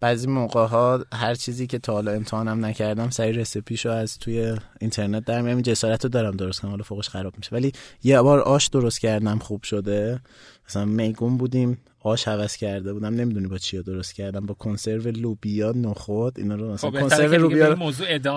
بعضی 0.00 0.26
موقع 0.26 0.66
ها 0.66 1.04
هر 1.12 1.34
چیزی 1.34 1.66
که 1.66 1.78
تا 1.78 1.92
حالا 1.92 2.12
امتحانم 2.12 2.64
نکردم 2.64 3.10
سری 3.10 3.32
رسیپیشو 3.32 3.90
از 3.90 4.18
توی 4.18 4.56
اینترنت 4.80 5.24
در 5.24 5.40
میام 5.40 5.60
جسارت 5.60 6.04
رو 6.04 6.10
دارم 6.10 6.36
درست 6.36 6.60
کنم 6.60 6.70
حالا 6.70 6.82
فوقش 6.82 7.08
خراب 7.08 7.34
میشه. 7.36 7.48
ولی 7.52 7.72
یه 8.02 8.22
بار 8.22 8.40
آش 8.40 8.68
درست 8.68 9.00
کردم 9.00 9.38
خوب 9.38 9.62
شده. 9.62 10.20
مثلا 10.68 10.84
میگون 10.84 11.36
بودیم 11.36 11.78
آش 12.00 12.28
حوض 12.28 12.56
کرده 12.56 12.92
بودم. 12.92 13.14
نمی‌دونی 13.14 13.46
با 13.46 13.58
چی 13.58 13.82
درست 13.82 14.14
کردم. 14.14 14.46
با 14.46 14.54
کنسرو 14.54 15.10
لوبیا 15.10 15.72
نخود 15.72 16.38
اینا 16.38 16.54
رو 16.54 16.72
مثلا 16.72 16.90
خب 16.90 17.00
کنسرو 17.00 17.42
لوبیا 17.42 17.90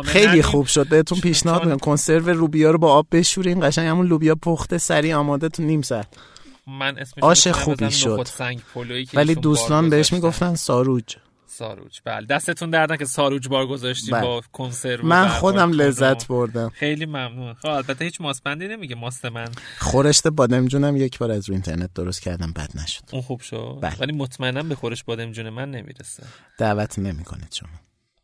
خیلی 0.04 0.42
خوب 0.42 0.66
شد. 0.66 0.88
بهتون 0.88 1.20
پیشنهاد 1.20 1.64
میدم 1.64 1.78
کنسرو 1.78 2.34
لوبیا 2.34 2.72
رو 2.72 2.78
با 2.78 2.94
آب 2.94 3.08
بشورین. 3.12 3.68
قشنگ 3.68 3.88
همون 3.88 4.08
لوبیا 4.08 4.36
پخته 4.36 4.78
سری 4.78 5.14
آماده 5.14 5.50
تو 5.50 5.64
نیم 5.64 5.82
ساعت. 5.82 6.08
من 6.68 6.98
اسمش 6.98 7.24
آش 7.24 7.48
خوبی 7.48 7.92
شد. 7.92 8.28
ولی 9.14 9.36
دوستان 9.36 9.90
بهش 9.90 10.14
می‌گفتن 10.14 10.56
ساروج. 10.56 11.16
ساروج 11.52 12.02
بله 12.06 12.26
دستتون 12.26 12.70
درد 12.70 13.00
که 13.00 13.06
ساروج 13.06 13.48
بار 13.48 13.68
گذاشتیم 13.68 14.12
بله. 14.12 14.22
با 14.22 14.42
کنسرو 14.52 15.06
من 15.08 15.28
خودم 15.28 15.72
لذت 15.72 16.28
بردم. 16.28 16.70
خیلی 16.70 17.06
ممنون. 17.06 17.54
خب 17.54 17.68
البته 17.68 18.06
هیچ 18.06 18.22
ماسپندی 18.22 18.68
نمیگه. 18.68 18.96
ماست 18.96 19.26
من. 19.26 19.48
خورشت 19.80 20.28
بادمجونم 20.28 20.96
یک 20.96 21.18
بار 21.18 21.32
از 21.32 21.50
رو 21.50 21.54
اینترنت 21.54 21.90
درست 21.96 22.22
کردم 22.22 22.54
بد 22.54 22.70
نشد. 22.76 23.04
اون 23.12 23.22
خوب 23.22 23.42
شد؟ 23.42 23.78
بله. 23.82 23.96
ولی 24.00 24.12
مطمئنم 24.12 24.70
به 24.70 24.76
خورش 24.76 25.04
بادمجون 25.04 25.50
من 25.50 25.72
نمی‌رسه. 25.72 26.24
دعوت 26.58 27.00
نمی‌کنید 27.00 27.54
شما. 27.54 27.70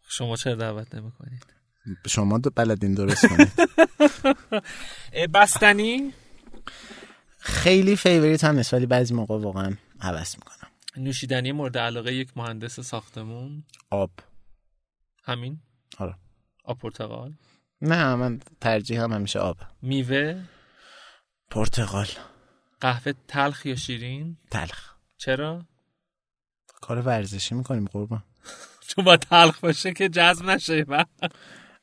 شما 0.10 0.36
چرا 0.36 0.56
دعوت 0.56 0.96
نمی‌کنید؟ 0.96 1.46
شما 2.08 2.38
دو 2.38 2.50
بلدین 2.50 2.94
درست 2.94 3.26
کنید. 3.26 3.52
بستنی؟ 5.34 6.14
خیلی 7.40 7.96
فیوریت 7.96 8.44
هم 8.44 8.56
نیست 8.56 8.74
ولی 8.74 8.86
بعضی 8.86 9.14
موقع 9.14 9.38
واقعا 9.38 9.74
حوض 10.00 10.36
می‌کنم. 10.36 10.57
نوشیدنی 10.98 11.52
مورد 11.52 11.78
علاقه 11.78 12.14
یک 12.14 12.38
مهندس 12.38 12.80
ساختمون؟ 12.80 13.64
آب. 13.90 14.12
همین؟ 15.24 15.60
آره. 15.98 16.16
آب 16.64 16.78
پرتقال؟ 16.78 17.34
نه 17.82 18.16
من 18.16 18.40
ترجیح 18.62 19.02
هم 19.02 19.14
همیشه 19.14 19.40
آب. 19.40 19.58
میوه؟ 19.82 20.44
پرتقال. 21.50 22.08
قهوه 22.82 23.14
تلخ 23.28 23.66
یا 23.66 23.76
شیرین؟ 23.76 24.38
تلخ. 24.52 24.94
چرا؟ 25.18 25.66
کار 26.82 27.02
ورزشی 27.02 27.56
می‌کنیم 27.56 27.86
قربان. 27.86 28.24
چون 28.88 29.06
با 29.06 29.18
تلخ 29.18 29.60
باشه 29.60 29.94
که 29.94 30.10
جذب 30.10 30.46
نشه 30.46 30.86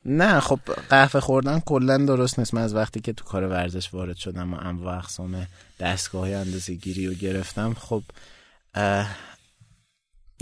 نه 0.05 0.39
خب 0.39 0.59
قهوه 0.89 1.19
خوردن 1.19 1.59
کلا 1.59 1.97
درست 1.97 2.39
نیست. 2.39 2.53
من 2.53 2.61
از 2.61 2.75
وقتی 2.75 2.99
که 2.99 3.13
تو 3.13 3.25
کار 3.25 3.43
ورزش 3.43 3.93
وارد 3.93 4.15
شدم 4.15 4.53
و 4.53 4.57
انواع 4.61 4.97
اقسام 4.97 5.47
دستگاه 5.79 6.29
اندازه 6.29 6.73
گیری 6.73 7.07
رو 7.07 7.13
گرفتم 7.13 7.73
خب 7.73 8.03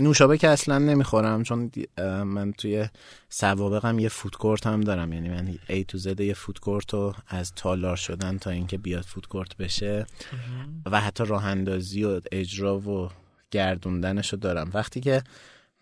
نوشابه 0.00 0.38
که 0.38 0.48
اصلا 0.48 0.78
نمی‌خورم 0.78 1.42
چون 1.42 1.70
من 2.24 2.52
توی 2.52 2.88
سوابقم 3.28 3.98
یه 3.98 4.08
فودکورت 4.08 4.66
هم 4.66 4.80
دارم. 4.80 5.12
یعنی 5.12 5.28
من 5.28 5.58
ای 5.68 5.84
تو 5.84 5.98
زده 5.98 6.24
یه 6.24 6.34
فودکورت 6.34 6.94
رو 6.94 7.14
از 7.26 7.52
تالار 7.52 7.96
شدن 7.96 8.38
تا 8.38 8.50
اینکه 8.50 8.78
بیاد 8.78 9.04
فودکورت 9.04 9.56
بشه. 9.56 10.06
و 10.86 11.00
حتی 11.00 11.24
راه 11.24 11.44
اندازی 11.44 12.04
و 12.04 12.20
اجرا 12.32 12.78
و 12.78 13.10
گردوندنش 13.50 14.32
رو 14.32 14.38
دارم. 14.38 14.70
وقتی 14.74 15.00
که 15.00 15.22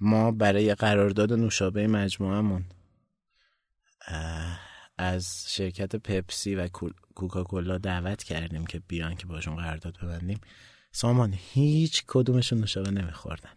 ما 0.01 0.31
برای 0.31 0.75
قرارداد 0.75 1.33
نوشابه 1.33 1.87
مجموعمون 1.87 2.65
از 4.99 5.45
شرکت 5.49 5.97
پپسی 5.97 6.55
و 6.55 6.69
کوکاکولا 7.15 7.79
دعوت 7.79 8.23
کردیم 8.23 8.67
که 8.67 8.83
بیان 8.89 9.15
که 9.15 9.27
باشون 9.27 9.57
قرارداد 9.57 9.99
ببندیم 10.03 10.41
سامان 10.93 11.35
هیچ 11.39 12.05
کدومشون 12.07 12.59
نوشابه 12.59 12.91
نمیخوردن. 12.91 13.51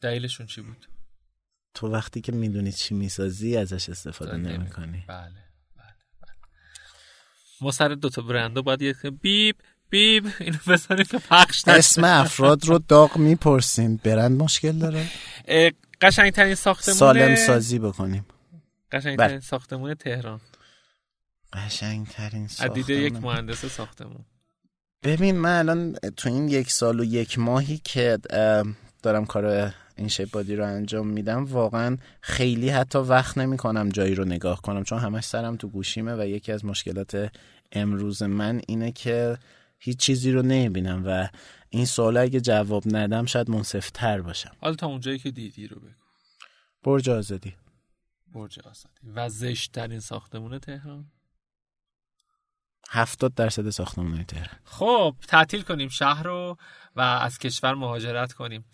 دلیلشون 0.00 0.46
چی 0.46 0.60
بود؟ 0.60 0.88
تو 1.74 1.88
وقتی 1.88 2.20
که 2.20 2.32
می‌دونی 2.32 2.72
چی 2.72 2.94
می‌سازی 2.94 3.56
ازش 3.56 3.88
استفاده 3.88 4.36
نمی‌کنی. 4.36 5.04
بله 5.08 5.30
بله 5.76 5.94
بله. 6.20 6.32
ما 7.60 7.70
سر 7.70 7.88
دوتا 7.88 8.22
برندو 8.22 8.62
باید 8.62 8.82
یه 8.82 8.94
بیب 9.22 9.56
بیب 9.90 10.26
اینو 10.40 10.58
بزنیم 10.66 11.04
که 11.04 11.18
پخش 11.18 11.64
اسم 11.66 12.04
افراد 12.04 12.64
رو 12.64 12.78
داغ 12.78 13.16
می‌پرسین 13.16 13.96
برند 13.96 14.42
مشکل 14.42 14.78
داره. 14.78 15.06
قشنگترین 16.00 16.54
ساختمون 16.54 16.96
سالم 16.96 17.34
سازی 17.34 17.78
بکنیم. 17.78 18.26
قشنگترین 18.92 19.16
بله. 19.16 19.40
ساختمون 19.40 19.94
تهران. 19.94 20.40
قشنگترین 21.52 22.48
ساختمون 22.48 22.74
دیده 22.74 22.94
یک 22.94 23.12
مهندس 23.12 23.64
ساختمون. 23.64 24.24
ببین 25.02 25.38
من 25.38 25.58
الان 25.58 25.92
تو 25.92 26.28
این 26.28 26.48
یک 26.48 26.70
سال 26.70 27.00
و 27.00 27.04
یک 27.04 27.38
ماهی 27.38 27.80
که 27.84 28.18
دارم 29.02 29.26
کار 29.26 29.74
این 29.96 30.08
شیپ 30.08 30.30
بادی 30.30 30.56
رو 30.56 30.66
انجام 30.66 31.06
میدم 31.06 31.44
واقعا 31.44 31.96
خیلی 32.20 32.68
حتی 32.68 32.98
وقت 32.98 33.38
نمی 33.38 33.56
کنم 33.56 33.88
جایی 33.88 34.14
رو 34.14 34.24
نگاه 34.24 34.62
کنم 34.62 34.84
چون 34.84 34.98
همش 34.98 35.24
سرم 35.24 35.56
تو 35.56 35.68
گوشیمه 35.68 36.14
و 36.14 36.26
یکی 36.26 36.52
از 36.52 36.64
مشکلات 36.64 37.32
امروز 37.72 38.22
من 38.22 38.60
اینه 38.66 38.92
که 38.92 39.38
هیچ 39.78 39.98
چیزی 39.98 40.32
رو 40.32 40.42
نمی‌بینم 40.42 41.02
و 41.06 41.28
این 41.70 41.84
سوال 41.84 42.16
اگه 42.16 42.40
جواب 42.40 42.82
ندم 42.86 43.26
شاید 43.26 43.50
منصفتر 43.50 44.20
باشم. 44.20 44.52
حالا 44.60 44.74
تا 44.74 44.86
اونجایی 44.86 45.18
که 45.18 45.30
دیدی 45.30 45.66
رو 45.66 45.76
بگو. 45.80 45.90
برج 46.82 47.10
آزادی. 47.10 47.54
برج 48.32 48.58
آزادی. 48.58 48.94
و 49.14 49.28
زشتترین 49.28 50.00
ساختمون 50.00 50.58
تهران؟ 50.58 51.04
هفتاد 52.90 53.34
درصد 53.34 53.70
ساختمان 53.70 54.24
تهران 54.24 54.58
خب 54.64 55.14
تعطیل 55.28 55.62
کنیم 55.62 55.88
شهر 55.88 56.22
رو 56.22 56.56
و 56.96 57.00
از 57.00 57.38
کشور 57.38 57.74
مهاجرت 57.74 58.32
کنیم 58.32 58.64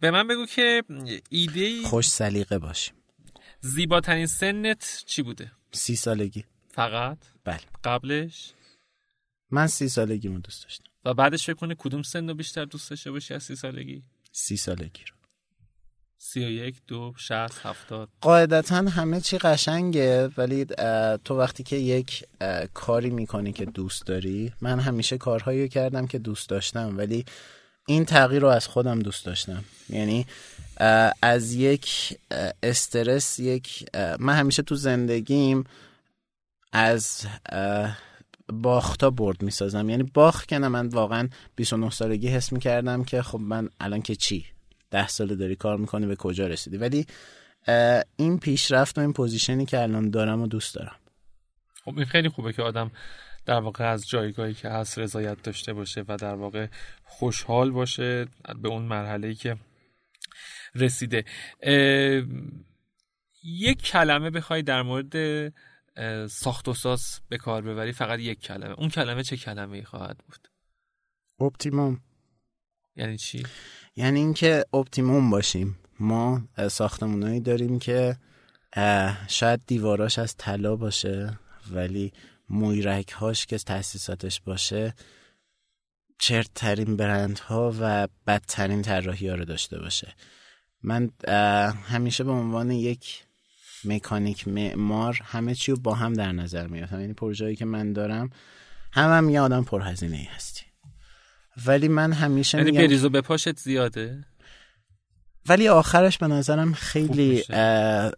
به 0.00 0.10
من 0.10 0.28
بگو 0.28 0.46
که 0.46 0.82
ایده 1.30 1.82
خوش 1.82 2.08
سلیقه 2.08 2.58
باشیم 2.58 2.94
زیباترین 3.60 4.26
سنت 4.26 5.02
چی 5.06 5.22
بوده؟ 5.22 5.52
سی 5.72 5.96
سالگی 5.96 6.44
فقط؟ 6.68 7.18
بله 7.44 7.60
قبلش؟ 7.84 8.52
من 9.50 9.66
سی 9.66 9.88
سالگی 9.88 10.28
رو 10.28 10.38
دوست 10.38 10.62
داشتم 10.62 10.84
و 11.04 11.14
بعدش 11.14 11.46
فکر 11.46 11.54
کنی 11.54 11.74
کدوم 11.78 12.02
سن 12.02 12.28
رو 12.28 12.34
بیشتر 12.34 12.64
دوست 12.64 12.90
داشته 12.90 13.10
باشی 13.10 13.34
از 13.34 13.42
سی 13.42 13.56
سالگی؟ 13.56 14.02
سی 14.32 14.56
سالگی 14.56 15.04
رو 15.08 15.15
سی 16.28 16.44
و 16.44 16.50
یک 16.50 16.76
دو 16.86 17.14
شست 17.16 17.60
هفتاد. 17.62 18.08
قاعدتا 18.20 18.76
همه 18.76 19.20
چی 19.20 19.38
قشنگه 19.38 20.28
ولی 20.36 20.64
تو 21.24 21.38
وقتی 21.38 21.62
که 21.62 21.76
یک 21.76 22.24
کاری 22.74 23.10
می‌کنی 23.10 23.52
که 23.52 23.64
دوست 23.64 24.06
داری 24.06 24.52
من 24.60 24.80
همیشه 24.80 25.18
کارهایی 25.18 25.68
کردم 25.68 26.06
که 26.06 26.18
دوست 26.18 26.48
داشتم 26.48 26.98
ولی 26.98 27.24
این 27.86 28.04
تغییر 28.04 28.42
رو 28.42 28.48
از 28.48 28.66
خودم 28.66 28.98
دوست 28.98 29.26
داشتم. 29.26 29.64
یعنی 29.88 30.26
از 31.22 31.52
یک 31.54 32.18
استرس 32.62 33.38
یک 33.38 33.96
من 34.18 34.34
همیشه 34.34 34.62
تو 34.62 34.74
زندگیم 34.74 35.64
از 36.72 37.26
باختا 38.52 39.10
برد 39.10 39.42
می‌سازم. 39.42 39.90
یعنی 39.90 40.02
باخت 40.02 40.48
که 40.48 40.58
نه 40.58 40.68
من 40.68 40.88
واقعا 40.88 41.28
29 41.56 41.90
سالگی 41.90 42.28
حس 42.28 42.52
می‌کردم 42.52 43.04
که 43.04 43.22
خب 43.22 43.40
من 43.40 43.68
الان 43.80 44.02
که 44.02 44.14
چی؟ 44.14 44.55
ده 44.90 45.08
ساله 45.08 45.34
داری 45.34 45.56
کار 45.56 45.76
می‌کنی 45.76 46.06
به 46.06 46.16
کجا 46.16 46.46
رسیدی؟ 46.46 46.76
ولی 46.76 47.06
این 48.16 48.38
پیشرفت 48.38 48.98
و 48.98 49.00
این 49.00 49.12
پوزیشنی 49.12 49.66
که 49.66 49.80
الان 49.80 50.10
دارم 50.10 50.42
و 50.42 50.46
دوست 50.46 50.74
دارم. 50.74 50.96
خب 51.84 51.96
این 51.96 52.06
خیلی 52.06 52.28
خوبه 52.28 52.52
که 52.52 52.62
آدم 52.62 52.90
در 53.46 53.60
واقع 53.60 53.84
از 53.84 54.08
جایگاهی 54.08 54.54
که 54.54 54.68
هست 54.68 54.98
رضایت 54.98 55.42
داشته 55.42 55.72
باشه 55.72 56.04
و 56.08 56.16
در 56.16 56.34
واقع 56.34 56.66
خوشحال 57.04 57.70
باشه 57.70 58.24
به 58.62 58.68
اون 58.68 58.82
مرحله 58.82 59.34
که 59.34 59.56
رسیده. 60.74 61.24
یک 63.44 63.82
کلمه 63.82 64.30
بخوای 64.30 64.62
در 64.62 64.82
مورد 64.82 65.12
ساخت 66.26 66.68
و 66.68 66.74
ساز 66.74 67.20
به 67.28 67.38
کار 67.38 67.62
ببری 67.62 67.92
فقط 67.92 68.18
یک 68.18 68.40
کلمه. 68.40 68.74
اون 68.78 68.88
کلمه 68.88 69.22
چه 69.22 69.36
کلمه 69.36 69.76
ای 69.76 69.84
خواهد 69.84 70.18
بود؟ 70.18 70.48
optimum. 71.40 72.00
یعنی 72.96 73.16
چی؟ 73.16 73.42
یعنی 73.96 74.20
اینکه 74.20 74.64
optimum 74.74 75.30
باشیم. 75.30 75.78
ما 76.00 76.42
ساختمونایی 76.70 77.40
داریم 77.40 77.78
که 77.78 78.16
شاید 79.28 79.60
دیواراش 79.66 80.18
از 80.18 80.36
طلا 80.36 80.76
باشه 80.76 81.38
ولی 81.72 82.12
مویرک 82.50 83.10
هاش 83.10 83.46
که 83.46 83.58
تاسیساتش 83.58 84.40
باشه 84.40 84.94
چرتترین 86.18 86.96
برندها 86.96 87.74
و 87.80 88.08
بدترین 88.26 88.82
طراحی 88.82 89.28
ها 89.28 89.34
رو 89.34 89.44
داشته 89.44 89.78
باشه. 89.78 90.14
من 90.82 91.10
همیشه 91.84 92.24
به 92.24 92.30
عنوان 92.30 92.70
یک 92.70 93.24
مکانیک 93.84 94.48
معمار 94.48 95.20
همه 95.24 95.54
چی 95.54 95.72
رو 95.72 95.78
با 95.78 95.94
هم 95.94 96.12
در 96.12 96.32
نظر 96.32 96.66
میارم 96.66 97.00
یعنی 97.00 97.12
پروژه‌ای 97.12 97.56
که 97.56 97.64
من 97.64 97.92
دارم 97.92 98.30
هم 98.92 99.18
هم 99.18 99.30
یه 99.30 99.40
آدم 99.40 99.64
پرهزینه 99.64 100.28
هستی 100.34 100.65
ولی 101.66 101.88
من 101.88 102.12
همیشه 102.12 102.58
یعنی 102.58 102.72
بریز 102.72 103.04
و 103.04 103.08
به 103.08 103.20
پاشت 103.20 103.58
زیاده؟ 103.58 104.24
ولی 105.48 105.68
آخرش 105.68 106.18
به 106.18 106.26
نظرم 106.26 106.72
خیلی 106.72 107.42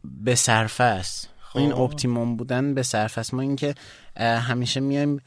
به 0.05 0.35
صرفه 0.35 0.85
است. 0.85 1.29
خب. 1.41 1.59
این 1.59 1.73
اپتیموم 1.73 2.37
بودن 2.37 2.75
به 2.75 2.83
صرفه 2.83 3.21
است. 3.21 3.35
ما 3.35 3.41
اینکه 3.41 3.75
همیشه 4.17 4.81
میایم 4.81 5.21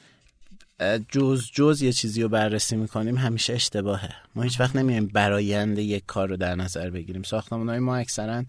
جز 1.09 1.45
جز 1.53 1.81
یه 1.81 1.91
چیزی 1.91 2.21
رو 2.21 2.29
بررسی 2.29 2.75
می‌کنیم 2.75 3.17
همیشه 3.17 3.53
اشتباهه. 3.53 4.09
ما 4.35 4.43
هیچ 4.43 4.59
وقت 4.59 4.75
نمیایم 4.75 5.07
برایند 5.07 5.79
یک 5.79 6.03
کار 6.05 6.29
رو 6.29 6.37
در 6.37 6.55
نظر 6.55 6.89
بگیریم. 6.89 7.23
ساختمان 7.23 7.69
های 7.69 7.79
ما 7.79 7.95
اکثرا 7.95 8.43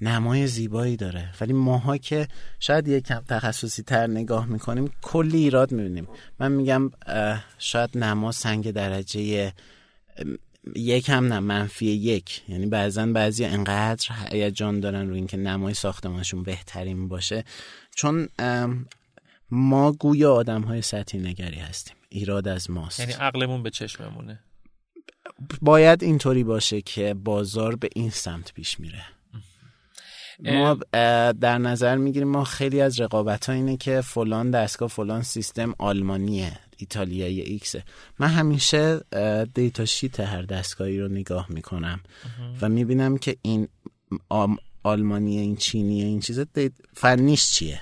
نمای 0.00 0.46
زیبایی 0.46 0.96
داره. 0.96 1.32
ولی 1.40 1.52
ماها 1.52 1.96
که 1.96 2.28
شاید 2.60 2.88
یک 2.88 3.06
کم 3.06 3.20
تخصصی 3.20 3.82
تر 3.82 4.06
نگاه 4.06 4.46
می‌کنیم 4.46 4.92
کلی 5.02 5.38
ایراد 5.38 5.72
می‌بینیم. 5.72 6.08
من 6.40 6.52
میگم 6.52 6.90
شاید 7.58 7.98
نما 7.98 8.32
سنگ 8.32 8.70
درجه 8.70 9.52
یک 10.76 11.08
هم 11.08 11.24
نه 11.32 11.40
منفی 11.40 11.86
یک. 11.86 12.42
یعنی 12.48 12.66
بعضا 12.66 13.06
بعضی 13.06 13.44
انقدر 13.44 14.08
هیجان 14.32 14.80
دارن 14.80 15.08
رو 15.08 15.14
اینکه 15.14 15.36
نمای 15.36 15.74
ساختمانشون 15.74 16.42
بهترین 16.42 17.08
باشه. 17.08 17.44
چون 17.96 18.28
ما 19.50 19.92
گویا 19.92 20.34
آدم 20.34 20.62
های 20.62 20.82
سطحی 20.82 21.20
نگری 21.20 21.58
هستیم. 21.58 21.96
ایراد 22.08 22.48
از 22.48 22.70
ماست. 22.70 23.00
یعنی 23.00 23.12
عقلمون 23.12 23.62
به 23.62 23.70
چشممونه. 23.70 24.40
باید 25.62 26.02
اینطوری 26.02 26.44
باشه 26.44 26.80
که 26.80 27.14
بازار 27.14 27.76
به 27.76 27.88
این 27.94 28.10
سمت 28.10 28.52
پیش 28.52 28.80
میره. 28.80 29.02
ما 30.44 30.74
در 31.32 31.58
نظر 31.58 31.96
می‌گیریم 31.96 32.28
ما 32.28 32.44
خیلی 32.44 32.80
از 32.80 33.00
رقابت 33.00 33.46
ها 33.46 33.52
اینه 33.52 33.76
که 33.76 34.00
فلان 34.00 34.50
دستگاه 34.50 34.88
فلان 34.88 35.22
سیستم 35.22 35.74
آلمانیه 35.78 36.52
ایتالیایی 36.76 37.40
ایکسه 37.40 37.84
من 38.18 38.28
همیشه 38.28 39.00
دیتا 39.54 39.84
شیت 39.84 40.20
هر 40.20 40.42
دستگاهی 40.42 41.00
رو 41.00 41.08
نگاه 41.08 41.46
می‌کنم 41.48 42.00
و 42.60 42.68
می‌بینم 42.68 43.18
که 43.18 43.36
این 43.42 43.68
آلمانیه 44.82 45.40
این 45.40 45.56
چینیه 45.56 46.04
این 46.04 46.20
چیزا 46.20 46.44
فنیش 46.94 47.50
چیه. 47.50 47.80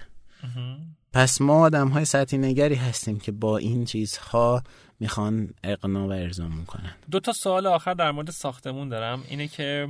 پس 1.12 1.40
ما 1.40 1.60
آدم 1.60 1.88
های 1.88 2.04
سطحی 2.04 2.38
نگری 2.38 2.74
هستیم 2.74 3.18
که 3.18 3.32
با 3.32 3.58
این 3.58 3.84
چیزها 3.84 4.62
می‌خوان 5.00 5.50
اقنا 5.64 6.08
و 6.08 6.12
ارزام 6.12 6.56
می‌کنن 6.56 6.92
دو 7.10 7.20
تا 7.20 7.32
سوال 7.32 7.66
آخر 7.66 7.94
در 7.94 8.10
مورد 8.10 8.30
ساختمون 8.30 8.88
دارم. 8.88 9.24
اینه 9.28 9.48
که 9.48 9.88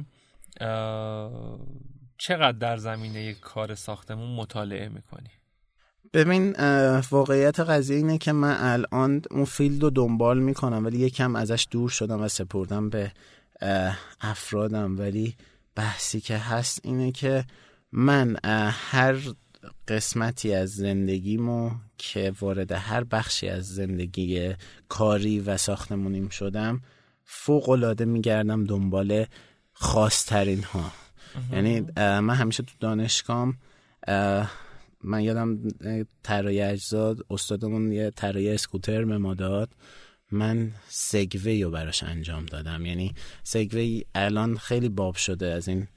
چقدر 2.19 2.59
در 2.59 2.77
زمینه 2.77 3.35
کار 3.35 3.75
ساختمون 3.75 4.35
مطالعه 4.35 4.89
می‌کنی؟ 4.89 5.31
ببین 6.12 6.53
واقعیت 7.11 7.61
قضیه 7.61 7.97
اینه 7.97 8.19
که 8.19 8.33
من 8.33 8.57
الان 8.61 9.23
اون 9.31 9.45
فیلد 9.45 9.83
رو 9.83 9.91
دنبال 9.91 10.39
می‌کنم 10.39 10.85
ولی 10.85 10.99
یکم 10.99 11.37
ازش 11.37 11.67
دور 11.71 11.89
شدم 11.89 12.23
و 12.23 12.29
سپردم 12.29 12.91
به 12.91 13.12
افرادم 14.21 14.99
ولی 14.99 15.37
بحثی 15.75 16.21
که 16.21 16.37
هست 16.37 16.81
اینه 16.85 17.12
که 17.12 17.45
من 17.93 18.37
هر 18.71 19.17
قسمتی 19.89 20.55
از 20.55 20.71
زندگیمو 20.71 21.71
که 21.99 22.33
وارد 22.41 22.73
هر 22.73 23.05
بخشی 23.05 23.49
از 23.49 23.75
زندگی 23.75 24.55
کاری 24.89 25.41
و 25.41 25.57
ساختمونیم 25.57 26.29
شدم 26.29 26.81
فوق 27.25 27.69
العاده 27.69 28.05
میگردم 28.05 28.64
دنبال 28.64 29.27
خاصترین 29.73 30.62
ها 30.62 30.93
یعنی 31.53 31.80
من 31.97 32.34
همیشه 32.34 32.62
تو 32.62 32.72
دانشگاهم 32.80 33.59
من 35.05 35.20
یادم 35.20 35.59
طراحی 36.22 36.61
اجزا 36.61 37.16
استادمون 37.30 37.93
یه 37.93 38.11
طراحی 38.11 38.51
اسکوتر 38.51 39.05
به 39.05 39.18
ما 39.18 39.34
داد. 39.34 39.70
من 40.30 40.70
سگوی 40.89 41.62
رو 41.62 41.70
براش 41.70 42.03
انجام 42.03 42.47
دادم. 42.47 42.87
یعنی 42.87 43.14
سگوی 43.43 44.05
الان 44.14 44.57
خیلی 44.57 44.89
باب 44.89 45.14
شده 45.14 45.47
از 45.47 45.68
این 45.68 45.89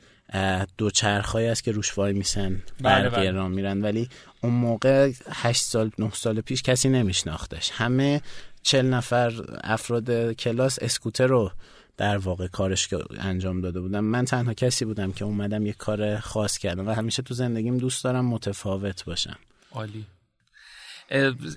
دو 0.77 0.89
چرخهایی 0.89 1.47
است 1.47 1.63
که 1.63 1.71
روش 1.71 1.97
وای 1.97 2.13
میسن 2.13 2.61
بله، 2.81 3.09
بله. 3.09 3.47
میرن. 3.47 3.81
ولی 3.81 4.09
اون 4.41 4.53
موقع 4.53 5.11
هشت 5.31 5.63
سال 5.63 5.91
نه 5.99 6.11
سال 6.13 6.41
پیش 6.41 6.63
کسی 6.63 6.89
نمیشناختش. 6.89 7.71
همه 7.73 8.21
چل 8.61 8.85
نفر 8.85 9.33
افراد 9.63 10.33
کلاس 10.33 10.79
اسکوتر 10.81 11.27
رو 11.27 11.51
در 11.99 12.17
واقع 12.17 12.47
کارش 12.47 12.87
که 12.87 12.99
انجام 13.17 13.61
داده 13.61 13.81
بودم. 13.81 13.99
من 13.99 14.25
تنها 14.25 14.53
کسی 14.53 14.85
بودم 14.85 15.11
که 15.11 15.25
اومدم 15.25 15.65
یه 15.65 15.73
کار 15.73 16.19
خاص 16.19 16.57
کردم 16.57 16.87
و 16.87 16.91
همیشه 16.91 17.21
تو 17.21 17.33
زندگیم 17.33 17.77
دوست 17.77 18.03
دارم 18.03 18.25
متفاوت 18.25 19.05
باشم. 19.05 19.37
عالی. 19.71 20.05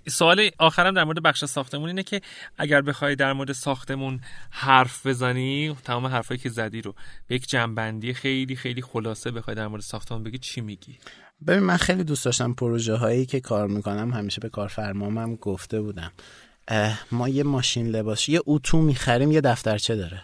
سوال 0.09 0.51
آخرم 0.59 0.95
در 0.95 1.05
مورد 1.05 1.23
بخش 1.23 1.45
ساختمون 1.45 1.89
اینه 1.89 2.03
که 2.03 2.21
اگر 2.59 2.83
بخوای 2.83 3.17
در 3.17 3.33
مورد 3.33 3.53
ساختمون 3.53 4.21
حرف 4.51 5.07
بزنی 5.07 5.77
تمام 5.85 6.07
حرفایی 6.07 6.41
که 6.41 6.49
زدی 6.49 6.81
رو 6.83 6.95
به 7.27 7.35
یک 7.35 7.47
جنبندی 7.47 8.15
خیلی 8.15 8.57
خیلی 8.57 8.83
خلاصه 8.83 9.31
بخوای 9.31 9.57
در 9.57 9.67
مورد 9.67 9.83
ساختمون 9.83 10.23
بگی 10.23 10.39
چی 10.39 10.61
میگی؟ 10.61 10.99
ببین 11.47 11.63
من 11.63 11.77
خیلی 11.77 12.05
دوست 12.05 12.25
داشتم 12.25 12.53
پروژه 12.53 12.95
هایی 12.95 13.27
که 13.27 13.41
کار 13.41 13.69
می‌کنم 13.69 14.13
همیشه 14.13 14.41
به 14.41 14.49
کارفرمام 14.49 15.19
هم 15.19 15.37
گفته 15.37 15.81
بودم. 15.81 16.13
ما 17.13 17.29
یه 17.29 17.43
ماشین 17.43 17.87
لباس 17.87 18.29
یه 18.29 18.41
اتو 18.47 18.79
می‌خریم 18.79 19.33
یه 19.33 19.41
دفترچه 19.41 19.97
داره. 19.97 20.23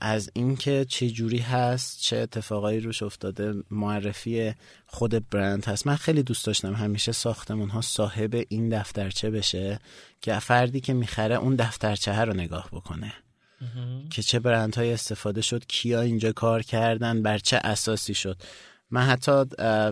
از 0.00 0.30
اینکه 0.32 0.86
چه 0.88 1.10
جوری 1.10 1.38
هست 1.38 2.00
چه 2.00 2.16
اتفاقایی 2.16 2.80
روش 2.80 3.02
افتاده 3.02 3.54
معرفی 3.70 4.54
خود 4.86 5.28
برند 5.28 5.64
هست. 5.64 5.86
من 5.86 5.96
خیلی 5.96 6.22
دوست 6.22 6.46
داشتم 6.46 6.74
همیشه 6.74 7.12
ساختمون 7.12 7.68
ها 7.68 7.80
صاحب 7.80 8.44
این 8.48 8.68
دفترچه 8.68 9.30
بشه 9.30 9.78
که 10.20 10.38
فردی 10.38 10.80
که 10.80 10.92
می‌خره 10.92 11.34
اون 11.34 11.56
دفترچه 11.56 12.20
رو 12.20 12.34
نگاه 12.34 12.68
بکنه. 12.72 13.12
که 14.10 14.22
چه 14.22 14.38
برندهایی 14.38 14.92
استفاده 14.92 15.40
شد 15.40 15.66
کیا 15.66 16.00
اینجا 16.00 16.32
کار 16.32 16.62
کردن 16.62 17.22
بر 17.22 17.38
چه 17.38 17.60
اساسی 17.64 18.14
شد. 18.14 18.42
من 18.90 19.02
حتی 19.02 19.44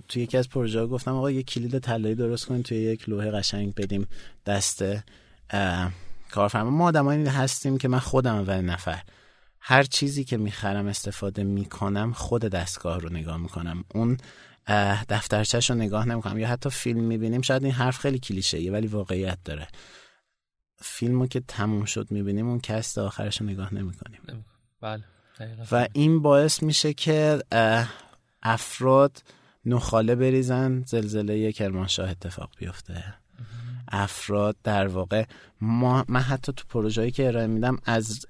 توی 0.09 0.23
یکی 0.23 0.37
از 0.37 0.49
پروژه 0.49 0.87
گفتم 0.87 1.15
آقا 1.15 1.31
یه 1.31 1.43
کلید 1.43 1.79
طلایی 1.79 2.15
درست 2.15 2.47
کنیم 2.47 2.63
توی 2.63 2.79
یک 2.79 3.09
لوحه 3.09 3.31
قشنگ 3.31 3.75
بدیم 3.75 4.09
دست 4.47 4.85
کارفرما 6.37 6.71
ما 6.71 6.85
آدمایی 6.85 7.27
هستیم 7.27 7.79
که 7.79 7.89
من 7.89 7.99
خودم 7.99 8.35
اول 8.35 8.61
نفر. 8.61 9.03
هر 9.61 9.83
چیزی 9.83 10.25
که 10.25 10.37
می‌خرم 10.37 10.87
استفاده 10.87 11.45
می‌کنم 11.45 12.13
خود 12.13 12.43
دستگاه 12.43 13.01
رو 13.01 13.09
نگاه 13.09 13.37
می‌کنم. 13.37 13.85
اون 13.95 14.17
دفترچهش 15.09 15.71
رو 15.71 15.77
نگاه 15.77 16.09
نمی‌کنم. 16.09 16.39
یا 16.39 16.49
حتی 16.49 16.71
فیلم 16.71 17.01
می‌بینیم. 17.01 17.43
شاید 17.43 17.65
این 17.65 17.73
حرف 17.73 17.99
خیلی 17.99 18.19
کلیشه 18.19 18.71
ولی 18.71 18.87
واقعیت 18.87 19.39
داره. 19.45 19.69
فیلمو 20.79 21.27
که 21.27 21.41
تموم 21.41 21.85
شد 21.85 22.11
می‌بینیم 22.11 22.49
اون 22.49 22.61
کست 22.61 22.99
آخرش 22.99 23.41
رو 23.41 23.47
نگاه 23.47 23.75
نمی‌کنیم. 23.75 24.45
بله. 24.81 25.05
و 25.73 25.89
این 25.93 26.23
باعث 26.23 26.63
میشه 26.63 26.95
که 26.95 27.43
افراد 28.43 29.23
نخاله 29.65 30.15
بریزن 30.15 30.85
زلزله 30.87 31.53
کرمانشاه 31.53 32.11
اتفاق 32.11 32.51
بیفته. 32.59 33.15
افراد 33.93 34.57
در 34.65 34.87
واقع 34.87 35.25
ما 35.61 36.05
من 36.09 36.21
حتی 36.21 36.53
تو 36.53 36.65
پروژه‌ای 36.69 37.11
که 37.11 37.27
ارائه 37.27 37.47
میدم 37.47 37.79
از 37.85 38.27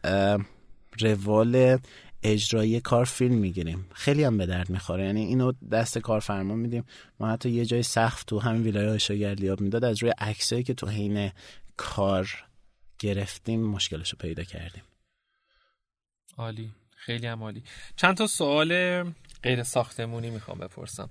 روال 1.00 1.78
اجرایی 2.22 2.80
کار 2.80 3.04
فیلم 3.04 3.34
می‌گیریم. 3.34 3.86
خیلی 3.94 4.24
هم 4.24 4.38
به 4.38 4.46
درد 4.46 4.70
می‌خوره. 4.70 5.04
یعنی 5.04 5.24
اینو 5.24 5.52
دست 5.72 5.98
کارفرما 5.98 6.54
میدیم. 6.54 6.84
ما 7.20 7.28
حتی 7.28 7.50
یه 7.50 7.64
جای 7.64 7.82
سقف 7.82 8.24
تو 8.24 8.38
همین 8.38 8.62
ویلای 8.62 8.88
آشا 8.88 9.14
گردیاب 9.14 9.60
می‌داد 9.60 9.84
از 9.84 10.02
روی 10.02 10.10
عکسایی 10.18 10.62
که 10.62 10.74
تو 10.74 10.86
حین 10.86 11.30
کار 11.76 12.44
گرفتیم 12.98 13.60
مشکلش 13.60 14.10
رو 14.10 14.18
پیدا 14.20 14.42
کردیم. 14.44 14.82
عالی. 16.38 16.72
خیلی 16.96 17.26
هم 17.26 17.42
عالی. 17.42 17.62
چند 17.96 18.16
تا 18.16 18.26
سوال 18.26 19.02
غیر 19.42 19.62
ساختمونی 19.62 20.30
می‌خوام 20.30 20.58
بپرسم. 20.58 21.10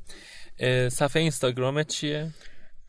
صفحه 0.90 1.22
اینستاگرامت 1.22 1.88
چیه؟ 1.88 2.32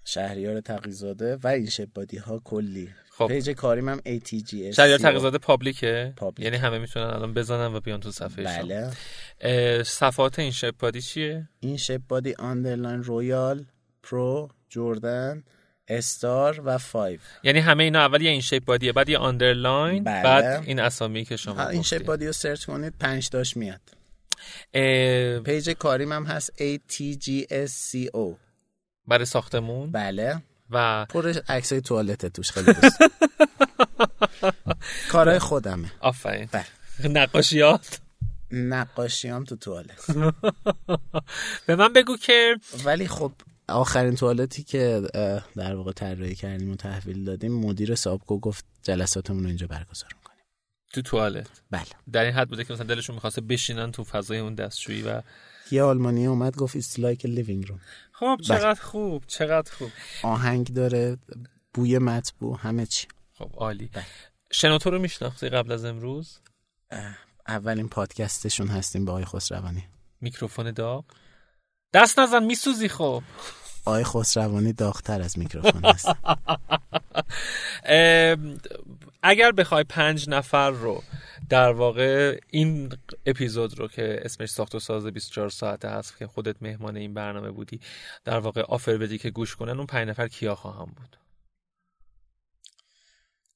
شهریار 0.08 0.60
تقیزاده 0.60 1.36
و 1.36 1.46
In 1.46 1.66
Shape 1.66 1.94
Body 1.94 2.16
ها 2.16 2.40
کلی 2.44 2.88
خب. 3.10 3.26
page 3.26 3.50
کاریم 3.50 3.88
هم 3.88 3.98
ATG 3.98 4.54
شهریار 4.54 4.98
تقیزاده 4.98 5.38
public 5.38 6.12
ه 6.16 6.20
public. 6.20 6.44
یعنی 6.44 6.56
همه 6.56 6.78
می‌تونن 6.78 7.06
الان 7.06 7.34
بزنن 7.34 7.74
و 7.74 7.80
بیان 7.80 8.00
تو 8.00 8.10
صفحه 8.10 8.44
بله 8.44 8.92
صفحات 9.82 10.38
In 10.38 10.50
Shape 10.50 10.78
Body 10.78 11.00
چیه 11.00 11.48
In 11.60 11.76
Shape 11.76 12.09
Body 12.09 12.34
underline 12.34 13.02
Royal 13.02 13.64
Pro 14.02 14.48
جردن 14.68 15.44
Star 15.88 16.62
و 16.64 16.78
Five 16.78 17.20
یعنی 17.42 17.58
همه 17.58 17.84
اینا 17.84 17.98
اول 18.00 18.22
یه 18.22 18.30
In 18.30 18.40
Shape 18.40 18.64
Body 18.64 18.87
ه 18.87 18.92
بعد 18.92 19.08
یه 19.08 19.18
underline 19.18 20.04
بله. 20.04 20.22
بعد 20.22 20.64
این 20.66 20.80
اسامی 20.80 21.24
که 21.24 21.36
شما 21.36 21.68
این 21.68 21.80
گفتی. 21.80 21.98
Shape 21.98 22.14
Body 22.14 22.26
رو 22.26 22.32
سرچ 22.32 22.64
کنید 22.64 22.94
پنج 23.00 23.28
تاش 23.28 23.56
میاد 23.56 23.80
اه، 24.74 25.38
page 25.38 25.70
کاریم 25.70 26.12
هم 26.12 26.24
هست 26.24 26.52
ATGSCO 26.58 28.45
برای 29.08 29.24
ساختمون. 29.24 29.92
بله. 29.92 30.42
و 30.70 31.06
پر 31.08 31.34
عکسای 31.48 31.80
توالت 31.80 32.26
توش 32.26 32.50
خیلی 32.50 32.72
دوست. 32.72 32.98
کارهای 35.12 35.38
خودمه. 35.38 35.92
آفرین. 36.00 36.48
بله. 36.52 36.64
نقاشیات. 37.08 38.00
نقاشیام 38.50 39.44
تو 39.44 39.56
توالت. 39.56 40.06
به 41.66 41.76
من 41.76 41.92
بگو 41.92 42.16
که 42.16 42.56
ولی 42.84 43.08
خب 43.08 43.32
آخرین 43.68 44.14
توالتی 44.14 44.62
که 44.62 45.02
در 45.56 45.74
واقع 45.74 45.92
طراحی 45.92 46.34
کردیم 46.34 46.70
و 46.70 46.76
تحویل 46.76 47.24
دادیم 47.24 47.52
مدیر 47.52 47.94
سابکو 47.94 48.38
گفت 48.38 48.64
جلساتمون 48.82 49.42
رو 49.42 49.48
اینجا 49.48 49.66
برگزار 49.66 50.10
می‌کنیم. 50.16 50.44
تو 50.92 51.02
توالت. 51.02 51.46
بله. 51.70 51.86
در 52.12 52.24
این 52.24 52.32
حد 52.32 52.48
بوده 52.48 52.64
که 52.64 52.72
مثلا 52.72 52.86
دلشون 52.86 53.14
می‌خواسته 53.14 53.40
بشینن 53.40 53.92
تو 53.92 54.04
فضای 54.04 54.38
اون 54.38 54.54
دستشویی 54.54 55.02
و 55.02 55.22
یه 55.70 55.82
آلمانی 55.82 56.26
اومد 56.26 56.56
گفت 56.56 56.96
like 56.96 57.20
a 57.20 57.26
living 57.26 57.68
room. 57.68 57.80
خب 58.12 58.36
بله. 58.36 58.46
چقدر 58.46 58.80
خوب 58.80 59.24
چقدر 59.26 59.72
خوب. 59.72 59.90
آهنگ 60.22 60.74
داره 60.74 61.18
بوی 61.74 61.98
مطبوع 61.98 62.58
همه 62.60 62.86
چی. 62.86 63.06
خب 63.32 63.50
عالی. 63.54 63.90
بله. 63.92 64.04
شنوتو 64.52 64.90
رو 64.90 64.98
میشناختی 64.98 65.48
قبل 65.48 65.72
از 65.72 65.84
امروز؟ 65.84 66.38
اولین 67.48 67.88
پادکستشون 67.88 68.68
هستیم 68.68 69.04
با 69.04 69.12
آقای 69.12 69.24
خسروانی. 69.24 69.84
میکروفون 70.20 70.70
داغ؟ 70.70 71.04
دست 71.92 72.18
نزن 72.18 72.44
میسوزی 72.44 72.88
خب. 72.88 73.22
آقای 73.84 74.04
خسروانی 74.04 74.72
داغتر 74.72 75.22
از 75.22 75.38
میکروفون 75.38 75.84
هست. 75.84 76.08
اگر 79.22 79.52
بخوای 79.52 79.84
پنج 79.84 80.28
نفر 80.28 80.70
رو 80.70 81.02
در 81.48 81.72
واقع 81.72 82.40
این 82.50 82.92
اپیزود 83.26 83.78
رو 83.78 83.88
که 83.88 84.20
اسمش 84.24 84.50
ساخت 84.50 84.74
و 84.74 84.78
ساز 84.78 85.06
24 85.06 85.48
ساعته 85.48 85.88
هست 85.88 86.18
که 86.18 86.26
خودت 86.26 86.56
مهمان 86.62 86.96
این 86.96 87.14
برنامه 87.14 87.50
بودی 87.50 87.80
در 88.24 88.38
واقع 88.38 88.60
آفر 88.60 88.96
بدی 88.96 89.18
که 89.18 89.30
گوش 89.30 89.56
کنن 89.56 89.76
اون 89.76 89.86
پنج 89.86 90.08
نفر 90.08 90.28
کیا 90.28 90.54
خواهم 90.54 90.92
بود؟ 90.96 91.16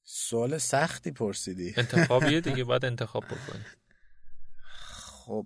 سوال 0.03 0.57
سختی 0.57 1.11
پرسیدی. 1.11 1.73
انتخابیه 1.77 2.41
دیگه 2.51 2.63
باید 2.63 2.85
انتخاب 2.85 3.25
بکنی. 3.25 3.65
خب 5.25 5.45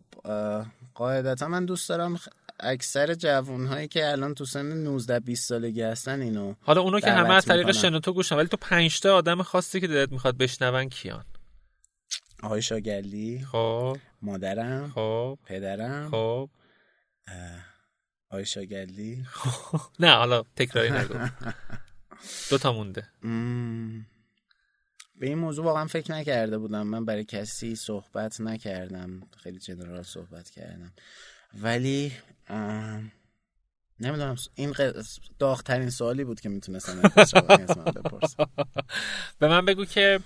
قاعدتا 0.94 1.48
من 1.48 1.66
دوست 1.66 1.90
دارم 1.90 2.20
اکثر 2.60 3.14
جوانهایی 3.14 3.88
که 3.88 4.12
الان 4.12 4.34
تو 4.34 4.46
سن 4.46 4.66
19 4.66 5.20
20 5.20 5.50
سالگی 5.50 5.82
هستن 5.82 6.22
اینو 6.22 6.56
حالا 6.62 6.82
اونو 6.82 7.00
که 7.00 7.12
همه 7.12 7.34
از 7.34 7.46
طریق. 7.46 7.72
شنوتو 7.72 8.14
گوشن 8.14 8.36
ولی 8.36 8.48
تو 8.48 8.58
پنج 8.58 9.00
تا 9.00 9.16
آدم 9.16 9.44
خاصی 9.44 9.82
که 9.82 9.88
دلت 9.88 10.12
می‌خواد 10.12 10.38
بشنون 10.38 10.90
کیان؟ 10.90 11.26
آقای 12.46 12.62
شاگردی 12.62 13.40
خب. 13.52 13.98
مادرم 14.22 14.92
خب. 14.92 15.40
پدرم. 15.46 16.10
خب. 16.12 16.50
آقای 18.30 18.46
شاگردی 18.46 19.26
نه 20.00 20.16
حالا 20.16 20.44
تکراری 20.56 20.92
نگو. 20.92 21.14
دو 22.50 22.58
تا 22.58 22.74
مونده. 22.74 23.08
به 25.16 25.28
این 25.28 25.38
موضوع 25.38 25.66
واقعا 25.66 25.86
فکر 25.86 26.12
نکرده 26.12 26.58
بودم. 26.58 26.88
من 26.88 27.06
برای 27.06 27.24
کسی 27.24 27.76
صحبت 27.76 28.42
نکردم. 28.42 29.22
خیلی 29.38 29.60
جنرال 29.60 30.04
صحبت 30.04 30.50
کردم. 30.50 30.94
ولی 31.54 32.12
نمی‌دونم 34.00 34.36
این 34.56 34.76
داغترین 35.40 35.90
سوالی 35.90 36.24
بود 36.24 36.40
که 36.40 36.50
می‌تونستم 36.50 37.12
از 37.16 37.78
من 37.78 37.84
بپرسم. 37.86 38.50
به 39.40 39.48
من 39.48 39.66
بگو 39.66 39.86
که 39.86 40.20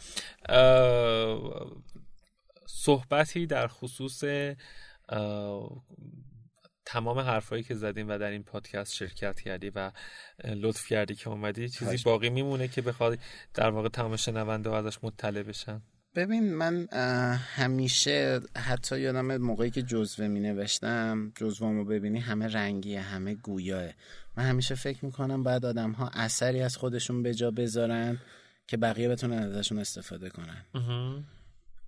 صحبتی 2.71 3.45
در 3.47 3.67
خصوص 3.67 4.23
تمام 6.85 7.19
حرفایی 7.19 7.63
که 7.63 7.75
زدیم 7.75 8.09
و 8.09 8.17
در 8.17 8.31
این 8.31 8.43
پادکست 8.43 8.93
شرکت 8.93 9.39
کردی 9.39 9.69
و 9.69 9.91
لطف 10.43 10.87
کردی 10.87 11.15
که 11.15 11.29
اومدی 11.29 11.69
چیزی 11.69 11.97
باقی 11.97 12.29
میمونه 12.29 12.67
که 12.67 12.81
بخواد 12.81 13.19
در 13.53 13.69
واقع 13.69 13.89
تمام 13.89 14.15
شنونده 14.15 14.71
ازش 14.71 14.97
مطلع 15.03 15.43
بشن؟ 15.43 15.81
ببین 16.15 16.53
من 16.53 16.87
همیشه 17.55 18.39
حتی 18.57 18.99
یادم 18.99 19.37
موقعی 19.37 19.69
که 19.69 19.81
جزوه 19.81 20.27
می 20.27 20.39
نوشتم 20.39 21.31
جزوامو 21.35 21.85
ببینی 21.85 22.19
همه 22.19 22.47
رنگیه 22.47 23.01
همه 23.01 23.35
گویاه. 23.35 23.89
من 24.37 24.43
همیشه 24.43 24.75
فکر 24.75 25.05
می‌کنم 25.05 25.43
بعد 25.43 25.65
آدم 25.65 25.91
ها 25.91 26.09
اثری 26.13 26.61
از 26.61 26.77
خودشون 26.77 27.23
به 27.23 27.33
جا 27.33 27.51
بذارن 27.51 28.17
که 28.67 28.77
بقیه 28.77 29.09
بتونن 29.09 29.37
ازشون 29.37 29.79
استفاده 29.79 30.29
کنن. 30.29 30.65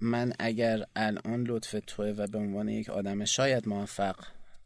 من 0.02 0.34
اگر 0.40 0.86
الان 0.96 1.44
لطف 1.44 1.76
توه 1.88 2.06
و 2.06 2.28
به 2.28 2.38
عنوان 2.38 2.70
یک 2.70 2.90
آدم 2.90 3.26
شاید 3.26 3.68
موفق 3.68 4.16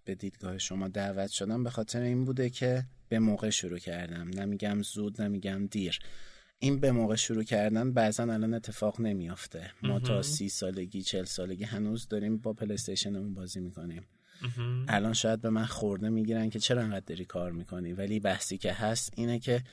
به 0.06 0.16
دیدگاه 0.16 0.58
شما 0.58 0.88
دعوت 0.88 1.30
شدم 1.30 1.64
به 1.64 1.70
خاطر 1.70 2.02
این 2.02 2.26
بوده 2.26 2.50
که 2.50 2.84
به 3.10 3.20
موقع 3.20 3.50
شروع 3.50 3.80
کردم. 3.80 4.30
نمیگم 4.30 4.82
زود 4.82 5.22
نمیگم 5.22 5.68
دیر. 5.68 6.00
این 6.60 6.80
به 6.80 6.92
موقع 6.92 7.16
شروع 7.16 7.44
کردن 7.44 7.94
بعضا 7.94 8.24
الان 8.24 8.54
اتفاق 8.54 9.02
نمیافته. 9.02 9.72
ما 9.84 10.00
تا 10.00 10.22
سی 10.22 10.50
سالگی 10.50 11.02
چل 11.02 11.24
سالگی 11.24 11.64
هنوز 11.64 12.08
داریم 12.08 12.38
با 12.38 12.54
پلیستیشنمون 12.54 13.34
بازی 13.34 13.60
می‌کنیم. 13.60 14.06
الان 14.88 15.14
شاید 15.14 15.42
به 15.42 15.50
من 15.50 15.66
خورده 15.66 16.10
می‌گیرن 16.10 16.50
که 16.50 16.60
چرا 16.60 16.82
انقدر 16.82 17.06
داری 17.06 17.26
کار 17.26 17.52
می‌کنی؟ 17.52 17.94
ولی 17.94 18.20
بحثی 18.20 18.58
که 18.58 18.74
هست 18.74 19.14
اینه 19.16 19.40
که 19.40 19.64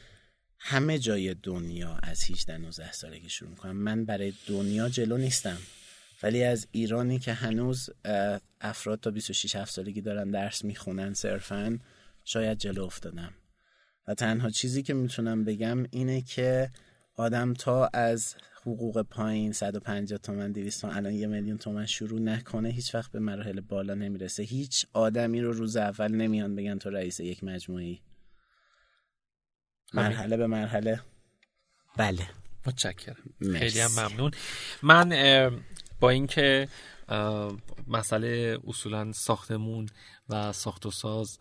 همه 0.64 0.98
جای 0.98 1.34
دنیا 1.34 1.98
از 2.02 2.30
18 2.30 2.58
19 2.58 2.92
سالگی 2.92 3.28
شروع 3.28 3.50
می‌کنم. 3.50 3.76
من 3.76 4.04
برای 4.04 4.32
دنیا 4.46 4.88
جلو 4.88 5.16
نیستم. 5.16 5.58
ولی 6.22 6.44
از 6.44 6.66
ایرانی 6.72 7.18
که 7.18 7.32
هنوز 7.32 7.90
افراد 8.60 9.00
تا 9.00 9.10
26 9.10 9.56
7 9.56 9.72
سالگی 9.72 10.00
دارن 10.00 10.30
درس 10.30 10.64
می‌خونن 10.64 11.14
صرفا 11.14 11.78
شاید 12.24 12.58
جلو 12.58 12.84
افتادم. 12.84 13.32
و 14.08 14.14
تنها 14.14 14.50
چیزی 14.50 14.82
که 14.82 14.94
می‌تونم 14.94 15.44
بگم 15.44 15.86
اینه 15.90 16.20
که 16.22 16.70
آدم 17.16 17.54
تا 17.54 17.86
از 17.86 18.34
حقوق 18.62 19.02
پایین 19.02 19.52
150 19.52 20.18
تومن 20.18 20.52
200 20.52 20.80
تومن 20.80 20.96
الان 20.96 21.12
یه 21.12 21.26
میلیون 21.26 21.58
تومن 21.58 21.86
شروع 21.86 22.20
نکنه 22.20 22.68
هیچ 22.68 22.94
وقت 22.94 23.12
به 23.12 23.18
مراحل 23.18 23.60
بالا 23.60 23.94
نمی‌رسه. 23.94 24.42
هیچ 24.42 24.86
آدمی 24.92 25.40
رو 25.40 25.52
روز 25.52 25.76
اول 25.76 26.12
نمیان 26.12 26.56
بگن 26.56 26.78
تو 26.78 26.90
رئیس 26.90 27.20
یک 27.20 27.44
مجموعی 27.44 28.00
مرحله 29.94 30.36
به 30.36 30.46
مرحله. 30.46 31.00
بله. 31.96 32.28
متشکرم. 32.66 33.16
خیلی 33.40 33.80
هم 33.80 33.90
ممنون. 33.98 34.30
من 34.82 35.10
با 36.00 36.10
اینکه 36.10 36.68
مسئله 37.88 38.58
اصولا 38.66 39.12
ساختمون 39.12 39.88
و 40.28 40.52
ساخت 40.52 40.86
و 40.86 40.90
ساز 40.90 41.38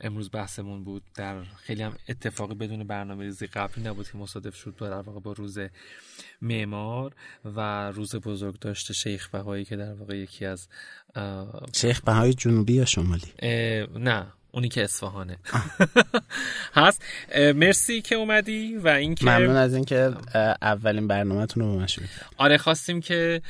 امروز 0.00 0.30
بحثمون 0.30 0.84
بود 0.84 1.02
در 1.14 1.42
خیلی 1.42 1.82
هم 1.82 1.96
اتفاقی 2.08 2.54
بدون 2.54 2.86
برنامه 2.86 3.24
ریزی 3.24 3.46
قبلی 3.46 3.84
نبود 3.84 4.10
که 4.10 4.18
مصادف 4.18 4.54
شد 4.54 4.76
در 4.76 4.92
واقع 4.92 5.20
با 5.20 5.32
روز 5.32 5.58
معمار 6.42 7.14
و 7.44 7.90
روز 7.90 8.16
بزرگ 8.16 8.58
داشته 8.58 8.94
شیخ 8.94 9.28
بهایی 9.28 9.64
که 9.64 9.76
در 9.76 9.92
واقع 9.94 10.16
یکی 10.16 10.46
از 10.46 10.68
شیخ 11.72 12.00
بهایی 12.00 12.34
جنوبی 12.34 12.72
یا 12.72 12.84
شمالی؟ 12.84 13.32
نه. 13.98 14.32
اونی 14.52 14.68
که 14.68 14.84
اصفهانه. 14.84 15.38
هست. 16.74 17.02
مرسی 17.54 18.02
که 18.02 18.14
اومدی 18.14 18.76
و 18.76 18.88
اینکه 18.88 19.26
ممنون 19.26 19.56
از 19.56 19.74
اینکه 19.74 20.12
اولین 20.62 21.08
برنامهتون 21.08 21.62
رو 21.62 21.78
به 21.78 21.86
آره 22.36 22.58
خواستیم 22.58 23.00
که 23.00 23.42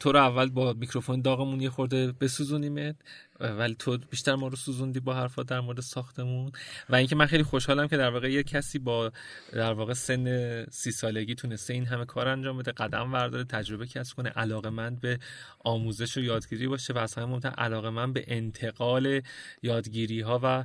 تو 0.00 0.12
رو 0.12 0.18
اول 0.18 0.50
با 0.50 0.72
میکروفون 0.72 1.20
داغمون 1.20 1.60
یه 1.60 1.70
خورده 1.70 2.12
بسوزونیمت. 2.12 2.96
ولی 3.40 3.74
تو 3.78 3.98
بیشتر 4.10 4.34
ما 4.34 4.48
رو 4.48 4.56
سوزوندی 4.56 5.00
با 5.00 5.14
حرفا 5.14 5.42
در 5.42 5.60
مورد 5.60 5.80
ساختمون. 5.80 6.52
و 6.88 6.94
اینکه 6.94 7.16
من 7.16 7.26
خیلی 7.26 7.42
خوشحالم 7.42 7.88
که 7.88 7.96
در 7.96 8.10
واقع 8.10 8.30
یه 8.30 8.42
کسی 8.42 8.78
با 8.78 9.12
در 9.52 9.72
واقع 9.72 9.92
سن 9.92 10.64
سی 10.64 10.90
سالگی 10.92 11.34
تونسته 11.34 11.74
این 11.74 11.86
همه 11.86 12.04
کار 12.04 12.28
انجام 12.28 12.58
بده 12.58 12.72
قدم 12.72 13.12
ورداره 13.12 13.44
تجربه 13.44 13.86
کسب 13.86 14.16
کنه 14.16 14.28
علاقه 14.28 14.70
من 14.70 14.96
به 14.96 15.18
آموزش 15.58 16.16
و 16.16 16.20
یادگیری 16.20 16.68
باشه 16.68 16.92
و 16.92 16.98
اصلا 16.98 17.26
مهمتر 17.26 17.48
علاقه 17.48 17.90
من 17.90 18.12
به 18.12 18.24
انتقال 18.26 19.22
یادگیری 19.62 20.20
ها 20.20 20.40
و 20.42 20.64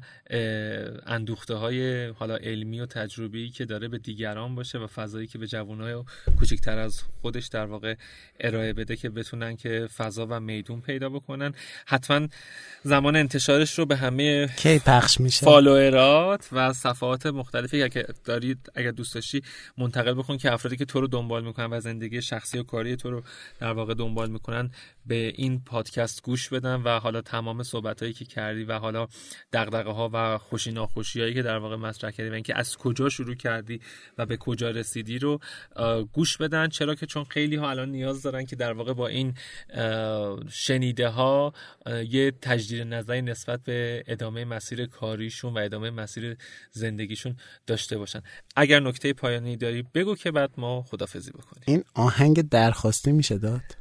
اندوخته 1.06 1.56
های 1.56 2.08
حالا 2.08 2.36
علمی 2.36 2.80
و 2.80 2.86
تجربی 2.86 3.50
که 3.50 3.66
داره 3.66 3.88
به 3.88 3.98
دیگران 3.98 4.56
باشه 4.56 4.78
و 4.78 4.88
فضایی 4.88 5.28
که 5.28 5.38
به 5.38 5.48
جوانای 5.48 6.04
کوچکتر 6.40 6.78
از 6.78 7.04
خودش 7.22 7.48
در 7.48 7.66
واقع 7.66 7.96
ارائه 8.40 8.74
بده 8.74 8.96
که 8.96 9.10
بتونن 9.10 9.56
که 9.56 9.88
فضا 9.98 10.28
و 10.30 10.40
میدون 10.40 10.82
پیدا 10.82 11.10
بکنن. 11.10 11.54
حتما 11.86 12.28
زمان 12.84 13.16
انتشارش 13.16 13.80
رو 13.80 13.86
به 13.86 13.96
همه 13.96 14.48
کی 14.58 14.80
پخش 14.80 15.20
میشه؟ 15.20 15.46
فالوورات 15.46 16.48
و 16.52 16.74
صفحات 16.74 17.26
مختلفی 17.26 17.90
که 17.90 18.06
دارید 18.26 18.72
اگر 18.76 18.92
دوست 18.92 19.16
داشتی 19.16 19.42
منتقل 19.78 20.14
بکن 20.14 20.38
که 20.38 20.54
افرادی 20.54 20.78
که 20.78 20.86
تو 20.86 21.02
رو 21.02 21.08
دنبال 21.08 21.44
می‌کنن 21.44 21.74
و 21.74 21.80
زندگی 21.80 22.22
شخصی 22.22 22.58
و 22.58 22.64
کاری 22.64 22.96
تو 22.96 23.12
رو 23.12 23.22
در 23.60 23.72
واقع 23.72 23.94
دنبال 23.94 24.30
می‌کنن 24.30 24.72
به 25.06 25.34
این 25.36 25.64
پادکست 25.64 26.24
گوش 26.24 26.50
بدن 26.50 26.76
و 26.76 27.00
حالا 27.00 27.22
تمام 27.22 27.64
صحبت 27.64 28.02
هایی 28.02 28.14
که 28.14 28.26
کردی 28.26 28.64
و 28.64 28.80
حالا 28.80 29.08
دغدغه 29.54 29.92
ها 29.92 30.10
و 30.14 30.38
خوشی 30.38 30.72
ناخوشی 30.72 31.22
هایی 31.22 31.34
که 31.34 31.42
در 31.42 31.58
واقع 31.58 31.76
مطرح 31.76 32.12
کردی 32.12 32.30
و 32.30 32.34
اینکه 32.34 32.58
از 32.58 32.78
کجا 32.78 33.10
شروع 33.10 33.36
کردی 33.36 33.82
و 34.18 34.26
به 34.26 34.38
کجا 34.38 34.70
رسیدی 34.70 35.20
رو 35.20 35.40
گوش 36.14 36.38
بدن. 36.38 36.68
چرا 36.68 36.96
که 36.96 37.06
چون 37.06 37.24
خیلی 37.24 37.56
ها 37.56 37.70
الان 37.70 37.90
نیاز 37.90 38.22
دارن 38.22 38.46
که 38.46 38.56
در 38.56 38.74
واقع 38.74 38.94
با 38.94 39.08
این 39.08 39.34
شنیده 40.50 41.08
ها 41.08 41.54
یه 42.10 42.32
تجدید 42.32 42.82
نظری 42.82 43.22
نسبت 43.22 43.64
به 43.64 44.04
ادامه 44.08 44.46
مسیر 44.46 44.86
کاریشون 44.86 45.54
و 45.54 45.58
ادامه 45.58 45.90
مسیر 45.90 46.38
زندگیشون 46.72 47.36
داشته 47.68 47.98
باشن. 47.98 48.22
اگر 48.56 48.80
نکته 48.80 49.14
پایانی 49.14 49.58
داری 49.58 49.84
بگو 49.94 50.16
که 50.16 50.32
بعد 50.32 50.52
ما 50.58 50.82
خدافزی 50.82 51.32
بکنیم. 51.32 51.64
این 51.68 51.84
آهنگ 51.94 52.50
درخواسته 52.50 53.12
میشه 53.12 53.38
داد؟ 53.38 53.81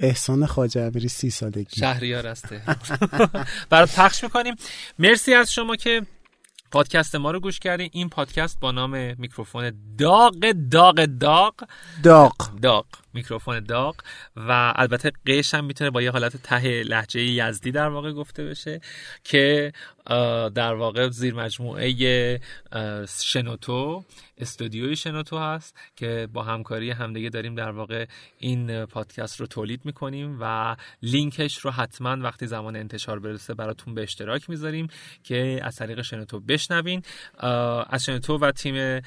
احسان 0.00 0.46
خواجه 0.46 0.80
امیری 0.80 1.08
سی 1.08 1.30
سالگی. 1.30 1.80
شهریار 1.80 2.26
هسته 2.26 2.62
برای 3.70 3.86
پخش 3.86 4.24
می‌کنیم. 4.24 4.54
مرسی 4.98 5.34
از 5.34 5.52
شما 5.52 5.76
که 5.76 6.02
پادکست 6.70 7.14
ما 7.14 7.30
رو 7.30 7.40
گوش 7.40 7.58
کردین. 7.58 7.90
این 7.92 8.08
پادکست 8.08 8.60
با 8.60 8.72
نام 8.72 9.14
میکروفون 9.18 9.72
داغ 9.98 10.52
داغ 10.70 11.04
داغ 11.04 11.54
داغ. 12.02 12.34
داغ. 12.62 12.86
میکروفون 13.12 13.60
داغ 13.60 13.96
و 14.36 14.72
البته 14.76 15.12
قش 15.26 15.54
هم 15.54 15.64
می‌تونه 15.64 15.90
با 15.90 16.02
یه 16.02 16.10
حالت 16.10 16.36
ته 16.36 16.82
لحجه 16.82 17.20
یزدی 17.20 17.70
در 17.70 17.88
واقع 17.88 18.12
گفته 18.12 18.44
بشه 18.44 18.80
که 19.24 19.72
در 20.54 20.74
واقع 20.74 21.08
زیر 21.08 21.34
مجموعه 21.34 22.40
شنوتو 23.22 24.04
استودیوی 24.38 24.96
شنوتو 24.96 25.38
هست 25.38 25.76
که 25.96 26.28
با 26.32 26.42
همکاری 26.42 26.90
همدیگه 26.90 27.28
داریم 27.28 27.54
در 27.54 27.70
واقع 27.70 28.06
این 28.38 28.84
پادکست 28.84 29.40
رو 29.40 29.46
تولید 29.46 29.80
می‌کنیم 29.84 30.38
و 30.40 30.76
لینکش 31.02 31.58
رو 31.58 31.70
حتما 31.70 32.16
وقتی 32.20 32.46
زمان 32.46 32.76
انتشار 32.76 33.18
برسه 33.18 33.54
براتون 33.54 33.94
به 33.94 34.02
اشتراک 34.02 34.50
می‌ذاریم 34.50 34.88
که 35.22 35.60
از 35.62 35.76
طریق 35.76 36.02
شنوتو 36.02 36.40
بشنوین. 36.40 37.02
از 37.90 38.04
شنوتو 38.04 38.38
و 38.38 38.52
تیم 38.52 39.02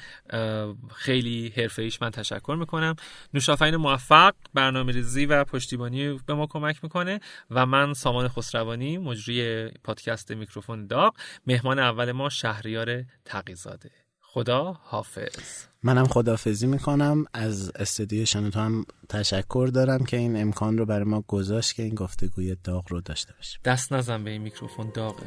خیلی 0.94 1.52
حرفه 1.56 1.82
ایش 1.82 2.02
من 2.02 2.10
تشکر 2.10 2.56
می‌کنم. 2.58 2.96
نوشافین 3.34 3.76
موفق 3.92 4.34
برنامه 4.54 4.92
ریزی 4.92 5.26
و 5.26 5.44
پشتیبانی 5.44 6.18
به 6.26 6.34
ما 6.34 6.46
کمک 6.46 6.84
می‌کنه 6.84 7.20
و 7.50 7.66
من 7.66 7.94
سامان 7.94 8.28
خسروانی 8.28 8.98
مجری 8.98 9.68
پادکست 9.84 10.30
میکروفون 10.30 10.86
داغ 10.86 11.14
مهمان 11.46 11.78
اول 11.78 12.12
ما 12.12 12.28
شهریار 12.28 13.04
تقیزاده. 13.24 13.90
خدا 14.20 14.76
حافظ. 14.82 15.64
منم 15.82 16.06
خدافزی 16.06 16.66
می‌کنم. 16.66 17.24
از 17.34 17.72
استودیو 17.76 18.24
شنوتو 18.24 18.60
هم 18.60 18.84
تشکر 19.08 19.70
دارم 19.74 20.04
که 20.04 20.16
این 20.16 20.40
امکان 20.40 20.78
رو 20.78 20.86
برای 20.86 21.04
ما 21.04 21.24
گذاشت 21.26 21.74
که 21.74 21.82
این 21.82 21.94
گفتگوی 21.94 22.56
داغ 22.64 22.84
رو 22.88 23.00
داشته 23.00 23.34
باشیم. 23.36 23.60
دست 23.64 23.92
نزن 23.92 24.24
به 24.24 24.30
این 24.30 24.42
میکروفون 24.42 24.90
داغه. 24.94 25.26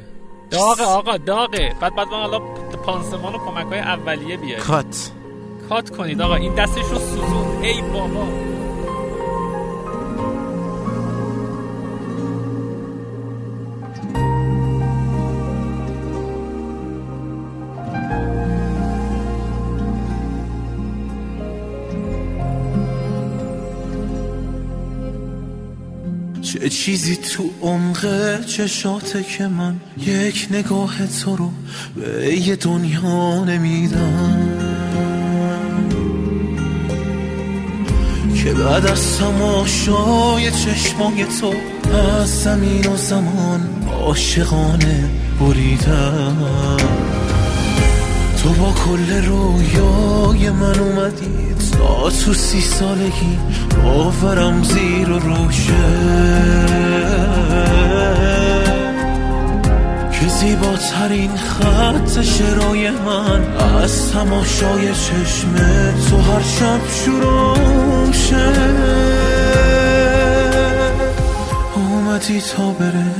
داغه 0.50 0.82
آقا 0.82 1.16
داغه. 1.16 1.74
بعد 1.80 1.94
بعد 1.94 2.08
حالا 2.08 2.38
پانسمان 2.76 3.34
و 3.34 3.38
کمک 3.38 3.66
های 3.66 3.78
اولیه 3.78 4.36
بیاریم. 4.36 4.64
کات. 4.64 5.12
کات 5.68 5.90
کنید 5.90 6.20
آقا. 6.20 6.34
این 6.34 6.54
دستش 6.54 6.84
رو 6.84 6.98
سوزون. 6.98 7.62
ای 7.62 7.82
بابا. 7.82 8.55
چه 26.66 26.70
چیزی 26.70 27.16
تو 27.16 27.50
عمق 27.62 28.44
چشاته 28.44 29.22
که 29.22 29.46
من 29.46 29.80
یک 29.98 30.48
نگاه 30.50 31.06
تو 31.06 31.36
رو 31.36 31.50
به 31.96 32.36
یه 32.36 32.56
دنیا 32.56 33.44
نمیدم. 33.44 34.48
که 38.36 38.52
بعد 38.52 38.86
از 38.86 39.18
تماشای 39.18 40.50
چشمای 40.50 41.24
تو 41.40 41.54
از 41.96 42.42
زمین 42.42 42.86
و 42.86 42.96
زمان 42.96 43.60
عاشقانه 43.92 45.10
بریدم. 45.40 46.95
تو 48.46 48.52
با 48.52 48.72
کل 48.72 49.24
رویای 49.24 50.50
من 50.50 50.78
اومدی. 50.78 51.54
تا 51.72 52.10
تو 52.10 52.34
سی 52.34 52.60
سالگی 52.60 53.38
باورم 53.84 54.62
زیر 54.62 55.10
و 55.10 55.18
روشه. 55.18 55.72
که 60.12 60.28
زیباترین 60.28 61.36
خط 61.36 62.22
شرای 62.22 62.90
من 62.90 63.56
از 63.82 64.12
تماشای 64.12 64.92
چشم 64.94 65.54
تو 66.10 66.16
هر 66.16 66.42
شب 66.42 66.80
شروشه 66.88 68.52
اومدی 71.74 72.40
تا 72.40 72.70
بره 72.70 73.14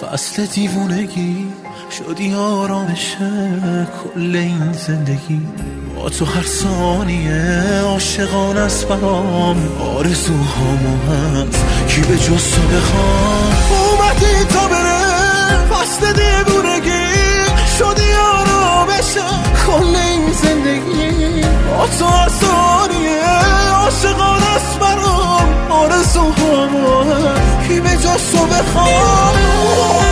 فصل 0.00 0.46
دیوونگی. 0.46 1.63
شدی 1.98 2.34
آرامش 2.34 3.16
کل 4.04 4.36
این 4.36 4.72
زندگی. 4.72 5.40
با 5.96 6.08
تو 6.08 6.24
هر 6.24 6.42
ثانیه 6.42 7.80
عاشقان 7.84 8.56
است 8.56 8.88
برام 8.88 9.56
آرزوهامو 9.96 10.96
هست 11.10 11.64
کی 11.88 12.00
به 12.00 12.16
جز 12.16 12.50
تو 12.54 12.62
بخوام 12.62 13.52
اومدی 13.70 14.44
تا 14.44 14.68
بره 14.68 15.04
فصل 15.70 16.12
دیوونگی. 16.12 17.06
شدی 17.78 18.12
آرامش 18.38 19.14
کل 19.66 19.96
این 19.96 20.32
زندگی. 20.32 21.42
با 21.70 21.86
تو 21.98 22.04
هر 22.04 22.28
ثانیه 22.28 23.24
عاشقان 23.74 24.42
است 24.56 24.78
برام 24.78 25.48
آرزوهامو 25.70 27.02
هست 27.02 27.68
کی 27.68 27.80
به 27.80 27.90
جز 27.90 28.32
تو 28.32 28.46
بخوام 28.46 30.03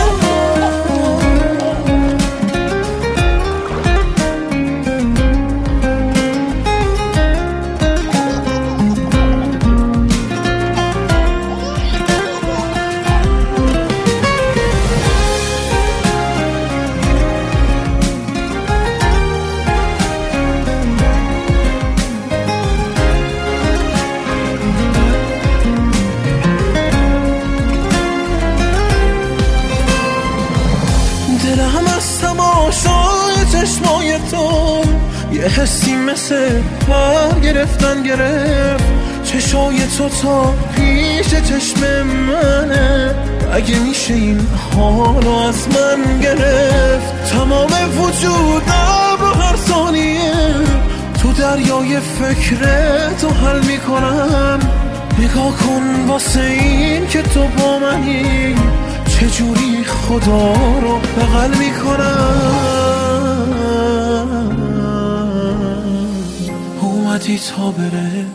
تو 39.97 40.09
تا 40.09 40.53
پیش 40.75 41.27
چشم 41.27 42.03
منه. 42.03 43.15
اگه 43.53 43.79
میشه 43.79 44.13
این 44.13 44.47
حالو 44.75 45.31
از 45.31 45.67
من 45.67 46.19
گرفت. 46.19 47.31
تمام 47.31 47.69
وجودم 47.99 49.17
رو 49.19 49.25
هر 49.25 49.55
ثانیه 49.55 50.33
تو 51.21 51.31
دریای 51.31 51.99
فکر 51.99 52.57
تو 53.21 53.29
حل 53.29 53.65
می‌کنم. 53.65 54.59
نگاه 55.19 55.57
کن 55.57 56.05
واسه 56.07 56.41
این 56.41 57.07
که 57.07 57.21
تو 57.21 57.47
با 57.57 57.79
منی. 57.79 58.55
چجوری 59.07 59.83
خدا 59.83 60.53
رو 60.81 60.99
بغل 61.17 61.57
می‌کنم. 61.57 62.53
اومدی 66.81 67.39
تا 67.39 67.71
بره. 67.71 68.25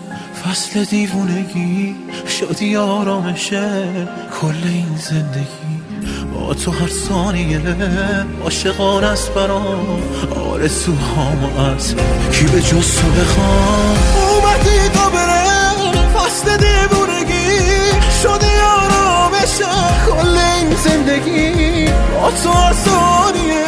وصل 0.50 0.84
دیوونگی 0.84 1.96
شدی 2.38 2.76
آرامشه 2.76 3.88
کل 4.40 4.54
این 4.64 4.96
زندگی. 4.96 5.78
با 6.34 6.54
تو 6.54 6.70
هر 6.70 6.88
ثانیه 6.88 7.60
عاشقان 8.44 9.04
است 9.04 9.34
برام. 9.34 10.02
آرزوهام 10.52 11.56
از 11.58 11.94
کی 12.32 12.44
به 12.44 12.62
جز 12.62 12.96
تو 12.96 13.08
بخوام؟ 13.20 13.96
اومدی 14.16 14.88
تا 14.94 15.10
بره 15.10 15.42
وصل 16.16 16.56
دیوونگی. 16.56 17.58
شدی 18.22 18.54
آرامشه 18.82 19.64
کل 20.06 20.38
این 20.38 20.76
زندگی. 20.76 21.84
با 22.14 22.30
تو 22.30 22.50
هر 22.50 22.72
ثانیه 22.72 23.66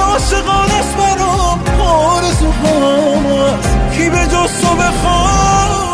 عاشقان 0.00 0.70
است 0.70 0.96
برام. 0.96 1.60
آرزوهام 1.80 3.26
از 3.26 3.96
کی 3.96 4.10
به 4.10 4.26
جز 4.26 4.62
تو 4.62 4.74
بخوام؟ 4.76 5.91